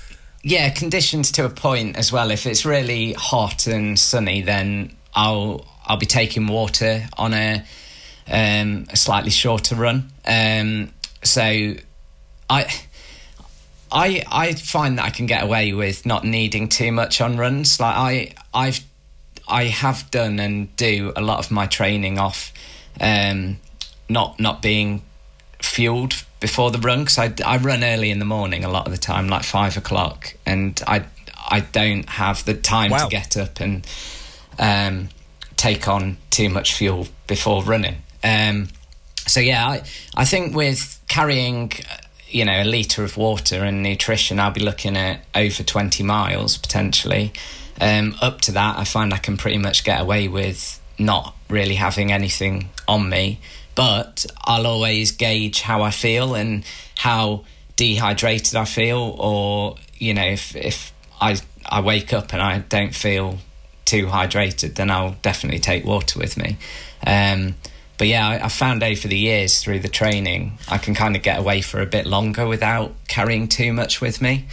Yeah, 0.43 0.69
conditions 0.69 1.31
to 1.33 1.45
a 1.45 1.49
point 1.49 1.97
as 1.97 2.11
well. 2.11 2.29
If 2.29 2.45
it's 2.45 2.65
really 2.65 3.13
hot 3.13 3.65
and 3.65 3.97
sunny, 3.97 4.41
then 4.41 4.95
I'll 5.15 5.65
I'll 5.85 5.97
be 5.97 6.05
taking 6.05 6.47
water 6.47 7.07
on 7.17 7.33
a 7.33 7.65
um, 8.27 8.87
a 8.89 8.95
slightly 8.95 9.31
shorter 9.31 9.75
run. 9.75 10.11
Um, 10.25 10.91
so 11.23 11.41
I. 12.49 12.67
I 13.95 14.23
I 14.31 14.53
find 14.53 14.97
that 14.97 15.05
I 15.05 15.09
can 15.11 15.27
get 15.27 15.43
away 15.43 15.71
with 15.71 16.03
not 16.05 16.23
needing 16.23 16.67
too 16.67 16.91
much 16.91 17.21
on 17.21 17.37
runs. 17.37 17.79
Like 17.79 17.95
I 17.95 18.33
I've 18.51 18.79
I 19.47 19.65
have 19.65 20.09
done 20.09 20.39
and 20.39 20.75
do 20.77 21.13
a 21.15 21.21
lot 21.21 21.37
of 21.37 21.51
my 21.51 21.67
training 21.67 22.17
off 22.17 22.51
um, 22.99 23.59
not 24.09 24.39
not 24.39 24.63
being 24.63 25.03
fueled 25.61 26.25
before 26.39 26.71
the 26.71 26.79
run 26.79 27.01
because 27.01 27.19
I, 27.19 27.33
I 27.45 27.57
run 27.57 27.83
early 27.83 28.09
in 28.09 28.17
the 28.17 28.25
morning 28.25 28.63
a 28.63 28.69
lot 28.69 28.87
of 28.87 28.91
the 28.91 28.97
time, 28.97 29.27
like 29.27 29.43
five 29.43 29.77
o'clock, 29.77 30.33
and 30.43 30.81
I 30.87 31.05
I 31.47 31.59
don't 31.59 32.09
have 32.09 32.43
the 32.45 32.55
time 32.55 32.89
Wow. 32.89 33.05
to 33.05 33.09
get 33.11 33.37
up 33.37 33.59
and 33.59 33.85
um, 34.57 35.09
take 35.55 35.87
on 35.87 36.17
too 36.31 36.49
much 36.49 36.73
fuel 36.73 37.07
before 37.27 37.63
running. 37.63 37.97
Um, 38.23 38.69
so 39.27 39.39
yeah, 39.39 39.67
I 39.67 39.83
I 40.15 40.25
think 40.25 40.55
with 40.55 40.99
carrying 41.07 41.71
uh, 41.89 41.97
you 42.29 42.45
know 42.45 42.61
a 42.61 42.65
liter 42.65 43.03
of 43.03 43.17
water 43.17 43.63
and 43.63 43.83
nutrition, 43.83 44.39
I'll 44.39 44.51
be 44.51 44.61
looking 44.61 44.97
at 44.97 45.23
over 45.35 45.63
twenty 45.63 46.03
miles 46.03 46.57
potentially. 46.57 47.33
Um, 47.81 48.15
up 48.21 48.41
to 48.41 48.51
that, 48.53 48.77
I 48.77 48.83
find 48.83 49.13
I 49.13 49.17
can 49.17 49.37
pretty 49.37 49.57
much 49.57 49.83
get 49.83 49.99
away 49.99 50.27
with 50.27 50.79
not 50.99 51.35
really 51.49 51.75
having 51.75 52.11
anything 52.11 52.69
on 52.87 53.09
me, 53.09 53.39
but 53.75 54.25
I'll 54.43 54.67
always 54.67 55.11
gauge 55.11 55.61
how 55.61 55.81
I 55.81 55.91
feel 55.91 56.35
and 56.35 56.63
how 56.97 57.45
dehydrated 57.75 58.55
I 58.55 58.65
feel, 58.65 59.15
or 59.17 59.75
you 59.97 60.13
know 60.13 60.25
if 60.25 60.55
if 60.55 60.93
I 61.19 61.37
I 61.65 61.81
wake 61.81 62.13
up 62.13 62.33
and 62.33 62.41
I 62.41 62.59
don't 62.59 62.93
feel 62.93 63.39
too 63.85 64.07
hydrated, 64.07 64.75
then 64.75 64.89
I'll 64.89 65.15
definitely 65.21 65.59
take 65.59 65.85
water 65.85 66.19
with 66.19 66.37
me. 66.37 66.57
Um, 67.05 67.55
but 67.97 68.07
yeah, 68.07 68.27
I, 68.27 68.45
I 68.45 68.49
found 68.49 68.83
over 68.83 69.07
the 69.07 69.17
years 69.17 69.61
through 69.61 69.79
the 69.79 69.87
training, 69.87 70.57
I 70.67 70.77
can 70.77 70.95
kind 70.95 71.15
of 71.15 71.21
get 71.21 71.39
away 71.39 71.61
for 71.61 71.81
a 71.81 71.85
bit 71.85 72.05
longer 72.05 72.47
without 72.47 72.93
carrying 73.07 73.47
too 73.47 73.73
much 73.73 74.01
with 74.01 74.21
me. 74.21 74.45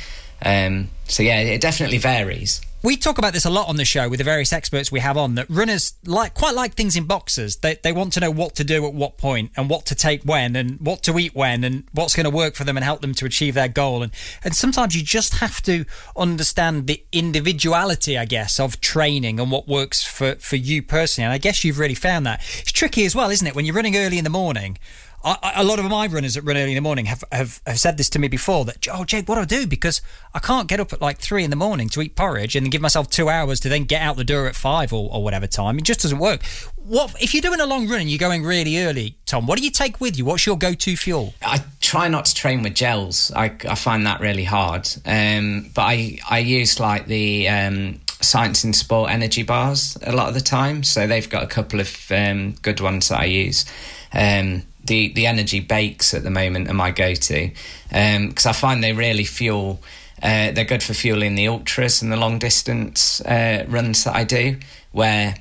Um, 0.45 0.89
so 1.07 1.23
yeah, 1.23 1.41
it 1.41 1.61
definitely 1.61 1.99
varies. 1.99 2.61
We 2.83 2.97
talk 2.97 3.19
about 3.19 3.35
this 3.35 3.45
a 3.45 3.51
lot 3.51 3.69
on 3.69 3.77
the 3.77 3.85
show 3.85 4.09
with 4.09 4.19
the 4.19 4.25
various 4.25 4.55
experts 4.55 4.91
we 4.91 5.01
have 5.01 5.19
on 5.19 5.35
that 5.35 5.51
runners 5.51 5.93
like 6.07 6.33
quite 6.33 6.55
like 6.55 6.73
things 6.75 6.97
in 6.97 7.05
boxes. 7.05 7.57
They 7.57 7.75
they 7.75 7.93
want 7.93 8.15
to 8.15 8.21
know 8.21 8.31
what 8.31 8.55
to 8.55 8.65
do 8.65 8.87
at 8.87 8.95
what 8.95 9.19
point 9.19 9.51
and 9.55 9.69
what 9.69 9.85
to 9.87 9.95
take 9.95 10.23
when 10.23 10.57
and 10.57 10.81
what 10.81 11.03
to 11.03 11.19
eat 11.19 11.35
when 11.35 11.63
and 11.63 11.85
what's 11.93 12.17
going 12.17 12.25
to 12.25 12.31
work 12.31 12.55
for 12.55 12.65
them 12.65 12.79
and 12.79 12.85
help 12.85 13.03
them 13.03 13.13
to 13.15 13.27
achieve 13.27 13.53
their 13.53 13.69
goal. 13.69 14.03
And 14.03 14.13
and 14.43 14.57
sometimes 14.57 14.97
you 14.97 15.03
just 15.03 15.35
have 15.41 15.61
to 15.65 15.85
understand 16.17 16.87
the 16.87 17.05
individuality, 17.13 18.17
I 18.17 18.25
guess, 18.25 18.59
of 18.59 18.81
training 18.81 19.39
and 19.39 19.51
what 19.51 19.69
works 19.69 20.03
for 20.03 20.37
for 20.37 20.57
you 20.57 20.83
personally. 20.83 21.27
And 21.27 21.35
I 21.35 21.39
guess 21.39 21.63
you've 21.65 21.79
really 21.79 21.95
found 21.95 22.25
that. 22.25 22.41
It's 22.61 22.73
tricky 22.73 23.05
as 23.05 23.15
well, 23.15 23.29
isn't 23.29 23.47
it? 23.47 23.55
When 23.55 23.67
you're 23.67 23.75
running 23.75 23.97
early 23.97 24.17
in 24.17 24.25
the 24.25 24.31
morning. 24.31 24.79
I, 25.23 25.53
a 25.57 25.65
lot 25.65 25.79
of 25.79 25.85
my 25.85 26.07
runners 26.07 26.35
that 26.35 26.43
run 26.43 26.57
early 26.57 26.71
in 26.71 26.77
the 26.77 26.81
morning 26.81 27.05
have, 27.07 27.23
have, 27.31 27.61
have 27.67 27.79
said 27.79 27.99
this 27.99 28.09
to 28.11 28.19
me 28.19 28.29
before 28.29 28.65
that, 28.65 28.87
oh, 28.91 29.05
Jake, 29.05 29.29
what 29.29 29.35
do 29.35 29.43
I 29.43 29.45
do? 29.45 29.67
Because 29.67 30.01
I 30.33 30.39
can't 30.39 30.67
get 30.67 30.81
up 30.81 30.93
at 30.93 31.01
like 31.03 31.19
three 31.19 31.45
in 31.45 31.51
the 31.51 31.57
morning 31.57 31.89
to 31.91 32.01
eat 32.01 32.17
porridge 32.17 32.57
and 32.57 32.65
then 32.65 32.71
give 32.71 32.81
myself 32.81 33.11
two 33.11 33.29
hours 33.29 33.61
to 33.61 33.69
then 33.69 33.85
get 33.85 34.01
out 34.01 34.17
the 34.17 34.25
door 34.25 34.47
at 34.47 34.55
five 34.55 34.93
or, 34.93 35.11
or 35.13 35.23
whatever 35.23 35.47
time. 35.47 35.79
It 35.79 35.85
just 35.85 36.01
doesn't 36.01 36.19
work. 36.19 36.43
What 36.77 37.15
If 37.21 37.35
you're 37.35 37.43
doing 37.43 37.61
a 37.61 37.67
long 37.67 37.87
run 37.87 38.01
and 38.01 38.09
you're 38.09 38.19
going 38.19 38.45
really 38.45 38.79
early, 38.83 39.17
Tom, 39.27 39.47
what 39.47 39.59
do 39.59 39.65
you 39.65 39.71
take 39.71 40.01
with 40.01 40.17
you? 40.17 40.25
What's 40.25 40.47
your 40.47 40.57
go 40.57 40.73
to 40.73 40.97
fuel? 40.97 41.35
I 41.43 41.63
try 41.81 42.09
not 42.09 42.25
to 42.25 42.35
train 42.35 42.63
with 42.63 42.75
gels. 42.75 43.31
I, 43.37 43.55
I 43.69 43.75
find 43.75 44.07
that 44.07 44.21
really 44.21 44.45
hard. 44.45 44.89
Um, 45.05 45.71
but 45.75 45.83
I, 45.83 46.19
I 46.29 46.39
use 46.39 46.81
like 46.81 47.07
the 47.07 47.47
um, 47.49 48.01
Science 48.23 48.65
in 48.65 48.73
Sport 48.73 49.11
energy 49.11 49.43
bars 49.43 49.99
a 50.03 50.13
lot 50.13 50.29
of 50.29 50.35
the 50.35 50.41
time. 50.41 50.83
So 50.83 51.07
they've 51.07 51.29
got 51.29 51.43
a 51.43 51.47
couple 51.47 51.79
of 51.79 52.11
um, 52.11 52.53
good 52.63 52.81
ones 52.81 53.09
that 53.11 53.21
I 53.21 53.27
use. 53.27 53.67
Um, 54.13 54.63
the 54.85 55.13
the 55.13 55.27
energy 55.27 55.61
bakes 55.61 56.15
at 56.15 56.23
the 56.23 56.31
moment 56.31 56.69
are 56.69 56.75
my 56.75 56.91
go-to 56.91 57.51
because 57.89 58.47
I 58.47 58.53
find 58.53 58.83
they 58.83 58.93
really 58.93 59.25
fuel. 59.25 59.81
Uh, 60.23 60.51
they're 60.51 60.67
good 60.67 60.83
for 60.83 60.93
fueling 60.93 61.35
the 61.35 61.49
ultras 61.49 62.03
and 62.03 62.13
the 62.13 62.17
long 62.17 62.39
distance 62.39 63.23
uh, 63.23 63.65
runs 63.69 64.05
that 64.05 64.15
I 64.15 64.25
do, 64.25 64.59
where 64.93 65.35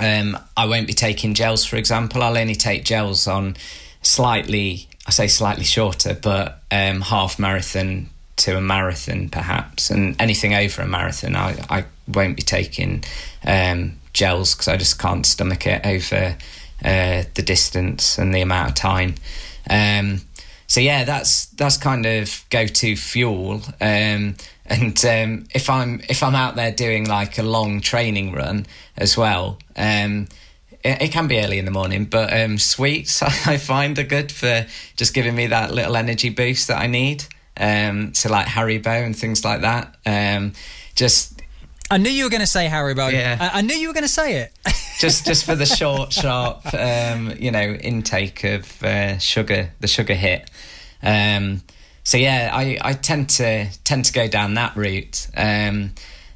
um, 0.00 0.38
I 0.56 0.66
won't 0.66 0.86
be 0.86 0.94
taking 0.94 1.34
gels, 1.34 1.64
for 1.64 1.76
example. 1.76 2.22
I'll 2.22 2.38
only 2.38 2.54
take 2.54 2.84
gels 2.84 3.26
on 3.26 3.56
slightly, 4.00 4.88
I 5.06 5.10
say 5.10 5.28
slightly 5.28 5.64
shorter, 5.64 6.14
but 6.14 6.62
um, 6.70 7.02
half 7.02 7.38
marathon 7.38 8.08
to 8.36 8.56
a 8.56 8.60
marathon 8.60 9.28
perhaps, 9.28 9.90
and 9.90 10.16
anything 10.20 10.54
over 10.54 10.82
a 10.82 10.86
marathon, 10.86 11.36
I, 11.36 11.56
I 11.68 11.84
won't 12.08 12.36
be 12.36 12.42
taking 12.42 13.04
um, 13.46 13.98
gels 14.12 14.54
because 14.54 14.68
I 14.68 14.76
just 14.76 14.98
can't 14.98 15.26
stomach 15.26 15.66
it 15.66 15.84
over 15.84 16.36
uh, 16.84 17.24
the 17.34 17.42
distance 17.42 18.18
and 18.18 18.34
the 18.34 18.40
amount 18.40 18.68
of 18.70 18.74
time. 18.74 19.14
Um, 19.68 20.20
so 20.66 20.80
yeah, 20.80 21.04
that's 21.04 21.46
that's 21.46 21.76
kind 21.76 22.06
of 22.06 22.44
go 22.50 22.66
to 22.66 22.96
fuel. 22.96 23.62
Um, 23.80 24.36
and 24.66 25.04
um, 25.04 25.46
if 25.54 25.68
I'm 25.70 26.00
if 26.08 26.22
I'm 26.22 26.34
out 26.34 26.56
there 26.56 26.72
doing 26.72 27.06
like 27.06 27.38
a 27.38 27.42
long 27.42 27.80
training 27.80 28.32
run 28.32 28.66
as 28.96 29.16
well, 29.16 29.58
um, 29.76 30.28
it, 30.82 31.02
it, 31.02 31.12
can 31.12 31.28
be 31.28 31.38
early 31.38 31.58
in 31.58 31.64
the 31.64 31.70
morning. 31.70 32.06
But 32.06 32.32
um, 32.38 32.58
sweets 32.58 33.22
I 33.46 33.58
find 33.58 33.98
are 33.98 34.04
good 34.04 34.32
for 34.32 34.66
just 34.96 35.14
giving 35.14 35.34
me 35.34 35.48
that 35.48 35.72
little 35.72 35.96
energy 35.96 36.30
boost 36.30 36.68
that 36.68 36.78
I 36.78 36.86
need. 36.86 37.24
Um, 37.56 38.14
so 38.14 38.30
like 38.30 38.46
Haribo 38.46 39.04
and 39.04 39.16
things 39.16 39.44
like 39.44 39.60
that. 39.60 39.96
Just 40.94 41.33
I 41.94 41.96
knew 41.96 42.10
you 42.10 42.24
were 42.24 42.30
going 42.30 42.40
to 42.40 42.46
say 42.48 42.66
Harry, 42.66 42.92
Haribo. 42.92 43.12
Yeah. 43.12 43.38
I, 43.38 43.58
I 43.58 43.60
knew 43.60 43.76
you 43.76 43.86
were 43.86 43.94
going 43.94 44.02
to 44.02 44.08
say 44.08 44.38
it. 44.38 44.52
just 44.98 45.24
just 45.26 45.44
for 45.44 45.54
the 45.54 45.64
short, 45.64 46.12
sharp, 46.12 46.74
um, 46.74 47.32
you 47.38 47.52
know, 47.52 47.62
intake 47.62 48.42
of 48.42 48.82
uh, 48.82 49.16
sugar, 49.18 49.70
the 49.78 49.86
sugar 49.86 50.14
hit. 50.14 50.50
Um, 51.04 51.62
so 52.02 52.16
yeah, 52.16 52.50
I, 52.52 52.78
I 52.80 52.94
tend 52.94 53.30
to 53.30 53.68
tend 53.84 54.06
to 54.06 54.12
go 54.12 54.26
down 54.26 54.54
that 54.54 54.74
route, 54.74 55.28
um, 55.36 55.92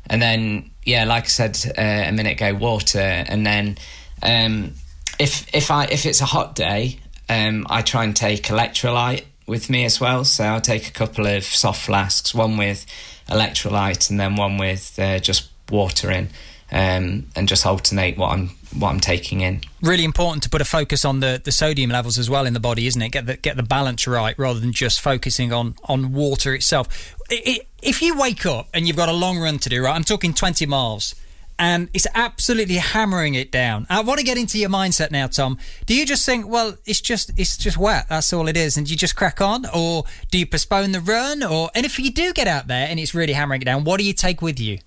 and 0.07 0.23
then 0.23 0.71
yeah, 0.85 1.05
like 1.07 1.25
I 1.25 1.27
said 1.27 1.59
uh, 1.77 2.09
a 2.09 2.13
minute 2.13 2.41
ago, 2.41 2.55
water, 2.55 3.01
and 3.01 3.45
then 3.45 3.79
um, 4.23 4.75
if 5.19 5.53
if 5.53 5.73
I 5.73 5.87
if 5.87 6.07
it's 6.07 6.21
a 6.21 6.27
hot 6.27 6.55
day, 6.55 7.01
um, 7.29 7.67
I 7.69 7.83
try 7.83 8.05
and 8.05 8.15
take 8.15 8.45
electrolyte 8.45 9.25
with 9.49 9.71
me 9.71 9.85
as 9.85 10.01
well. 10.01 10.23
So 10.23 10.45
I'll 10.45 10.61
take 10.61 10.87
a 10.87 10.93
couple 10.93 11.27
of 11.27 11.43
soft 11.43 11.85
flasks, 11.85 12.33
one 12.33 12.59
with 12.59 12.87
electrolyte, 13.29 14.11
and 14.11 14.19
then 14.19 14.37
one 14.37 14.59
with 14.59 14.99
uh, 14.99 15.19
just 15.19 15.51
water 15.71 16.11
in 16.11 16.29
um, 16.71 17.27
and 17.35 17.49
just 17.49 17.65
alternate 17.65 18.17
what 18.17 18.33
I'm 18.33 18.51
what 18.77 18.91
I'm 18.91 19.01
taking 19.01 19.41
in. 19.41 19.63
Really 19.81 20.05
important 20.05 20.43
to 20.43 20.51
put 20.51 20.61
a 20.61 20.65
focus 20.65 21.05
on 21.05 21.21
the, 21.21 21.41
the 21.43 21.53
sodium 21.53 21.91
levels 21.91 22.19
as 22.19 22.29
well 22.29 22.45
in 22.45 22.53
the 22.53 22.61
body, 22.61 22.87
isn't 22.87 23.01
it? 23.01 23.11
Get 23.11 23.27
the 23.27 23.37
get 23.37 23.57
the 23.57 23.63
balance 23.63 24.07
right 24.07 24.39
rather 24.39 24.61
than 24.61 24.73
just 24.73 25.01
focusing 25.01 25.53
on 25.53 25.77
on 25.85 26.13
water 26.13 26.55
itself. 26.55 27.15
It, 27.31 27.47
it, 27.47 27.69
if 27.83 28.03
you 28.03 28.19
wake 28.19 28.45
up 28.45 28.69
and 28.75 28.87
you've 28.87 28.97
got 28.97 29.09
a 29.09 29.15
long 29.15 29.39
run 29.39 29.59
to 29.59 29.69
do, 29.69 29.83
right? 29.83 29.95
I'm 29.95 30.05
talking 30.05 30.35
20 30.35 30.67
miles. 30.67 31.15
And 31.59 31.89
it's 31.93 32.07
absolutely 32.15 32.77
hammering 32.77 33.35
it 33.35 33.51
down. 33.51 33.87
I 33.91 34.01
want 34.03 34.21
to 34.21 34.25
get 34.25 34.39
into 34.39 34.59
your 34.59 34.71
mindset 34.71 35.11
now, 35.11 35.27
Tom. 35.27 35.59
Do 35.87 35.95
you 35.95 36.07
just 36.07 36.25
think, 36.25 36.47
well, 36.47 36.77
it's 36.87 37.01
just 37.01 37.33
it's 37.37 37.57
just 37.57 37.77
wet, 37.77 38.07
that's 38.09 38.33
all 38.33 38.47
it 38.47 38.57
is, 38.57 38.77
and 38.77 38.89
you 38.89 38.97
just 38.97 39.17
crack 39.17 39.41
on, 39.41 39.67
or 39.75 40.05
do 40.31 40.39
you 40.39 40.47
postpone 40.47 40.93
the 40.93 41.01
run, 41.01 41.43
or 41.43 41.71
and 41.75 41.85
if 41.85 41.99
you 41.99 42.13
do 42.13 42.33
get 42.33 42.47
out 42.47 42.69
there 42.69 42.87
and 42.89 43.01
it's 43.01 43.13
really 43.13 43.33
hammering 43.33 43.63
it 43.63 43.65
down, 43.65 43.83
what 43.83 43.99
do 43.99 44.05
you 44.05 44.13
take 44.13 44.41
with 44.41 44.61
you? 44.61 44.79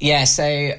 Yeah, 0.00 0.24
so 0.24 0.72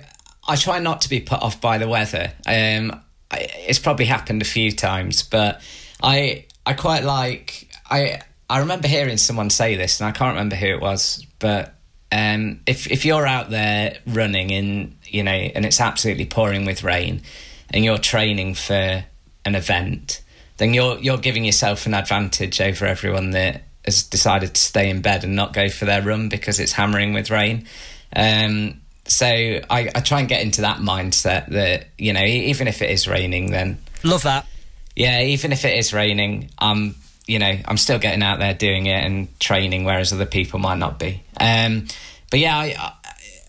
I 0.48 0.56
try 0.58 0.80
not 0.80 1.02
to 1.02 1.10
be 1.10 1.22
put 1.22 1.42
off 1.42 1.62
by 1.62 1.78
the 1.78 1.88
weather. 1.88 2.34
Um, 2.46 3.00
I, 3.30 3.48
it's 3.68 3.80
probably 3.80 4.06
happened 4.06 4.42
a 4.42 4.46
few 4.46 4.72
times, 4.72 5.24
but 5.24 5.62
I 6.04 6.46
I 6.66 6.74
quite 6.74 7.04
like 7.04 7.70
I 7.90 8.22
I 8.50 8.60
remember 8.60 8.90
hearing 8.90 9.16
someone 9.18 9.50
say 9.50 9.76
this, 9.76 10.02
and 10.02 10.10
I 10.10 10.12
can't 10.12 10.34
remember 10.34 10.58
who 10.58 10.68
it 10.68 10.82
was, 10.82 11.26
but 11.40 11.76
um, 12.12 12.60
if 12.66 12.90
if 12.92 13.06
you're 13.06 13.26
out 13.26 13.50
there 13.50 13.98
running 14.08 14.50
in 14.50 14.98
you 15.06 15.24
know 15.24 15.32
and 15.32 15.66
it's 15.66 15.80
absolutely 15.80 16.26
pouring 16.26 16.66
with 16.66 16.84
rain, 16.84 17.22
and 17.70 17.84
you're 17.84 17.98
training 17.98 18.56
for 18.56 19.04
an 19.46 19.56
event, 19.56 20.22
then 20.58 20.74
you're 20.74 20.98
you're 21.00 21.18
giving 21.18 21.46
yourself 21.46 21.86
an 21.86 21.94
advantage 21.94 22.62
over 22.62 22.86
everyone 22.86 23.32
that 23.32 23.64
has 23.86 24.04
decided 24.04 24.54
to 24.54 24.62
stay 24.62 24.90
in 24.90 25.02
bed 25.02 25.24
and 25.24 25.36
not 25.36 25.54
go 25.54 25.70
for 25.70 25.86
their 25.86 26.02
run 26.02 26.30
because 26.30 26.60
it's 26.60 26.72
hammering 26.72 27.14
with 27.14 27.32
rain. 27.32 27.68
Um, 28.16 28.82
so 29.06 29.26
I, 29.26 29.90
I 29.94 30.02
try 30.02 30.20
and 30.20 30.30
get 30.30 30.42
into 30.42 30.62
that 30.62 30.78
mindset 30.78 31.48
that 31.50 31.88
you 31.98 32.14
know 32.14 32.24
even 32.24 32.68
if 32.68 32.82
it 32.82 32.90
is 32.90 33.08
raining 33.08 33.52
then 33.52 33.78
love 34.04 34.24
that 34.24 34.48
yeah 34.96 35.22
even 35.22 35.52
if 35.52 35.66
it 35.66 35.78
is 35.78 35.94
raining 35.94 36.50
i'm 36.60 36.96
you 37.28 37.40
know 37.40 37.54
i'm 37.66 37.78
still 37.78 38.00
getting 38.00 38.24
out 38.24 38.40
there 38.40 38.54
doing 38.54 38.86
it 38.86 39.04
and 39.04 39.40
training 39.40 39.84
whereas 39.84 40.12
other 40.14 40.26
people 40.26 40.60
might 40.60 40.78
not 40.78 41.00
be 41.00 41.22
um, 41.40 41.88
but 42.30 42.40
yeah 42.40 42.58
I, 42.58 42.76
I, 42.78 42.94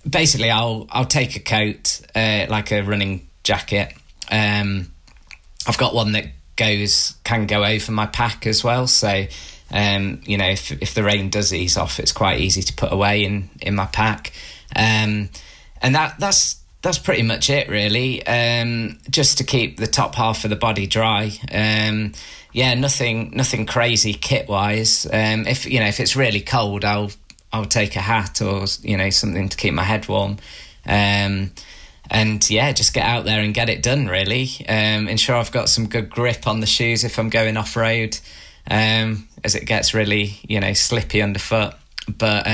basically 0.09 0.51
i'll 0.51 0.87
i'll 0.91 1.05
take 1.07 1.37
a 1.37 1.41
coat 1.41 2.01
uh, 2.15 2.47
like 2.49 2.73
a 2.73 2.83
running 2.83 3.29
jacket 3.43 3.95
um, 4.31 4.91
i've 5.67 5.79
got 5.79 5.95
one 5.95 6.13
that 6.13 6.27
goes 6.57 7.15
can 7.25 7.47
go 7.47 7.65
over 7.65 7.93
my 7.93 8.07
pack 8.07 8.47
as 8.47 8.63
well 8.63 8.87
so 8.87 9.27
um, 9.71 10.21
you 10.25 10.37
know 10.37 10.49
if, 10.49 10.71
if 10.71 10.95
the 10.95 11.03
rain 11.03 11.31
does 11.31 11.53
ease 11.53 11.77
off 11.77 11.99
it's 11.99 12.13
quite 12.13 12.41
easy 12.41 12.63
to 12.63 12.73
put 12.75 12.93
away 12.93 13.25
in 13.25 13.49
in 13.61 13.75
my 13.75 13.87
pack 13.87 14.33
um, 14.77 15.29
and 15.81 15.95
that 15.95 16.19
that's 16.19 16.63
that's 16.83 16.99
pretty 16.99 17.23
much 17.23 17.49
it, 17.49 17.69
really. 17.69 18.27
Um, 18.27 18.99
just 19.09 19.39
to 19.39 19.45
keep 19.45 19.79
the 19.79 19.87
top 19.87 20.17
half 20.17 20.45
of 20.45 20.51
the 20.51 20.57
body 20.57 20.87
dry. 20.87 21.33
Um, 21.51 22.13
yeah, 22.53 22.75
nothing 22.75 23.33
nothing 23.35 23.67
crazy 23.67 24.15
kit 24.15 24.49
wise. 24.49 25.07
Um, 25.07 25.47
if 25.47 25.67
you 25.67 25.81
know 25.81 25.87
if 25.87 26.01
it's 26.01 26.17
really 26.17 26.41
cold, 26.41 26.85
I'll 26.85 27.11
I'll 27.53 27.65
take 27.65 27.97
a 27.97 28.01
hat 28.01 28.41
or 28.43 28.67
you 28.83 28.97
know 28.97 29.11
something 29.11 29.49
to 29.49 29.57
keep 29.57 29.75
my 29.75 29.85
head 29.85 30.09
warm. 30.09 30.39
Um, 30.87 31.53
and 32.11 32.49
yeah, 32.51 32.73
just 32.73 32.93
get 32.93 33.07
out 33.07 33.25
there 33.25 33.41
and 33.41 33.55
get 33.55 33.71
it 33.71 33.83
done. 33.83 34.07
Really, 34.07 34.49
um, 34.69 35.09
ensure 35.09 35.37
I've 35.37 35.53
got 35.53 35.69
some 35.69 35.89
good 35.89 36.11
grip 36.11 36.47
on 36.47 36.61
the 36.61 36.67
shoes 36.67 37.05
if 37.05 37.19
I'm 37.19 37.31
going 37.31 37.57
off 37.57 37.75
road, 37.75 38.19
um, 38.71 39.29
as 39.45 39.55
it 39.55 39.65
gets 39.65 39.95
really 39.95 40.39
you 40.47 40.61
know 40.61 40.75
slippy 40.75 41.23
underfoot. 41.23 41.75
But 42.19 42.47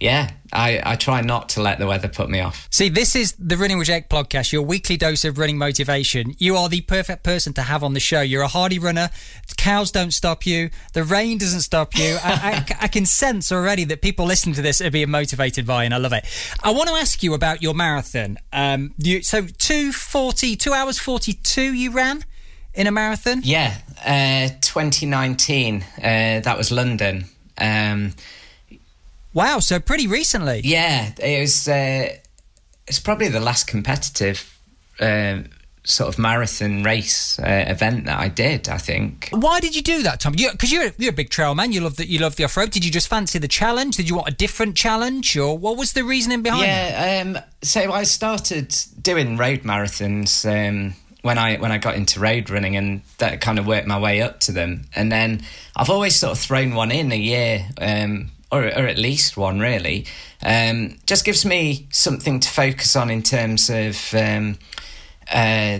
yeah, 0.00 0.30
I, 0.50 0.80
I 0.82 0.96
try 0.96 1.20
not 1.20 1.50
to 1.50 1.62
let 1.62 1.78
the 1.78 1.86
weather 1.86 2.08
put 2.08 2.30
me 2.30 2.40
off. 2.40 2.66
See, 2.70 2.88
this 2.88 3.14
is 3.14 3.34
the 3.38 3.56
Running 3.56 3.76
with 3.76 3.86
Jake 3.86 4.08
podcast, 4.08 4.50
your 4.50 4.62
weekly 4.62 4.96
dose 4.96 5.26
of 5.26 5.36
running 5.36 5.58
motivation. 5.58 6.34
You 6.38 6.56
are 6.56 6.70
the 6.70 6.80
perfect 6.80 7.22
person 7.22 7.52
to 7.52 7.62
have 7.62 7.84
on 7.84 7.92
the 7.92 8.00
show. 8.00 8.22
You're 8.22 8.42
a 8.42 8.48
hardy 8.48 8.78
runner. 8.78 9.10
Cows 9.58 9.90
don't 9.90 10.12
stop 10.12 10.46
you. 10.46 10.70
The 10.94 11.04
rain 11.04 11.36
doesn't 11.36 11.60
stop 11.60 11.96
you. 11.98 12.16
I, 12.24 12.64
I, 12.70 12.76
I, 12.84 12.88
can 12.88 13.04
sense 13.04 13.52
already 13.52 13.84
that 13.84 14.00
people 14.00 14.24
listening 14.24 14.54
to 14.54 14.62
this 14.62 14.80
are 14.80 14.90
being 14.90 15.10
motivated 15.10 15.66
by, 15.66 15.84
and 15.84 15.92
I 15.92 15.98
love 15.98 16.14
it. 16.14 16.24
I 16.64 16.70
want 16.70 16.88
to 16.88 16.94
ask 16.94 17.22
you 17.22 17.34
about 17.34 17.62
your 17.62 17.74
marathon. 17.74 18.38
Um, 18.54 18.94
you, 18.96 19.22
so 19.22 19.46
two 19.46 19.92
forty, 19.92 20.56
two 20.56 20.72
hours 20.72 20.98
forty 20.98 21.34
two. 21.34 21.74
You 21.74 21.90
ran 21.90 22.24
in 22.72 22.86
a 22.86 22.90
marathon. 22.90 23.42
Yeah, 23.44 23.76
uh, 24.04 24.54
2019. 24.62 25.82
Uh, 25.82 26.02
that 26.40 26.56
was 26.56 26.72
London. 26.72 27.26
Um, 27.58 28.14
Wow, 29.32 29.60
so 29.60 29.78
pretty 29.78 30.06
recently. 30.06 30.60
Yeah, 30.64 31.12
it 31.18 31.40
was. 31.40 31.68
Uh, 31.68 32.16
it's 32.86 32.98
probably 32.98 33.28
the 33.28 33.40
last 33.40 33.68
competitive 33.68 34.58
uh, 34.98 35.38
sort 35.84 36.08
of 36.08 36.18
marathon 36.18 36.82
race 36.82 37.38
uh, 37.38 37.64
event 37.68 38.06
that 38.06 38.18
I 38.18 38.28
did. 38.28 38.68
I 38.68 38.78
think. 38.78 39.28
Why 39.30 39.60
did 39.60 39.76
you 39.76 39.82
do 39.82 40.02
that, 40.02 40.20
Tom? 40.20 40.32
Because 40.32 40.72
you, 40.72 40.80
are 40.82 40.92
you're 40.98 41.10
a 41.10 41.14
big 41.14 41.30
trail 41.30 41.54
man. 41.54 41.70
You 41.72 41.80
love 41.80 41.96
the 41.96 42.06
you 42.06 42.18
love 42.18 42.36
the 42.36 42.44
off 42.44 42.56
road. 42.56 42.70
Did 42.70 42.84
you 42.84 42.90
just 42.90 43.08
fancy 43.08 43.38
the 43.38 43.48
challenge? 43.48 43.96
Did 43.96 44.08
you 44.08 44.16
want 44.16 44.28
a 44.28 44.34
different 44.34 44.76
challenge, 44.76 45.36
or 45.36 45.56
what 45.56 45.76
was 45.76 45.92
the 45.92 46.02
reasoning 46.02 46.42
behind 46.42 46.64
it? 46.64 46.66
Yeah. 46.66 47.22
Um, 47.22 47.38
so 47.62 47.92
I 47.92 48.02
started 48.02 48.74
doing 49.00 49.36
road 49.36 49.62
marathons. 49.62 50.44
Um, 50.44 50.94
when 51.22 51.38
I 51.38 51.56
when 51.58 51.70
I 51.70 51.78
got 51.78 51.96
into 51.96 52.18
road 52.18 52.48
running 52.48 52.76
and 52.76 53.02
that 53.18 53.42
kind 53.42 53.58
of 53.58 53.66
worked 53.66 53.86
my 53.86 53.98
way 53.98 54.22
up 54.22 54.40
to 54.40 54.52
them 54.52 54.86
and 54.96 55.12
then 55.12 55.42
I've 55.76 55.90
always 55.90 56.16
sort 56.16 56.32
of 56.32 56.38
thrown 56.38 56.74
one 56.74 56.90
in 56.90 57.12
a 57.12 57.16
year 57.16 57.66
um, 57.78 58.30
or, 58.50 58.64
or 58.64 58.86
at 58.86 58.98
least 58.98 59.36
one 59.36 59.60
really, 59.60 60.06
um, 60.42 60.98
just 61.06 61.24
gives 61.24 61.44
me 61.44 61.86
something 61.90 62.40
to 62.40 62.48
focus 62.48 62.96
on 62.96 63.10
in 63.10 63.22
terms 63.22 63.70
of, 63.70 64.14
um, 64.14 64.58
uh, 65.32 65.78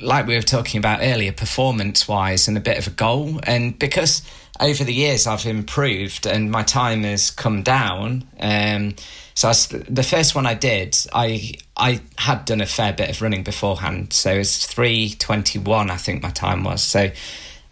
like 0.00 0.26
we 0.26 0.36
were 0.36 0.42
talking 0.42 0.78
about 0.78 1.00
earlier, 1.02 1.32
performance 1.32 2.06
wise, 2.06 2.48
and 2.48 2.56
a 2.56 2.60
bit 2.60 2.78
of 2.78 2.86
a 2.86 2.90
goal. 2.90 3.40
And 3.42 3.78
because 3.78 4.22
over 4.60 4.84
the 4.84 4.94
years 4.94 5.26
I've 5.26 5.46
improved 5.46 6.26
and 6.26 6.50
my 6.50 6.62
time 6.62 7.02
has 7.04 7.30
come 7.30 7.62
down. 7.62 8.24
Um, 8.40 8.94
so 9.34 9.48
I, 9.48 9.54
the 9.88 10.02
first 10.02 10.34
one 10.34 10.46
I 10.46 10.54
did, 10.54 10.96
I 11.12 11.54
I 11.76 12.00
had 12.16 12.44
done 12.44 12.60
a 12.60 12.66
fair 12.66 12.92
bit 12.92 13.10
of 13.10 13.22
running 13.22 13.44
beforehand. 13.44 14.12
So 14.12 14.32
it's 14.32 14.66
three 14.66 15.10
twenty 15.10 15.58
one, 15.58 15.90
I 15.90 15.96
think 15.96 16.22
my 16.22 16.30
time 16.30 16.64
was. 16.64 16.82
So 16.82 17.10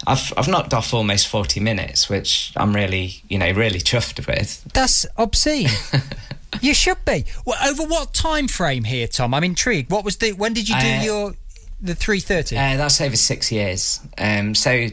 I've 0.05 0.31
I've 0.37 0.47
knocked 0.47 0.73
off 0.73 0.93
almost 0.93 1.27
forty 1.27 1.59
minutes, 1.59 2.09
which 2.09 2.53
I'm 2.55 2.75
really 2.75 3.21
you 3.27 3.37
know 3.37 3.51
really 3.51 3.79
chuffed 3.79 4.25
with. 4.27 4.63
That's 4.73 5.05
obscene. 5.17 5.69
you 6.61 6.73
should 6.73 7.03
be. 7.05 7.25
Well, 7.45 7.57
over 7.67 7.83
what 7.83 8.13
time 8.13 8.47
frame 8.47 8.83
here, 8.83 9.07
Tom? 9.07 9.33
I'm 9.33 9.43
intrigued. 9.43 9.91
What 9.91 10.05
was 10.05 10.17
the? 10.17 10.33
When 10.33 10.53
did 10.53 10.69
you 10.69 10.79
do 10.79 10.87
uh, 10.87 11.01
your? 11.01 11.33
the 11.81 11.95
330? 11.95 12.57
Uh, 12.57 12.77
that's 12.77 13.01
over 13.01 13.15
six 13.15 13.51
years. 13.51 13.99
Um, 14.17 14.55
so 14.55 14.87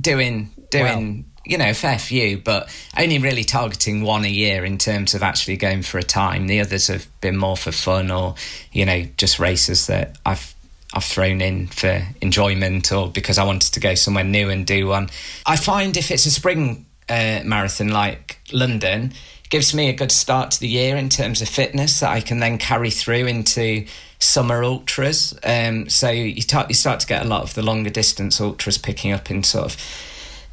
doing 0.00 0.50
doing 0.70 1.24
you 1.44 1.58
know 1.58 1.70
a 1.70 1.74
fair 1.74 1.98
few, 1.98 2.38
but 2.38 2.68
only 2.98 3.18
really 3.18 3.44
targeting 3.44 4.02
one 4.02 4.24
a 4.24 4.28
year 4.28 4.64
in 4.64 4.78
terms 4.78 5.14
of 5.14 5.22
actually 5.22 5.56
going 5.56 5.82
for 5.82 5.98
a 5.98 6.02
time. 6.02 6.46
The 6.46 6.60
others 6.60 6.88
have 6.88 7.06
been 7.20 7.36
more 7.36 7.56
for 7.56 7.72
fun 7.72 8.10
or 8.10 8.34
you 8.72 8.84
know 8.84 9.04
just 9.16 9.38
races 9.38 9.86
that 9.88 10.16
I've 10.24 10.54
I've 10.94 11.04
thrown 11.04 11.40
in 11.40 11.66
for 11.66 12.02
enjoyment 12.20 12.92
or 12.92 13.08
because 13.08 13.36
I 13.36 13.44
wanted 13.44 13.74
to 13.74 13.80
go 13.80 13.94
somewhere 13.94 14.24
new 14.24 14.48
and 14.48 14.66
do 14.66 14.86
one. 14.86 15.10
I 15.44 15.56
find 15.56 15.96
if 15.96 16.10
it's 16.10 16.24
a 16.24 16.30
spring 16.30 16.86
uh, 17.08 17.40
marathon 17.44 17.88
like 17.88 18.38
London, 18.52 19.12
gives 19.50 19.74
me 19.74 19.88
a 19.88 19.92
good 19.92 20.10
start 20.10 20.52
to 20.52 20.60
the 20.60 20.68
year 20.68 20.96
in 20.96 21.08
terms 21.08 21.42
of 21.42 21.48
fitness 21.48 22.00
that 22.00 22.10
I 22.10 22.20
can 22.20 22.40
then 22.40 22.58
carry 22.58 22.90
through 22.90 23.26
into 23.26 23.86
summer 24.18 24.64
ultras. 24.64 25.38
Um, 25.44 25.88
so 25.88 26.10
you, 26.10 26.42
ta- 26.42 26.66
you 26.68 26.74
start 26.74 27.00
to 27.00 27.06
get 27.06 27.24
a 27.24 27.28
lot 27.28 27.42
of 27.42 27.54
the 27.54 27.62
longer 27.62 27.90
distance 27.90 28.40
ultras 28.40 28.78
picking 28.78 29.12
up 29.12 29.30
in 29.30 29.42
sort 29.42 29.66
of 29.66 29.76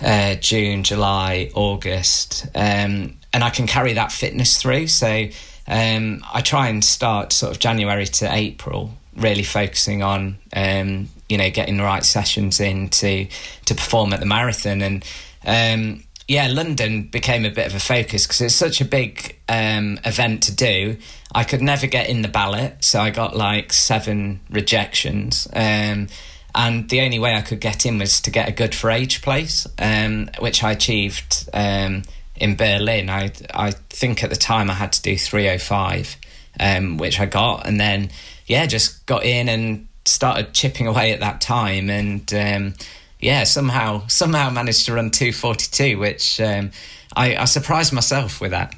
uh, 0.01 0.35
June, 0.35 0.83
July, 0.83 1.51
August, 1.53 2.47
um, 2.55 3.17
and 3.33 3.43
I 3.43 3.49
can 3.49 3.67
carry 3.67 3.93
that 3.93 4.11
fitness 4.11 4.61
through. 4.61 4.87
So 4.87 5.27
um, 5.67 6.23
I 6.33 6.41
try 6.41 6.67
and 6.67 6.83
start 6.83 7.31
sort 7.31 7.51
of 7.51 7.59
January 7.59 8.05
to 8.05 8.31
April, 8.31 8.91
really 9.15 9.43
focusing 9.43 10.03
on 10.03 10.37
um, 10.55 11.09
you 11.29 11.37
know 11.37 11.49
getting 11.49 11.77
the 11.77 11.83
right 11.83 12.03
sessions 12.03 12.59
in 12.59 12.89
to 12.89 13.27
to 13.65 13.75
perform 13.75 14.13
at 14.13 14.19
the 14.19 14.25
marathon 14.25 14.81
and. 14.81 15.05
Um, 15.43 16.03
yeah, 16.27 16.47
London 16.47 17.03
became 17.03 17.43
a 17.43 17.49
bit 17.49 17.67
of 17.67 17.75
a 17.75 17.79
focus 17.79 18.25
because 18.25 18.39
it's 18.39 18.55
such 18.55 18.79
a 18.79 18.85
big 18.85 19.37
um, 19.49 19.99
event 20.05 20.43
to 20.43 20.55
do. 20.55 20.95
I 21.33 21.43
could 21.43 21.61
never 21.61 21.87
get 21.87 22.07
in 22.07 22.21
the 22.21 22.29
ballot, 22.29 22.85
so 22.85 23.01
I 23.01 23.09
got 23.09 23.35
like 23.35 23.73
seven 23.73 24.39
rejections. 24.49 25.49
Um, 25.51 26.07
and 26.53 26.89
the 26.89 27.01
only 27.01 27.19
way 27.19 27.35
I 27.35 27.41
could 27.41 27.59
get 27.59 27.85
in 27.85 27.97
was 27.97 28.21
to 28.21 28.31
get 28.31 28.49
a 28.49 28.51
good 28.51 28.75
for 28.75 28.91
age 28.91 29.21
place, 29.21 29.67
um, 29.77 30.29
which 30.39 30.63
I 30.63 30.71
achieved 30.71 31.49
um, 31.53 32.03
in 32.35 32.55
Berlin. 32.55 33.09
I 33.09 33.31
I 33.53 33.71
think 33.89 34.23
at 34.23 34.29
the 34.29 34.35
time 34.35 34.69
I 34.69 34.73
had 34.73 34.93
to 34.93 35.01
do 35.01 35.17
305, 35.17 36.17
um, 36.59 36.97
which 36.97 37.19
I 37.19 37.25
got, 37.25 37.65
and 37.67 37.79
then 37.79 38.09
yeah, 38.51 38.65
just 38.65 39.05
got 39.05 39.23
in 39.23 39.47
and 39.47 39.87
started 40.03 40.53
chipping 40.53 40.85
away 40.85 41.13
at 41.13 41.21
that 41.21 41.39
time, 41.39 41.89
and 41.89 42.31
um, 42.33 42.73
yeah, 43.21 43.45
somehow 43.45 44.05
somehow 44.07 44.49
managed 44.49 44.85
to 44.87 44.93
run 44.93 45.09
242, 45.09 45.97
which 45.97 46.41
um, 46.41 46.71
I, 47.15 47.37
I 47.37 47.45
surprised 47.45 47.93
myself 47.93 48.41
with 48.41 48.51
that. 48.51 48.75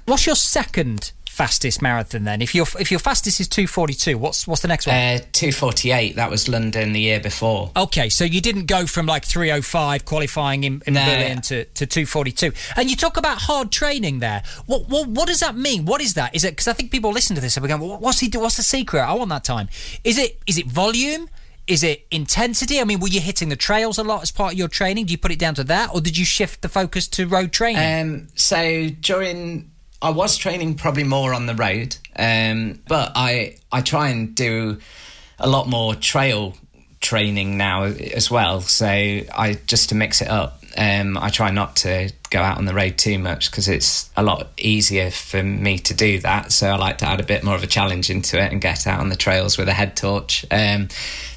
What's 0.06 0.26
your 0.26 0.34
second 0.34 1.12
fastest 1.32 1.80
marathon 1.80 2.24
then? 2.24 2.42
If 2.42 2.54
your 2.54 2.66
if 2.78 2.90
your 2.90 3.00
fastest 3.00 3.40
is 3.40 3.48
242, 3.48 4.18
what's 4.18 4.46
what's 4.46 4.62
the 4.62 4.68
next 4.68 4.86
one? 4.86 4.94
Uh, 4.94 5.18
248. 5.32 6.16
That 6.16 6.30
was 6.30 6.48
London 6.48 6.92
the 6.92 7.00
year 7.00 7.20
before. 7.20 7.70
Okay, 7.76 8.08
so 8.08 8.24
you 8.24 8.40
didn't 8.40 8.66
go 8.66 8.86
from 8.86 9.06
like 9.06 9.24
305 9.24 10.04
qualifying 10.04 10.64
in, 10.64 10.82
in 10.86 10.94
No. 10.94 11.04
Berlin 11.04 11.40
to, 11.42 11.64
to 11.64 11.86
242. 11.86 12.52
And 12.76 12.90
you 12.90 12.96
talk 12.96 13.16
about 13.16 13.38
hard 13.38 13.72
training 13.72 14.18
there. 14.20 14.42
What 14.66 14.88
what, 14.88 15.08
what 15.08 15.26
does 15.26 15.40
that 15.40 15.56
mean? 15.56 15.86
What 15.86 16.00
is 16.00 16.14
that? 16.14 16.34
Is 16.34 16.44
it 16.44 16.50
because 16.52 16.68
I 16.68 16.74
think 16.74 16.90
people 16.90 17.10
listen 17.10 17.34
to 17.36 17.42
this 17.42 17.56
and 17.56 17.62
we're 17.64 17.68
going, 17.68 17.80
well, 17.80 17.98
what's 17.98 18.20
he 18.20 18.28
do? 18.28 18.40
What's 18.40 18.56
the 18.58 18.62
secret? 18.62 19.00
I 19.02 19.14
want 19.14 19.30
that 19.30 19.44
time. 19.44 19.68
Is 20.04 20.18
it 20.18 20.40
is 20.46 20.58
it 20.58 20.66
volume? 20.66 21.28
Is 21.68 21.82
it 21.84 22.06
intensity? 22.10 22.80
I 22.80 22.84
mean, 22.84 22.98
were 23.00 23.08
you 23.08 23.20
hitting 23.20 23.48
the 23.48 23.56
trails 23.56 23.96
a 23.96 24.02
lot 24.04 24.22
as 24.22 24.32
part 24.32 24.52
of 24.52 24.58
your 24.58 24.66
training? 24.68 25.06
Do 25.06 25.12
you 25.12 25.18
put 25.18 25.30
it 25.30 25.38
down 25.38 25.54
to 25.54 25.64
that, 25.64 25.90
or 25.94 26.00
did 26.00 26.18
you 26.18 26.24
shift 26.24 26.60
the 26.60 26.68
focus 26.68 27.06
to 27.08 27.26
road 27.28 27.52
training? 27.52 28.00
Um, 28.02 28.28
so 28.34 28.88
during, 29.00 29.70
I 30.02 30.10
was 30.10 30.36
training 30.36 30.74
probably 30.74 31.04
more 31.04 31.32
on 31.32 31.46
the 31.46 31.54
road, 31.54 31.96
um, 32.16 32.80
but 32.88 33.12
I 33.14 33.56
I 33.70 33.80
try 33.82 34.08
and 34.08 34.34
do 34.34 34.78
a 35.38 35.48
lot 35.48 35.68
more 35.68 35.94
trail 35.94 36.54
training 37.00 37.56
now 37.56 37.84
as 37.84 38.30
well. 38.30 38.60
So 38.60 38.86
I 38.86 39.58
just 39.66 39.90
to 39.90 39.94
mix 39.94 40.20
it 40.20 40.28
up. 40.28 40.62
Um, 40.76 41.18
I 41.18 41.28
try 41.28 41.50
not 41.50 41.76
to 41.76 42.10
go 42.30 42.40
out 42.40 42.58
on 42.58 42.64
the 42.64 42.74
road 42.74 42.96
too 42.96 43.18
much 43.18 43.50
because 43.50 43.68
it's 43.68 44.10
a 44.16 44.22
lot 44.22 44.48
easier 44.56 45.10
for 45.10 45.42
me 45.42 45.78
to 45.80 45.94
do 45.94 46.18
that. 46.20 46.50
So 46.50 46.68
I 46.68 46.76
like 46.76 46.98
to 46.98 47.06
add 47.06 47.20
a 47.20 47.24
bit 47.24 47.44
more 47.44 47.54
of 47.54 47.62
a 47.62 47.66
challenge 47.66 48.08
into 48.08 48.42
it 48.42 48.50
and 48.50 48.60
get 48.60 48.86
out 48.86 49.00
on 49.00 49.08
the 49.08 49.16
trails 49.16 49.58
with 49.58 49.68
a 49.68 49.72
head 49.72 49.96
torch. 49.96 50.46
Um, 50.50 50.88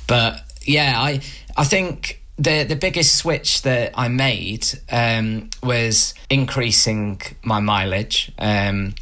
but 0.08 0.42
yeah, 0.64 0.94
I 0.98 1.22
I 1.58 1.66
think 1.66 2.22
the 2.38 2.64
the 2.64 2.76
biggest 2.76 3.16
switch 3.16 3.62
that 3.62 3.92
I 3.96 4.08
made 4.08 4.68
um, 4.92 5.50
was 5.64 6.14
increasing 6.30 7.22
my 7.44 7.60
mileage 7.60 8.32
um, 8.38 8.96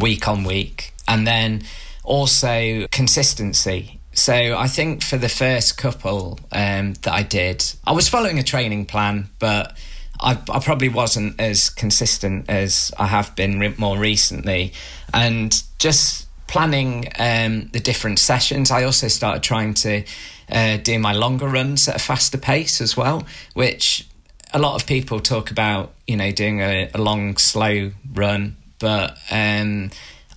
week 0.00 0.28
on 0.28 0.44
week, 0.44 0.92
and 1.06 1.26
then 1.26 1.62
also 2.04 2.86
consistency. 2.90 4.00
So 4.12 4.56
I 4.56 4.66
think 4.66 5.02
for 5.02 5.16
the 5.16 5.28
first 5.28 5.76
couple 5.78 6.40
um, 6.50 6.94
that 7.02 7.12
I 7.12 7.22
did, 7.22 7.64
I 7.86 7.92
was 7.92 8.08
following 8.08 8.38
a 8.38 8.42
training 8.42 8.86
plan, 8.86 9.28
but 9.38 9.76
I, 10.20 10.32
I 10.50 10.58
probably 10.58 10.88
wasn't 10.88 11.40
as 11.40 11.70
consistent 11.70 12.50
as 12.50 12.90
I 12.98 13.06
have 13.06 13.36
been 13.36 13.60
re- 13.60 13.74
more 13.76 13.98
recently, 13.98 14.72
and 15.12 15.62
just 15.78 16.26
planning 16.48 17.12
um, 17.18 17.68
the 17.72 17.80
different 17.80 18.18
sessions. 18.18 18.70
I 18.70 18.84
also 18.84 19.06
started 19.08 19.42
trying 19.42 19.74
to 19.74 20.02
uh, 20.50 20.76
do 20.78 20.98
my 20.98 21.12
longer 21.12 21.48
runs 21.48 21.88
at 21.88 21.96
a 21.96 21.98
faster 21.98 22.38
pace 22.38 22.80
as 22.80 22.96
well, 22.96 23.26
which 23.54 24.06
a 24.52 24.58
lot 24.58 24.80
of 24.80 24.86
people 24.86 25.20
talk 25.20 25.50
about, 25.50 25.94
you 26.06 26.16
know, 26.16 26.32
doing 26.32 26.60
a, 26.60 26.90
a 26.94 26.98
long, 26.98 27.36
slow 27.36 27.92
run. 28.12 28.56
But 28.78 29.18
um, 29.30 29.90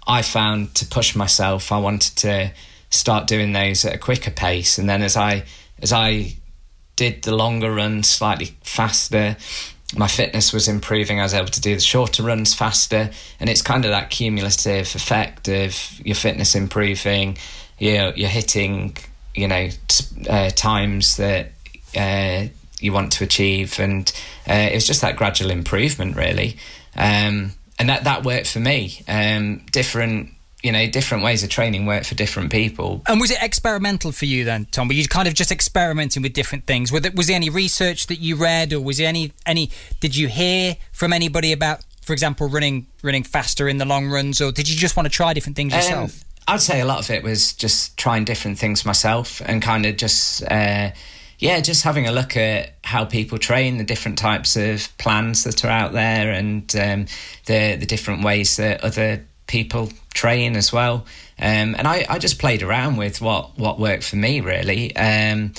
I 0.07 0.21
found 0.21 0.75
to 0.75 0.85
push 0.85 1.15
myself, 1.15 1.71
I 1.71 1.77
wanted 1.77 2.15
to 2.17 2.51
start 2.89 3.27
doing 3.27 3.53
those 3.53 3.85
at 3.85 3.95
a 3.95 3.97
quicker 3.97 4.31
pace. 4.31 4.77
And 4.77 4.89
then 4.89 5.01
as 5.01 5.15
I 5.15 5.43
as 5.81 5.93
I 5.93 6.35
did 6.95 7.23
the 7.23 7.35
longer 7.35 7.73
runs 7.73 8.09
slightly 8.09 8.55
faster, 8.63 9.37
my 9.95 10.07
fitness 10.07 10.53
was 10.53 10.67
improving. 10.67 11.19
I 11.19 11.23
was 11.23 11.33
able 11.33 11.47
to 11.47 11.61
do 11.61 11.73
the 11.75 11.81
shorter 11.81 12.23
runs 12.23 12.53
faster, 12.53 13.09
and 13.39 13.49
it's 13.49 13.61
kind 13.61 13.85
of 13.85 13.91
that 13.91 14.09
cumulative 14.09 14.93
effect 14.95 15.47
of 15.47 16.01
your 16.05 16.15
fitness 16.15 16.55
improving. 16.55 17.37
You're 17.77 18.13
you're 18.15 18.29
hitting, 18.29 18.97
you 19.35 19.47
know, 19.47 19.69
t- 19.87 20.27
uh, 20.29 20.49
times 20.51 21.17
that 21.17 21.51
uh, 21.95 22.47
you 22.79 22.93
want 22.93 23.11
to 23.13 23.23
achieve, 23.23 23.79
and 23.79 24.11
uh, 24.49 24.69
it 24.71 24.73
was 24.73 24.87
just 24.87 25.01
that 25.01 25.15
gradual 25.15 25.51
improvement, 25.51 26.15
really. 26.15 26.57
Um, 26.95 27.53
and 27.79 27.89
that 27.89 28.03
that 28.03 28.23
worked 28.23 28.47
for 28.47 28.59
me. 28.59 29.01
Um, 29.07 29.65
different, 29.71 30.29
you 30.61 30.71
know, 30.71 30.87
different 30.87 31.23
ways 31.23 31.43
of 31.43 31.49
training 31.49 31.85
work 31.85 32.03
for 32.03 32.15
different 32.15 32.51
people. 32.51 33.01
And 33.07 33.19
was 33.19 33.31
it 33.31 33.41
experimental 33.41 34.11
for 34.11 34.25
you 34.25 34.43
then, 34.43 34.67
Tom? 34.71 34.87
Were 34.87 34.93
you 34.93 35.07
kind 35.07 35.27
of 35.27 35.33
just 35.33 35.51
experimenting 35.51 36.21
with 36.21 36.33
different 36.33 36.65
things? 36.65 36.91
Was 36.91 37.01
there, 37.01 37.11
was 37.15 37.27
there 37.27 37.35
any 37.35 37.49
research 37.49 38.07
that 38.07 38.19
you 38.19 38.35
read, 38.35 38.73
or 38.73 38.79
was 38.79 38.97
there 38.97 39.07
any 39.07 39.31
any? 39.45 39.71
Did 39.99 40.15
you 40.15 40.27
hear 40.27 40.77
from 40.91 41.13
anybody 41.13 41.51
about, 41.53 41.83
for 42.01 42.13
example, 42.13 42.47
running 42.49 42.87
running 43.01 43.23
faster 43.23 43.67
in 43.67 43.77
the 43.77 43.85
long 43.85 44.09
runs, 44.09 44.41
or 44.41 44.51
did 44.51 44.69
you 44.69 44.75
just 44.75 44.95
want 44.95 45.07
to 45.07 45.11
try 45.11 45.33
different 45.33 45.55
things 45.55 45.73
yourself? 45.73 46.21
Um, 46.21 46.27
I'd 46.51 46.61
say 46.61 46.81
a 46.81 46.85
lot 46.85 46.99
of 46.99 47.09
it 47.09 47.23
was 47.23 47.53
just 47.53 47.95
trying 47.95 48.25
different 48.25 48.59
things 48.59 48.85
myself 48.85 49.41
and 49.45 49.61
kind 49.61 49.85
of 49.85 49.95
just, 49.95 50.43
uh, 50.43 50.91
yeah, 51.39 51.61
just 51.61 51.83
having 51.83 52.07
a 52.07 52.11
look 52.11 52.35
at 52.35 52.73
how 52.83 53.05
people 53.05 53.37
train, 53.37 53.77
the 53.77 53.85
different 53.85 54.17
types 54.17 54.57
of 54.57 54.89
plans 54.97 55.45
that 55.45 55.63
are 55.63 55.71
out 55.71 55.93
there, 55.93 56.29
and 56.31 56.75
um, 56.75 57.05
the 57.45 57.77
the 57.77 57.85
different 57.85 58.25
ways 58.25 58.57
that 58.57 58.83
other 58.83 59.25
people 59.47 59.89
train 60.13 60.57
as 60.57 60.73
well. 60.73 61.05
Um, 61.39 61.73
and 61.77 61.87
I, 61.87 62.05
I 62.09 62.19
just 62.19 62.37
played 62.37 62.63
around 62.63 62.97
with 62.97 63.21
what 63.21 63.57
what 63.57 63.79
worked 63.79 64.03
for 64.03 64.17
me 64.17 64.41
really. 64.41 64.93
Um, 64.95 65.53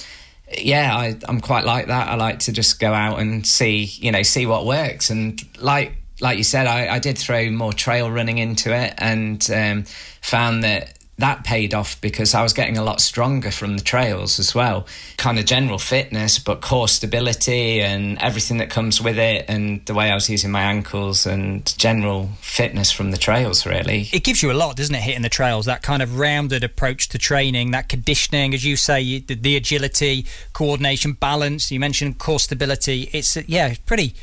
yeah, 0.58 0.94
I, 0.94 1.16
I'm 1.26 1.40
quite 1.40 1.64
like 1.64 1.86
that. 1.86 2.08
I 2.08 2.16
like 2.16 2.40
to 2.40 2.52
just 2.52 2.78
go 2.78 2.92
out 2.92 3.18
and 3.18 3.46
see, 3.46 3.84
you 3.84 4.12
know, 4.12 4.22
see 4.22 4.44
what 4.44 4.66
works. 4.66 5.08
And 5.08 5.40
like 5.58 5.96
like 6.22 6.38
you 6.38 6.44
said, 6.44 6.66
I, 6.66 6.94
I 6.94 6.98
did 7.00 7.18
throw 7.18 7.50
more 7.50 7.72
trail 7.72 8.10
running 8.10 8.38
into 8.38 8.74
it 8.74 8.94
and 8.96 9.46
um, 9.50 9.84
found 10.20 10.62
that 10.62 10.96
that 11.18 11.44
paid 11.44 11.74
off 11.74 12.00
because 12.00 12.34
I 12.34 12.42
was 12.42 12.52
getting 12.52 12.78
a 12.78 12.82
lot 12.82 13.00
stronger 13.00 13.50
from 13.50 13.76
the 13.76 13.82
trails 13.82 14.38
as 14.38 14.54
well. 14.54 14.86
Kind 15.18 15.38
of 15.38 15.44
general 15.44 15.78
fitness, 15.78 16.38
but 16.38 16.62
core 16.62 16.88
stability 16.88 17.80
and 17.80 18.18
everything 18.20 18.58
that 18.58 18.70
comes 18.70 19.00
with 19.00 19.18
it, 19.18 19.44
and 19.48 19.84
the 19.86 19.94
way 19.94 20.10
I 20.10 20.14
was 20.14 20.30
using 20.30 20.50
my 20.50 20.62
ankles 20.62 21.26
and 21.26 21.66
general 21.78 22.30
fitness 22.40 22.90
from 22.90 23.10
the 23.10 23.18
trails, 23.18 23.66
really. 23.66 24.08
it 24.12 24.24
gives 24.24 24.42
you 24.42 24.50
a 24.50 24.54
lot, 24.54 24.76
doesn't 24.76 24.94
it? 24.94 25.02
Hitting 25.02 25.22
the 25.22 25.28
trails, 25.28 25.66
that 25.66 25.82
kind 25.82 26.02
of 26.02 26.18
rounded 26.18 26.64
approach 26.64 27.08
to 27.10 27.18
training, 27.18 27.72
that 27.72 27.88
conditioning, 27.88 28.54
as 28.54 28.64
you 28.64 28.76
say, 28.76 29.18
the, 29.20 29.34
the 29.34 29.56
agility, 29.56 30.26
coordination, 30.52 31.12
balance. 31.12 31.70
You 31.70 31.78
mentioned 31.78 32.18
core 32.18 32.40
stability. 32.40 33.10
It's 33.12 33.36
yeah, 33.48 33.68
it's 33.68 33.78
pretty. 33.78 34.14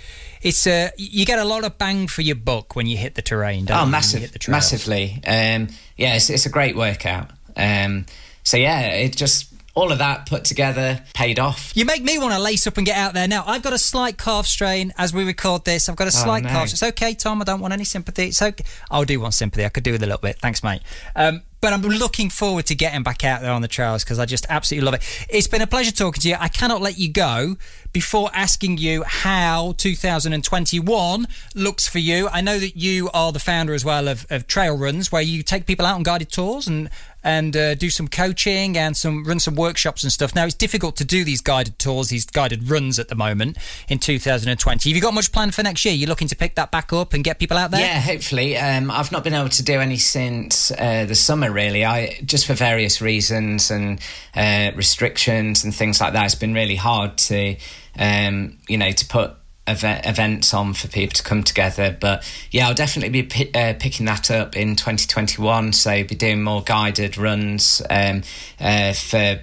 It's 0.42 0.66
uh, 0.66 0.90
you 0.98 1.26
get 1.26 1.40
a 1.40 1.44
lot 1.44 1.64
of 1.66 1.78
bang 1.78 2.08
for 2.08 2.22
your 2.22 2.36
buck 2.36 2.76
when 2.76 2.88
you 2.88 2.98
hit 2.98 3.16
the 3.16 3.22
terrain. 3.22 3.66
Don't 3.66 3.78
Oh, 3.78 3.86
you, 3.86 3.92
massive, 3.92 4.32
massively. 4.48 5.22
Um, 5.26 5.68
yeah, 5.98 6.16
it's, 6.16 6.30
it's 6.30 6.46
a 6.46 6.50
great 6.50 6.76
workout. 6.76 7.32
Um, 7.58 8.06
so 8.44 8.56
yeah, 8.58 8.82
it 8.92 9.16
just 9.18 9.54
all 9.80 9.91
of 9.91 9.97
that 9.99 10.25
put 10.25 10.43
together 10.43 11.01
paid 11.13 11.39
off. 11.39 11.71
You 11.75 11.86
make 11.86 12.03
me 12.03 12.17
want 12.17 12.34
to 12.34 12.39
lace 12.39 12.67
up 12.67 12.77
and 12.77 12.86
get 12.86 12.97
out 12.97 13.13
there 13.13 13.27
now. 13.27 13.43
I've 13.47 13.61
got 13.61 13.73
a 13.73 13.77
slight 13.77 14.17
calf 14.17 14.45
strain 14.45 14.93
as 14.97 15.13
we 15.13 15.23
record 15.23 15.65
this. 15.65 15.88
I've 15.89 15.95
got 15.95 16.05
a 16.05 16.15
Oh, 16.15 16.23
slight 16.23 16.43
no. 16.43 16.49
calf. 16.49 16.71
It's 16.71 16.84
okay, 16.84 17.13
Tom. 17.13 17.41
I 17.41 17.45
don't 17.45 17.59
want 17.61 17.73
any 17.73 17.84
sympathy. 17.86 18.27
It's 18.27 18.41
okay. 18.41 18.63
I'll 18.91 19.05
do 19.05 19.19
want 19.19 19.34
sympathy. 19.34 19.65
I 19.65 19.69
could 19.69 19.84
do 19.84 19.91
with 19.93 20.03
a 20.03 20.05
little 20.05 20.19
bit. 20.21 20.38
Thanks, 20.39 20.63
mate. 20.63 20.82
Um, 21.15 21.41
but 21.61 21.73
I'm 21.73 21.82
looking 21.82 22.30
forward 22.30 22.67
to 22.67 22.75
getting 22.75 23.03
back 23.03 23.25
out 23.25 23.41
there 23.41 23.51
on 23.51 23.61
the 23.61 23.67
trails 23.67 24.05
because 24.05 24.17
I 24.17 24.25
just 24.25 24.45
absolutely 24.47 24.86
love 24.86 24.93
it. 24.93 25.25
It's 25.30 25.47
been 25.47 25.61
a 25.61 25.67
pleasure 25.67 25.91
talking 25.91 26.21
to 26.21 26.30
you. 26.30 26.38
I 26.39 26.47
cannot 26.47 26.82
let 26.82 26.97
you 26.97 27.11
go 27.11 27.57
before 27.91 28.30
asking 28.34 28.77
you 28.77 29.03
how 29.03 29.73
2021 29.77 31.27
looks 31.55 31.88
for 31.88 31.99
you. 31.99 32.30
I 32.32 32.39
know 32.41 32.59
that 32.59 32.77
you 32.77 33.09
are 33.13 33.32
the 33.34 33.39
founder 33.39 33.73
as 33.73 33.84
well 33.84 34.07
of, 34.07 34.25
of 34.30 34.47
Trail 34.47 34.77
Runs, 34.77 35.11
where 35.11 35.21
you 35.21 35.43
take 35.43 35.65
people 35.65 35.86
out 35.86 35.95
on 35.95 36.03
guided 36.03 36.30
tours 36.32 36.67
and 36.67 36.89
and 37.24 37.55
uh, 37.55 37.76
do 37.76 37.89
some 37.89 38.07
coaching 38.07 38.78
and 38.78 38.95
some 38.95 39.24
run 39.24 39.39
some 39.39 39.55
workshops 39.55 40.03
and 40.03 40.11
stuff. 40.11 40.36
Now 40.36 40.45
it's 40.45 40.55
difficult 40.55 40.95
to 40.97 41.05
do 41.05 41.24
these 41.24 41.41
guided 41.41 41.80
tours, 41.80 42.09
these 42.09 42.26
guided 42.26 42.70
runs 42.70 42.99
at 42.99 43.09
the 43.09 43.15
moment 43.15 43.57
in 43.88 43.99
2020. 43.99 44.89
Have 44.89 44.95
you 44.95 45.01
got 45.01 45.13
much 45.13 45.32
planned 45.32 45.55
for 45.55 45.63
next 45.63 45.86
year? 45.86 45.93
You're 45.93 46.09
looking 46.09 46.28
to 46.28 46.36
pick 46.36 46.55
that 46.55 46.72
back 46.72 46.93
up 46.93 47.13
and 47.13 47.24
get 47.24 47.39
people 47.39 47.57
out 47.57 47.72
there? 47.72 47.82
Yeah, 47.82 47.99
hopefully. 47.99 48.57
Um, 48.57 48.91
I've 48.91 49.11
not 49.11 49.24
been 49.24 49.34
able 49.34 49.49
to 49.49 49.63
do 49.63 49.80
any 49.80 49.97
since 49.97 50.72
uh, 50.72 51.05
the 51.07 51.15
summer, 51.15 51.51
really. 51.51 51.86
I 51.86 52.20
just 52.26 52.45
for 52.45 52.53
various 52.53 53.01
reasons 53.01 53.72
and 53.72 53.99
uh, 54.36 54.72
restrictions 54.76 55.63
and 55.63 55.74
things 55.74 55.99
like 56.01 56.13
that. 56.13 56.26
It's 56.26 56.36
been 56.36 56.53
really 56.53 56.76
hard 56.76 57.17
to, 57.17 57.55
um, 57.97 58.57
you 58.67 58.78
know, 58.78 58.91
to 58.91 59.05
put 59.05 59.34
event, 59.72 60.05
events 60.05 60.53
on 60.53 60.74
for 60.74 60.88
people 60.88 61.13
to 61.15 61.24
come 61.24 61.43
together. 61.43 61.95
But 61.99 62.30
yeah, 62.51 62.67
I'll 62.67 62.74
definitely 62.74 63.22
be 63.22 63.51
uh, 63.53 63.74
picking 63.80 64.05
that 64.07 64.32
up 64.32 64.55
in 64.55 64.76
2021. 64.76 65.74
So 65.74 66.03
be 66.03 66.15
doing 66.15 66.43
more 66.43 66.61
guided 66.63 67.17
runs 67.17 67.82
um, 67.89 68.24
uh, 68.59 68.93
for 68.93 69.39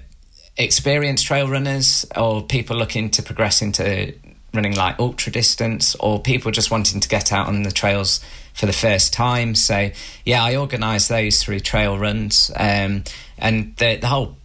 experienced 0.57 1.27
trail 1.27 1.49
runners 1.49 2.07
or 2.17 2.43
people 2.43 2.77
looking 2.77 3.11
to 3.11 3.23
progress 3.23 3.61
into 3.63 4.15
running 4.55 4.75
like 4.75 4.99
ultra 4.99 5.31
distance 5.31 5.95
or 5.97 6.21
people 6.21 6.51
just 6.51 6.71
wanting 6.71 6.99
to 7.01 7.09
get 7.09 7.33
out 7.33 7.47
on 7.47 7.63
the 7.63 7.71
trails 7.71 8.21
for 8.55 8.67
the 8.67 8.73
first 8.73 9.13
time. 9.13 9.55
So 9.55 9.91
yeah, 10.25 10.43
I 10.43 10.57
organise 10.57 11.09
those 11.09 11.43
through 11.43 11.61
trail 11.61 11.99
runs, 11.99 12.51
um, 12.57 13.05
and 13.39 13.77
the 13.77 13.97
the 13.97 14.07
whole 14.07 14.37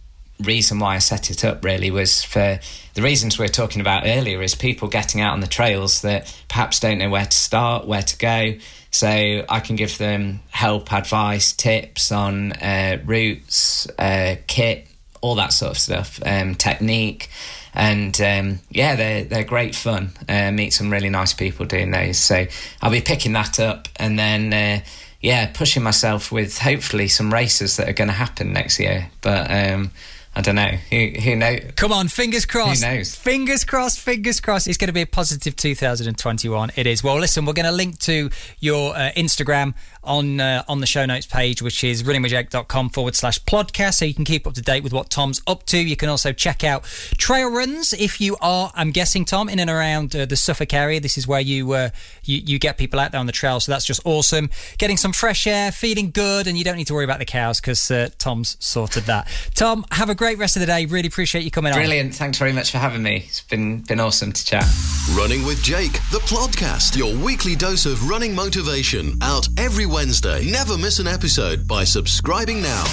reason 0.42 0.78
why 0.78 0.96
I 0.96 0.98
set 0.98 1.30
it 1.30 1.44
up 1.44 1.64
really 1.64 1.90
was 1.90 2.24
for 2.24 2.58
the 2.94 3.02
reasons 3.02 3.38
we 3.38 3.44
are 3.44 3.48
talking 3.48 3.80
about 3.80 4.02
earlier 4.06 4.42
is 4.42 4.54
people 4.54 4.88
getting 4.88 5.20
out 5.20 5.32
on 5.32 5.40
the 5.40 5.46
trails 5.46 6.02
that 6.02 6.34
perhaps 6.48 6.80
don't 6.80 6.98
know 6.98 7.08
where 7.08 7.24
to 7.24 7.36
start, 7.36 7.86
where 7.86 8.02
to 8.02 8.18
go. 8.18 8.54
So 8.90 9.08
I 9.08 9.60
can 9.60 9.76
give 9.76 9.96
them 9.96 10.40
help, 10.50 10.92
advice, 10.92 11.52
tips 11.52 12.12
on 12.12 12.52
uh, 12.52 12.98
routes, 13.04 13.88
uh, 13.98 14.36
kit, 14.46 14.86
all 15.22 15.36
that 15.36 15.54
sort 15.54 15.70
of 15.72 15.78
stuff, 15.78 16.20
um, 16.26 16.54
technique. 16.54 17.30
And 17.74 18.20
um, 18.20 18.58
yeah, 18.68 18.96
they're 18.96 19.24
they're 19.24 19.44
great 19.44 19.74
fun. 19.74 20.12
Uh, 20.28 20.50
meet 20.50 20.74
some 20.74 20.90
really 20.90 21.08
nice 21.08 21.32
people 21.32 21.64
doing 21.64 21.90
those. 21.90 22.18
So 22.18 22.46
I'll 22.82 22.90
be 22.90 23.00
picking 23.00 23.32
that 23.32 23.58
up, 23.58 23.88
and 23.96 24.18
then 24.18 24.52
uh, 24.52 24.84
yeah, 25.22 25.50
pushing 25.54 25.82
myself 25.82 26.30
with 26.30 26.58
hopefully 26.58 27.08
some 27.08 27.32
races 27.32 27.78
that 27.78 27.88
are 27.88 27.94
going 27.94 28.08
to 28.08 28.14
happen 28.14 28.52
next 28.52 28.78
year. 28.78 29.08
But 29.22 29.50
um, 29.50 29.92
I 30.34 30.40
don't 30.40 30.54
know. 30.54 30.70
Who, 30.90 31.08
who 31.22 31.36
knows? 31.36 31.60
Come 31.76 31.92
on, 31.92 32.08
fingers 32.08 32.46
crossed. 32.46 32.82
Who 32.82 32.90
knows? 32.90 33.14
Fingers 33.14 33.64
crossed, 33.64 34.00
fingers 34.00 34.40
crossed. 34.40 34.66
It's 34.66 34.78
going 34.78 34.88
to 34.88 34.94
be 34.94 35.02
a 35.02 35.06
positive 35.06 35.56
2021. 35.56 36.72
It 36.74 36.86
is. 36.86 37.04
Well, 37.04 37.18
listen, 37.18 37.44
we're 37.44 37.52
going 37.52 37.66
to 37.66 37.72
link 37.72 37.98
to 38.00 38.30
your 38.58 38.96
uh, 38.96 39.10
Instagram 39.14 39.74
on 40.04 40.40
uh, 40.40 40.62
on 40.68 40.80
the 40.80 40.86
show 40.86 41.04
notes 41.06 41.26
page, 41.26 41.62
which 41.62 41.84
is 41.84 42.02
runningwithjake.com 42.02 42.90
forward 42.90 43.14
slash 43.14 43.42
podcast, 43.44 43.94
so 43.94 44.04
you 44.04 44.14
can 44.14 44.24
keep 44.24 44.46
up 44.46 44.54
to 44.54 44.62
date 44.62 44.82
with 44.82 44.92
what 44.92 45.10
Tom's 45.10 45.40
up 45.46 45.64
to. 45.66 45.78
You 45.78 45.96
can 45.96 46.08
also 46.08 46.32
check 46.32 46.64
out 46.64 46.84
trail 47.18 47.50
runs 47.50 47.92
if 47.92 48.20
you 48.20 48.36
are, 48.40 48.72
I'm 48.74 48.90
guessing, 48.90 49.24
Tom, 49.24 49.48
in 49.48 49.58
and 49.58 49.70
around 49.70 50.14
uh, 50.14 50.26
the 50.26 50.36
Suffolk 50.36 50.72
area. 50.74 51.00
This 51.00 51.16
is 51.16 51.26
where 51.26 51.40
you, 51.40 51.72
uh, 51.72 51.90
you 52.24 52.38
you 52.44 52.58
get 52.58 52.78
people 52.78 52.98
out 53.00 53.12
there 53.12 53.20
on 53.20 53.26
the 53.26 53.32
trail, 53.32 53.60
so 53.60 53.72
that's 53.72 53.84
just 53.84 54.00
awesome. 54.04 54.50
Getting 54.78 54.96
some 54.96 55.12
fresh 55.12 55.46
air, 55.46 55.72
feeling 55.72 56.10
good, 56.10 56.46
and 56.46 56.58
you 56.58 56.64
don't 56.64 56.76
need 56.76 56.86
to 56.88 56.94
worry 56.94 57.04
about 57.04 57.18
the 57.18 57.24
cows 57.24 57.60
because 57.60 57.90
uh, 57.90 58.08
Tom's 58.18 58.56
sorted 58.60 59.04
that. 59.04 59.28
Tom, 59.54 59.84
have 59.92 60.10
a 60.10 60.14
great 60.14 60.38
rest 60.38 60.56
of 60.56 60.60
the 60.60 60.66
day. 60.66 60.86
Really 60.86 61.08
appreciate 61.08 61.44
you 61.44 61.50
coming 61.50 61.72
Brilliant. 61.72 61.84
on. 61.84 61.90
Brilliant. 61.90 62.14
Thanks 62.14 62.38
very 62.38 62.52
much 62.52 62.70
for 62.70 62.78
having 62.78 63.02
me. 63.02 63.24
It's 63.26 63.40
been 63.42 63.80
been 63.82 64.00
awesome 64.00 64.32
to 64.32 64.44
chat. 64.44 64.64
Running 65.12 65.44
with 65.44 65.62
Jake, 65.62 65.92
the 66.10 66.22
podcast, 66.26 66.96
your 66.96 67.14
weekly 67.24 67.54
dose 67.56 67.86
of 67.86 68.08
running 68.08 68.34
motivation, 68.34 69.18
out 69.22 69.46
every 69.58 69.86
Wednesday. 69.92 70.50
Never 70.50 70.78
miss 70.78 70.98
an 70.98 71.06
episode 71.06 71.68
by 71.68 71.84
subscribing 71.84 72.62
now. 72.62 72.84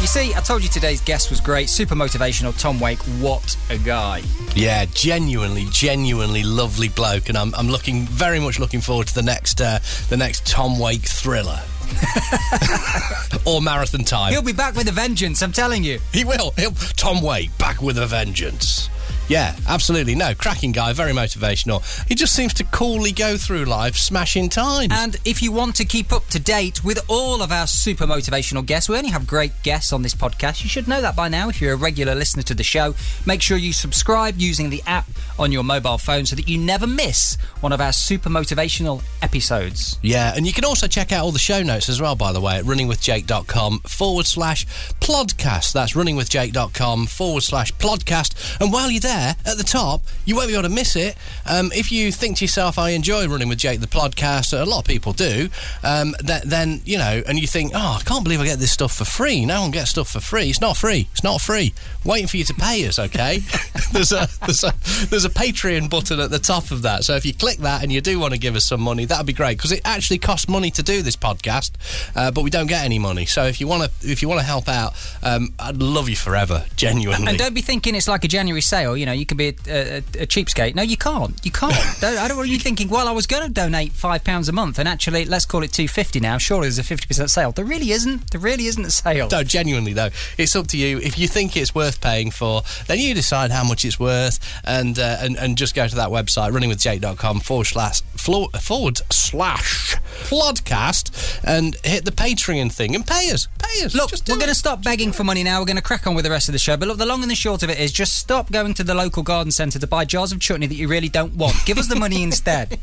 You 0.00 0.06
see, 0.06 0.34
I 0.34 0.40
told 0.40 0.62
you 0.62 0.68
today's 0.68 1.00
guest 1.00 1.30
was 1.30 1.40
great, 1.40 1.68
super 1.68 1.94
motivational. 1.94 2.58
Tom 2.58 2.80
Wake, 2.80 2.98
what 3.20 3.56
a 3.70 3.78
guy! 3.78 4.22
Yeah, 4.56 4.86
genuinely, 4.86 5.66
genuinely 5.70 6.42
lovely 6.42 6.88
bloke, 6.88 7.28
and 7.28 7.38
I'm, 7.38 7.54
I'm 7.54 7.68
looking 7.68 8.06
very 8.06 8.40
much 8.40 8.58
looking 8.58 8.80
forward 8.80 9.06
to 9.08 9.14
the 9.14 9.22
next 9.22 9.60
uh, 9.60 9.78
the 10.08 10.16
next 10.16 10.46
Tom 10.46 10.78
Wake 10.78 11.02
thriller. 11.02 11.60
or 13.46 13.60
marathon 13.60 14.04
time. 14.04 14.32
He'll 14.32 14.42
be 14.42 14.52
back 14.52 14.74
with 14.74 14.88
a 14.88 14.92
vengeance, 14.92 15.42
I'm 15.42 15.52
telling 15.52 15.84
you. 15.84 15.98
He 16.12 16.24
will. 16.24 16.52
He'll, 16.52 16.72
Tom 16.72 17.22
Wake 17.22 17.56
back 17.58 17.82
with 17.82 17.98
a 17.98 18.06
vengeance. 18.06 18.88
Yeah, 19.30 19.54
absolutely. 19.68 20.16
No, 20.16 20.34
cracking 20.34 20.72
guy, 20.72 20.92
very 20.92 21.12
motivational. 21.12 21.84
He 22.08 22.16
just 22.16 22.34
seems 22.34 22.52
to 22.54 22.64
coolly 22.64 23.12
go 23.12 23.36
through 23.36 23.64
life 23.64 23.94
smashing 23.94 24.48
time. 24.48 24.90
And 24.90 25.18
if 25.24 25.40
you 25.40 25.52
want 25.52 25.76
to 25.76 25.84
keep 25.84 26.12
up 26.12 26.26
to 26.30 26.40
date 26.40 26.82
with 26.82 26.98
all 27.06 27.40
of 27.40 27.52
our 27.52 27.68
super 27.68 28.06
motivational 28.06 28.66
guests, 28.66 28.88
we 28.88 28.96
only 28.96 29.10
have 29.10 29.28
great 29.28 29.52
guests 29.62 29.92
on 29.92 30.02
this 30.02 30.14
podcast. 30.14 30.64
You 30.64 30.68
should 30.68 30.88
know 30.88 31.00
that 31.00 31.14
by 31.14 31.28
now 31.28 31.48
if 31.48 31.60
you're 31.60 31.74
a 31.74 31.76
regular 31.76 32.16
listener 32.16 32.42
to 32.42 32.54
the 32.54 32.64
show. 32.64 32.96
Make 33.24 33.40
sure 33.40 33.56
you 33.56 33.72
subscribe 33.72 34.34
using 34.36 34.68
the 34.68 34.82
app 34.84 35.06
on 35.38 35.52
your 35.52 35.62
mobile 35.62 35.98
phone 35.98 36.26
so 36.26 36.34
that 36.34 36.48
you 36.48 36.58
never 36.58 36.88
miss 36.88 37.38
one 37.60 37.70
of 37.72 37.80
our 37.80 37.92
super 37.92 38.30
motivational 38.30 39.00
episodes. 39.22 40.00
Yeah, 40.02 40.32
and 40.34 40.44
you 40.44 40.52
can 40.52 40.64
also 40.64 40.88
check 40.88 41.12
out 41.12 41.24
all 41.24 41.30
the 41.30 41.38
show 41.38 41.62
notes 41.62 41.88
as 41.88 42.00
well, 42.02 42.16
by 42.16 42.32
the 42.32 42.40
way, 42.40 42.56
at 42.56 42.64
runningwithjake.com 42.64 43.82
forward 43.86 44.26
slash 44.26 44.66
podcast. 44.98 45.72
That's 45.72 45.92
runningwithjake.com 45.92 47.06
forward 47.06 47.44
slash 47.44 47.72
podcast. 47.74 48.60
And 48.60 48.72
while 48.72 48.90
you're 48.90 48.98
there, 48.98 49.19
at 49.20 49.56
the 49.56 49.64
top, 49.64 50.02
you 50.24 50.34
won't 50.34 50.48
be 50.48 50.54
able 50.54 50.64
to 50.64 50.74
miss 50.74 50.96
it. 50.96 51.16
Um, 51.48 51.70
if 51.74 51.92
you 51.92 52.12
think 52.12 52.38
to 52.38 52.44
yourself, 52.44 52.78
I 52.78 52.90
enjoy 52.90 53.26
running 53.28 53.48
with 53.48 53.58
Jake 53.58 53.80
the 53.80 53.86
podcast, 53.86 54.58
a 54.58 54.64
lot 54.64 54.80
of 54.80 54.84
people 54.84 55.12
do, 55.12 55.48
um, 55.82 56.14
that, 56.20 56.42
then, 56.44 56.80
you 56.84 56.98
know, 56.98 57.22
and 57.26 57.38
you 57.38 57.46
think, 57.46 57.72
oh, 57.74 57.98
I 58.00 58.02
can't 58.04 58.24
believe 58.24 58.40
I 58.40 58.44
get 58.44 58.58
this 58.58 58.72
stuff 58.72 58.94
for 58.94 59.04
free. 59.04 59.44
No 59.44 59.62
one 59.62 59.70
gets 59.70 59.90
stuff 59.90 60.10
for 60.10 60.20
free. 60.20 60.50
It's 60.50 60.60
not 60.60 60.76
free. 60.76 61.08
It's 61.12 61.24
not 61.24 61.40
free. 61.40 61.74
Waiting 62.04 62.28
for 62.28 62.36
you 62.36 62.44
to 62.44 62.54
pay 62.54 62.86
us, 62.86 62.98
okay? 62.98 63.40
there's, 63.92 64.12
a, 64.12 64.28
there's, 64.46 64.64
a, 64.64 64.72
there's 65.08 65.24
a 65.24 65.30
Patreon 65.30 65.90
button 65.90 66.20
at 66.20 66.30
the 66.30 66.38
top 66.38 66.70
of 66.70 66.82
that. 66.82 67.04
So 67.04 67.14
if 67.16 67.24
you 67.26 67.34
click 67.34 67.58
that 67.58 67.82
and 67.82 67.92
you 67.92 68.00
do 68.00 68.18
want 68.18 68.32
to 68.32 68.38
give 68.38 68.56
us 68.56 68.64
some 68.64 68.80
money, 68.80 69.04
that'd 69.04 69.26
be 69.26 69.32
great 69.32 69.58
because 69.58 69.72
it 69.72 69.82
actually 69.84 70.18
costs 70.18 70.48
money 70.48 70.70
to 70.72 70.82
do 70.82 71.02
this 71.02 71.16
podcast, 71.16 71.72
uh, 72.16 72.30
but 72.30 72.42
we 72.42 72.50
don't 72.50 72.66
get 72.66 72.84
any 72.84 72.98
money. 72.98 73.26
So 73.26 73.44
if 73.44 73.60
you 73.60 73.66
want 73.66 73.84
to, 73.84 74.10
if 74.10 74.22
you 74.22 74.28
want 74.28 74.40
to 74.40 74.46
help 74.46 74.68
out, 74.68 74.94
um, 75.22 75.52
I'd 75.58 75.76
love 75.76 76.08
you 76.08 76.16
forever, 76.16 76.64
genuinely. 76.76 77.28
And 77.28 77.38
don't 77.38 77.54
be 77.54 77.62
thinking 77.62 77.94
it's 77.94 78.08
like 78.08 78.24
a 78.24 78.28
January 78.28 78.60
sale. 78.60 78.96
You 78.96 79.06
know, 79.06 79.09
you 79.12 79.26
can 79.26 79.36
be 79.36 79.48
a, 79.48 79.54
a, 79.68 79.96
a 79.98 80.26
cheapskate. 80.26 80.74
No, 80.74 80.82
you 80.82 80.96
can't. 80.96 81.34
You 81.44 81.50
can't. 81.50 81.74
don't, 82.00 82.18
I 82.18 82.28
don't 82.28 82.36
want 82.36 82.48
you 82.48 82.58
thinking. 82.58 82.88
Well, 82.88 83.08
I 83.08 83.12
was 83.12 83.26
going 83.26 83.42
to 83.42 83.50
donate 83.50 83.92
five 83.92 84.24
pounds 84.24 84.48
a 84.48 84.52
month, 84.52 84.78
and 84.78 84.88
actually, 84.88 85.24
let's 85.24 85.46
call 85.46 85.62
it 85.62 85.72
two 85.72 85.88
fifty 85.88 86.20
now. 86.20 86.38
Surely 86.38 86.62
there's 86.62 86.78
a 86.78 86.84
fifty 86.84 87.06
percent 87.06 87.30
sale. 87.30 87.52
There 87.52 87.64
really 87.64 87.90
isn't. 87.90 88.30
There 88.30 88.40
really 88.40 88.66
isn't 88.66 88.84
a 88.84 88.90
sale. 88.90 89.28
No, 89.30 89.42
genuinely 89.42 89.92
though, 89.92 90.10
it's 90.38 90.54
up 90.56 90.66
to 90.68 90.76
you. 90.76 90.98
If 90.98 91.18
you 91.18 91.28
think 91.28 91.56
it's 91.56 91.74
worth 91.74 92.00
paying 92.00 92.30
for, 92.30 92.62
then 92.86 92.98
you 92.98 93.14
decide 93.14 93.50
how 93.50 93.64
much 93.64 93.84
it's 93.84 93.98
worth, 93.98 94.38
and 94.64 94.98
uh, 94.98 95.18
and 95.20 95.36
and 95.36 95.56
just 95.56 95.74
go 95.74 95.86
to 95.86 95.94
that 95.96 96.08
website, 96.08 96.52
runningwithjake.com 96.52 97.40
forward 97.40 97.66
slash 97.66 98.02
forward 98.02 99.00
slash 99.10 99.96
podcast, 100.28 101.40
and 101.44 101.76
hit 101.84 102.04
the 102.04 102.12
Patreon 102.12 102.72
thing 102.72 102.94
and 102.94 103.06
pay 103.06 103.30
us. 103.30 103.48
Pay 103.58 103.84
us. 103.84 103.94
Look, 103.94 104.12
we're 104.28 104.36
going 104.36 104.48
to 104.48 104.54
stop 104.54 104.82
begging 104.82 105.12
for 105.12 105.24
money 105.24 105.42
now. 105.42 105.60
We're 105.60 105.66
going 105.66 105.76
to 105.76 105.82
crack 105.82 106.06
on 106.06 106.14
with 106.14 106.24
the 106.24 106.30
rest 106.30 106.48
of 106.48 106.52
the 106.52 106.58
show. 106.58 106.76
But 106.76 106.88
look, 106.88 106.98
the 106.98 107.06
long 107.06 107.22
and 107.22 107.30
the 107.30 107.34
short 107.34 107.62
of 107.62 107.70
it 107.70 107.78
is 107.78 107.92
just 107.92 108.16
stop 108.16 108.50
going 108.50 108.74
to 108.74 108.84
the 108.84 108.94
local 109.00 109.22
garden 109.22 109.50
centre 109.50 109.78
to 109.78 109.86
buy 109.86 110.04
jars 110.04 110.30
of 110.30 110.40
chutney 110.40 110.66
that 110.66 110.74
you 110.74 110.86
really 110.86 111.08
don't 111.08 111.34
want. 111.34 111.56
Give 111.64 111.78
us 111.78 111.88
the 111.88 111.96
money 111.96 112.22
instead. 112.30 112.78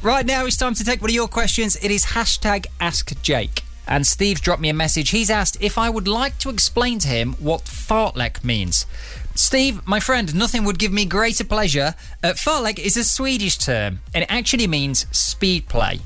Right 0.00 0.24
now, 0.24 0.46
it's 0.46 0.56
time 0.56 0.74
to 0.74 0.84
take 0.84 1.00
one 1.00 1.10
of 1.10 1.14
your 1.14 1.26
questions. 1.26 1.74
It 1.82 1.90
is 1.90 2.04
hashtag 2.06 2.66
Ask 2.80 3.20
Jake. 3.22 3.62
And 3.88 4.06
Steve's 4.06 4.40
dropped 4.40 4.62
me 4.62 4.68
a 4.68 4.74
message. 4.74 5.10
He's 5.10 5.30
asked 5.30 5.56
if 5.60 5.76
I 5.76 5.90
would 5.90 6.06
like 6.06 6.38
to 6.38 6.48
explain 6.48 7.00
to 7.00 7.08
him 7.08 7.32
what 7.34 7.64
fartlek 7.64 8.44
means. 8.44 8.86
Steve, 9.34 9.84
my 9.84 9.98
friend, 9.98 10.32
nothing 10.32 10.62
would 10.64 10.78
give 10.78 10.92
me 10.92 11.04
greater 11.06 11.44
pleasure. 11.44 11.96
Uh, 12.22 12.28
fartlek 12.28 12.78
is 12.78 12.96
a 12.96 13.02
Swedish 13.02 13.58
term, 13.58 14.00
and 14.14 14.22
it 14.22 14.30
actually 14.30 14.68
means 14.68 15.06
speed 15.10 15.66
play. 15.68 15.98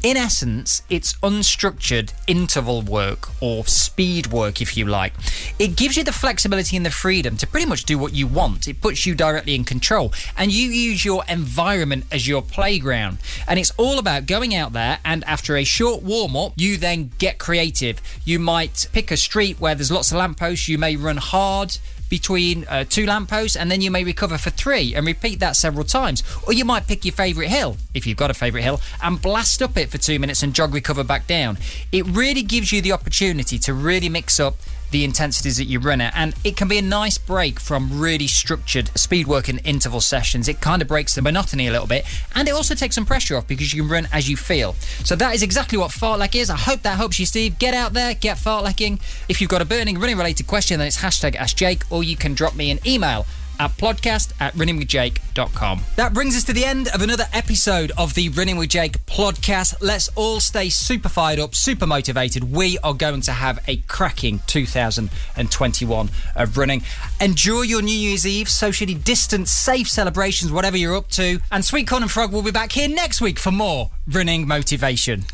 In 0.00 0.16
essence, 0.16 0.82
it's 0.88 1.14
unstructured 1.14 2.12
interval 2.28 2.82
work 2.82 3.30
or 3.42 3.66
speed 3.66 4.28
work, 4.28 4.62
if 4.62 4.76
you 4.76 4.84
like. 4.84 5.12
It 5.58 5.76
gives 5.76 5.96
you 5.96 6.04
the 6.04 6.12
flexibility 6.12 6.76
and 6.76 6.86
the 6.86 6.90
freedom 6.90 7.36
to 7.36 7.48
pretty 7.48 7.66
much 7.66 7.82
do 7.82 7.98
what 7.98 8.14
you 8.14 8.28
want. 8.28 8.68
It 8.68 8.80
puts 8.80 9.06
you 9.06 9.16
directly 9.16 9.56
in 9.56 9.64
control, 9.64 10.12
and 10.36 10.52
you 10.52 10.68
use 10.68 11.04
your 11.04 11.24
environment 11.28 12.04
as 12.12 12.28
your 12.28 12.42
playground. 12.42 13.18
And 13.48 13.58
it's 13.58 13.72
all 13.76 13.98
about 13.98 14.26
going 14.26 14.54
out 14.54 14.72
there, 14.72 15.00
and 15.04 15.24
after 15.24 15.56
a 15.56 15.64
short 15.64 16.04
warm 16.04 16.36
up, 16.36 16.52
you 16.54 16.76
then 16.76 17.10
get 17.18 17.38
creative. 17.38 18.00
You 18.24 18.38
might 18.38 18.86
pick 18.92 19.10
a 19.10 19.16
street 19.16 19.58
where 19.58 19.74
there's 19.74 19.90
lots 19.90 20.12
of 20.12 20.18
lampposts, 20.18 20.68
you 20.68 20.78
may 20.78 20.94
run 20.94 21.16
hard 21.16 21.76
between 22.08 22.64
uh, 22.68 22.84
two 22.84 23.06
lampposts 23.06 23.56
and 23.56 23.70
then 23.70 23.80
you 23.80 23.90
may 23.90 24.04
recover 24.04 24.38
for 24.38 24.50
three 24.50 24.94
and 24.94 25.06
repeat 25.06 25.40
that 25.40 25.56
several 25.56 25.84
times. 25.84 26.22
Or 26.46 26.52
you 26.52 26.64
might 26.64 26.86
pick 26.86 27.04
your 27.04 27.12
favourite 27.12 27.48
hill, 27.48 27.76
if 27.94 28.06
you've 28.06 28.16
got 28.16 28.30
a 28.30 28.34
favourite 28.34 28.62
hill, 28.62 28.80
and 29.02 29.20
blast 29.20 29.62
up 29.62 29.76
it 29.76 29.90
for 29.90 29.98
two 29.98 30.18
minutes 30.18 30.42
and 30.42 30.54
jog 30.54 30.74
recover 30.74 31.04
back 31.04 31.26
down. 31.26 31.58
It 31.92 32.06
really 32.06 32.42
gives 32.42 32.72
you 32.72 32.80
the 32.80 32.92
opportunity 32.92 33.58
to 33.60 33.74
really 33.74 34.08
mix 34.08 34.40
up 34.40 34.56
the 34.90 35.04
intensities 35.04 35.56
that 35.56 35.64
you 35.64 35.78
run 35.78 36.00
at. 36.00 36.14
And 36.16 36.34
it 36.44 36.56
can 36.56 36.68
be 36.68 36.78
a 36.78 36.82
nice 36.82 37.18
break 37.18 37.60
from 37.60 38.00
really 38.00 38.26
structured 38.26 38.90
speed 38.98 39.26
work 39.26 39.48
and 39.48 39.60
interval 39.64 40.00
sessions. 40.00 40.48
It 40.48 40.60
kind 40.60 40.82
of 40.82 40.88
breaks 40.88 41.14
the 41.14 41.22
monotony 41.22 41.68
a 41.68 41.72
little 41.72 41.86
bit. 41.86 42.04
And 42.34 42.48
it 42.48 42.52
also 42.52 42.74
takes 42.74 42.94
some 42.94 43.06
pressure 43.06 43.36
off 43.36 43.46
because 43.46 43.72
you 43.72 43.82
can 43.82 43.90
run 43.90 44.08
as 44.12 44.28
you 44.28 44.36
feel. 44.36 44.74
So 45.04 45.16
that 45.16 45.34
is 45.34 45.42
exactly 45.42 45.78
what 45.78 45.90
fartlek 45.90 46.34
is. 46.34 46.50
I 46.50 46.56
hope 46.56 46.82
that 46.82 46.96
helps 46.96 47.18
you, 47.18 47.26
Steve. 47.26 47.58
Get 47.58 47.74
out 47.74 47.92
there, 47.92 48.14
get 48.14 48.36
fartlecking. 48.36 49.00
If 49.28 49.40
you've 49.40 49.50
got 49.50 49.62
a 49.62 49.66
burning 49.66 49.98
running 49.98 50.16
related 50.16 50.46
question, 50.46 50.78
then 50.78 50.88
it's 50.88 50.98
hashtag 50.98 51.36
Ask 51.36 51.56
Jake, 51.56 51.82
or 51.90 52.02
you 52.02 52.16
can 52.16 52.34
drop 52.34 52.54
me 52.54 52.70
an 52.70 52.78
email 52.86 53.26
at 53.58 53.70
podcast 53.72 54.32
at 54.40 54.54
runningwithjake.com. 54.54 55.80
That 55.96 56.14
brings 56.14 56.36
us 56.36 56.44
to 56.44 56.52
the 56.52 56.64
end 56.64 56.88
of 56.88 57.02
another 57.02 57.26
episode 57.32 57.92
of 57.98 58.14
the 58.14 58.28
Running 58.30 58.56
with 58.56 58.70
Jake 58.70 59.04
podcast. 59.06 59.74
Let's 59.80 60.08
all 60.14 60.40
stay 60.40 60.68
super 60.68 61.08
fired 61.08 61.38
up, 61.38 61.54
super 61.54 61.86
motivated. 61.86 62.52
We 62.52 62.78
are 62.78 62.94
going 62.94 63.20
to 63.22 63.32
have 63.32 63.62
a 63.66 63.78
cracking 63.88 64.40
2021 64.46 66.10
of 66.36 66.56
running. 66.56 66.82
Enjoy 67.20 67.62
your 67.62 67.82
New 67.82 67.96
Year's 67.96 68.26
Eve, 68.26 68.48
socially 68.48 68.94
distant, 68.94 69.48
safe 69.48 69.88
celebrations, 69.88 70.52
whatever 70.52 70.76
you're 70.76 70.96
up 70.96 71.08
to. 71.10 71.40
And 71.50 71.64
Sweet 71.64 71.88
Corn 71.88 72.02
and 72.02 72.10
Frog 72.10 72.32
will 72.32 72.42
be 72.42 72.50
back 72.50 72.72
here 72.72 72.88
next 72.88 73.20
week 73.20 73.38
for 73.38 73.50
more 73.50 73.90
running 74.06 74.46
motivation. 74.46 75.24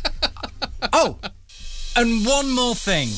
oh, 0.92 1.18
and 1.96 2.24
one 2.24 2.50
more 2.54 2.74
thing. 2.74 3.08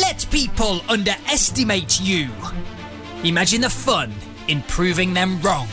Let 0.00 0.26
people 0.32 0.80
underestimate 0.88 2.00
you. 2.00 2.28
Imagine 3.22 3.60
the 3.60 3.70
fun 3.70 4.12
in 4.48 4.60
proving 4.62 5.14
them 5.14 5.40
wrong. 5.40 5.68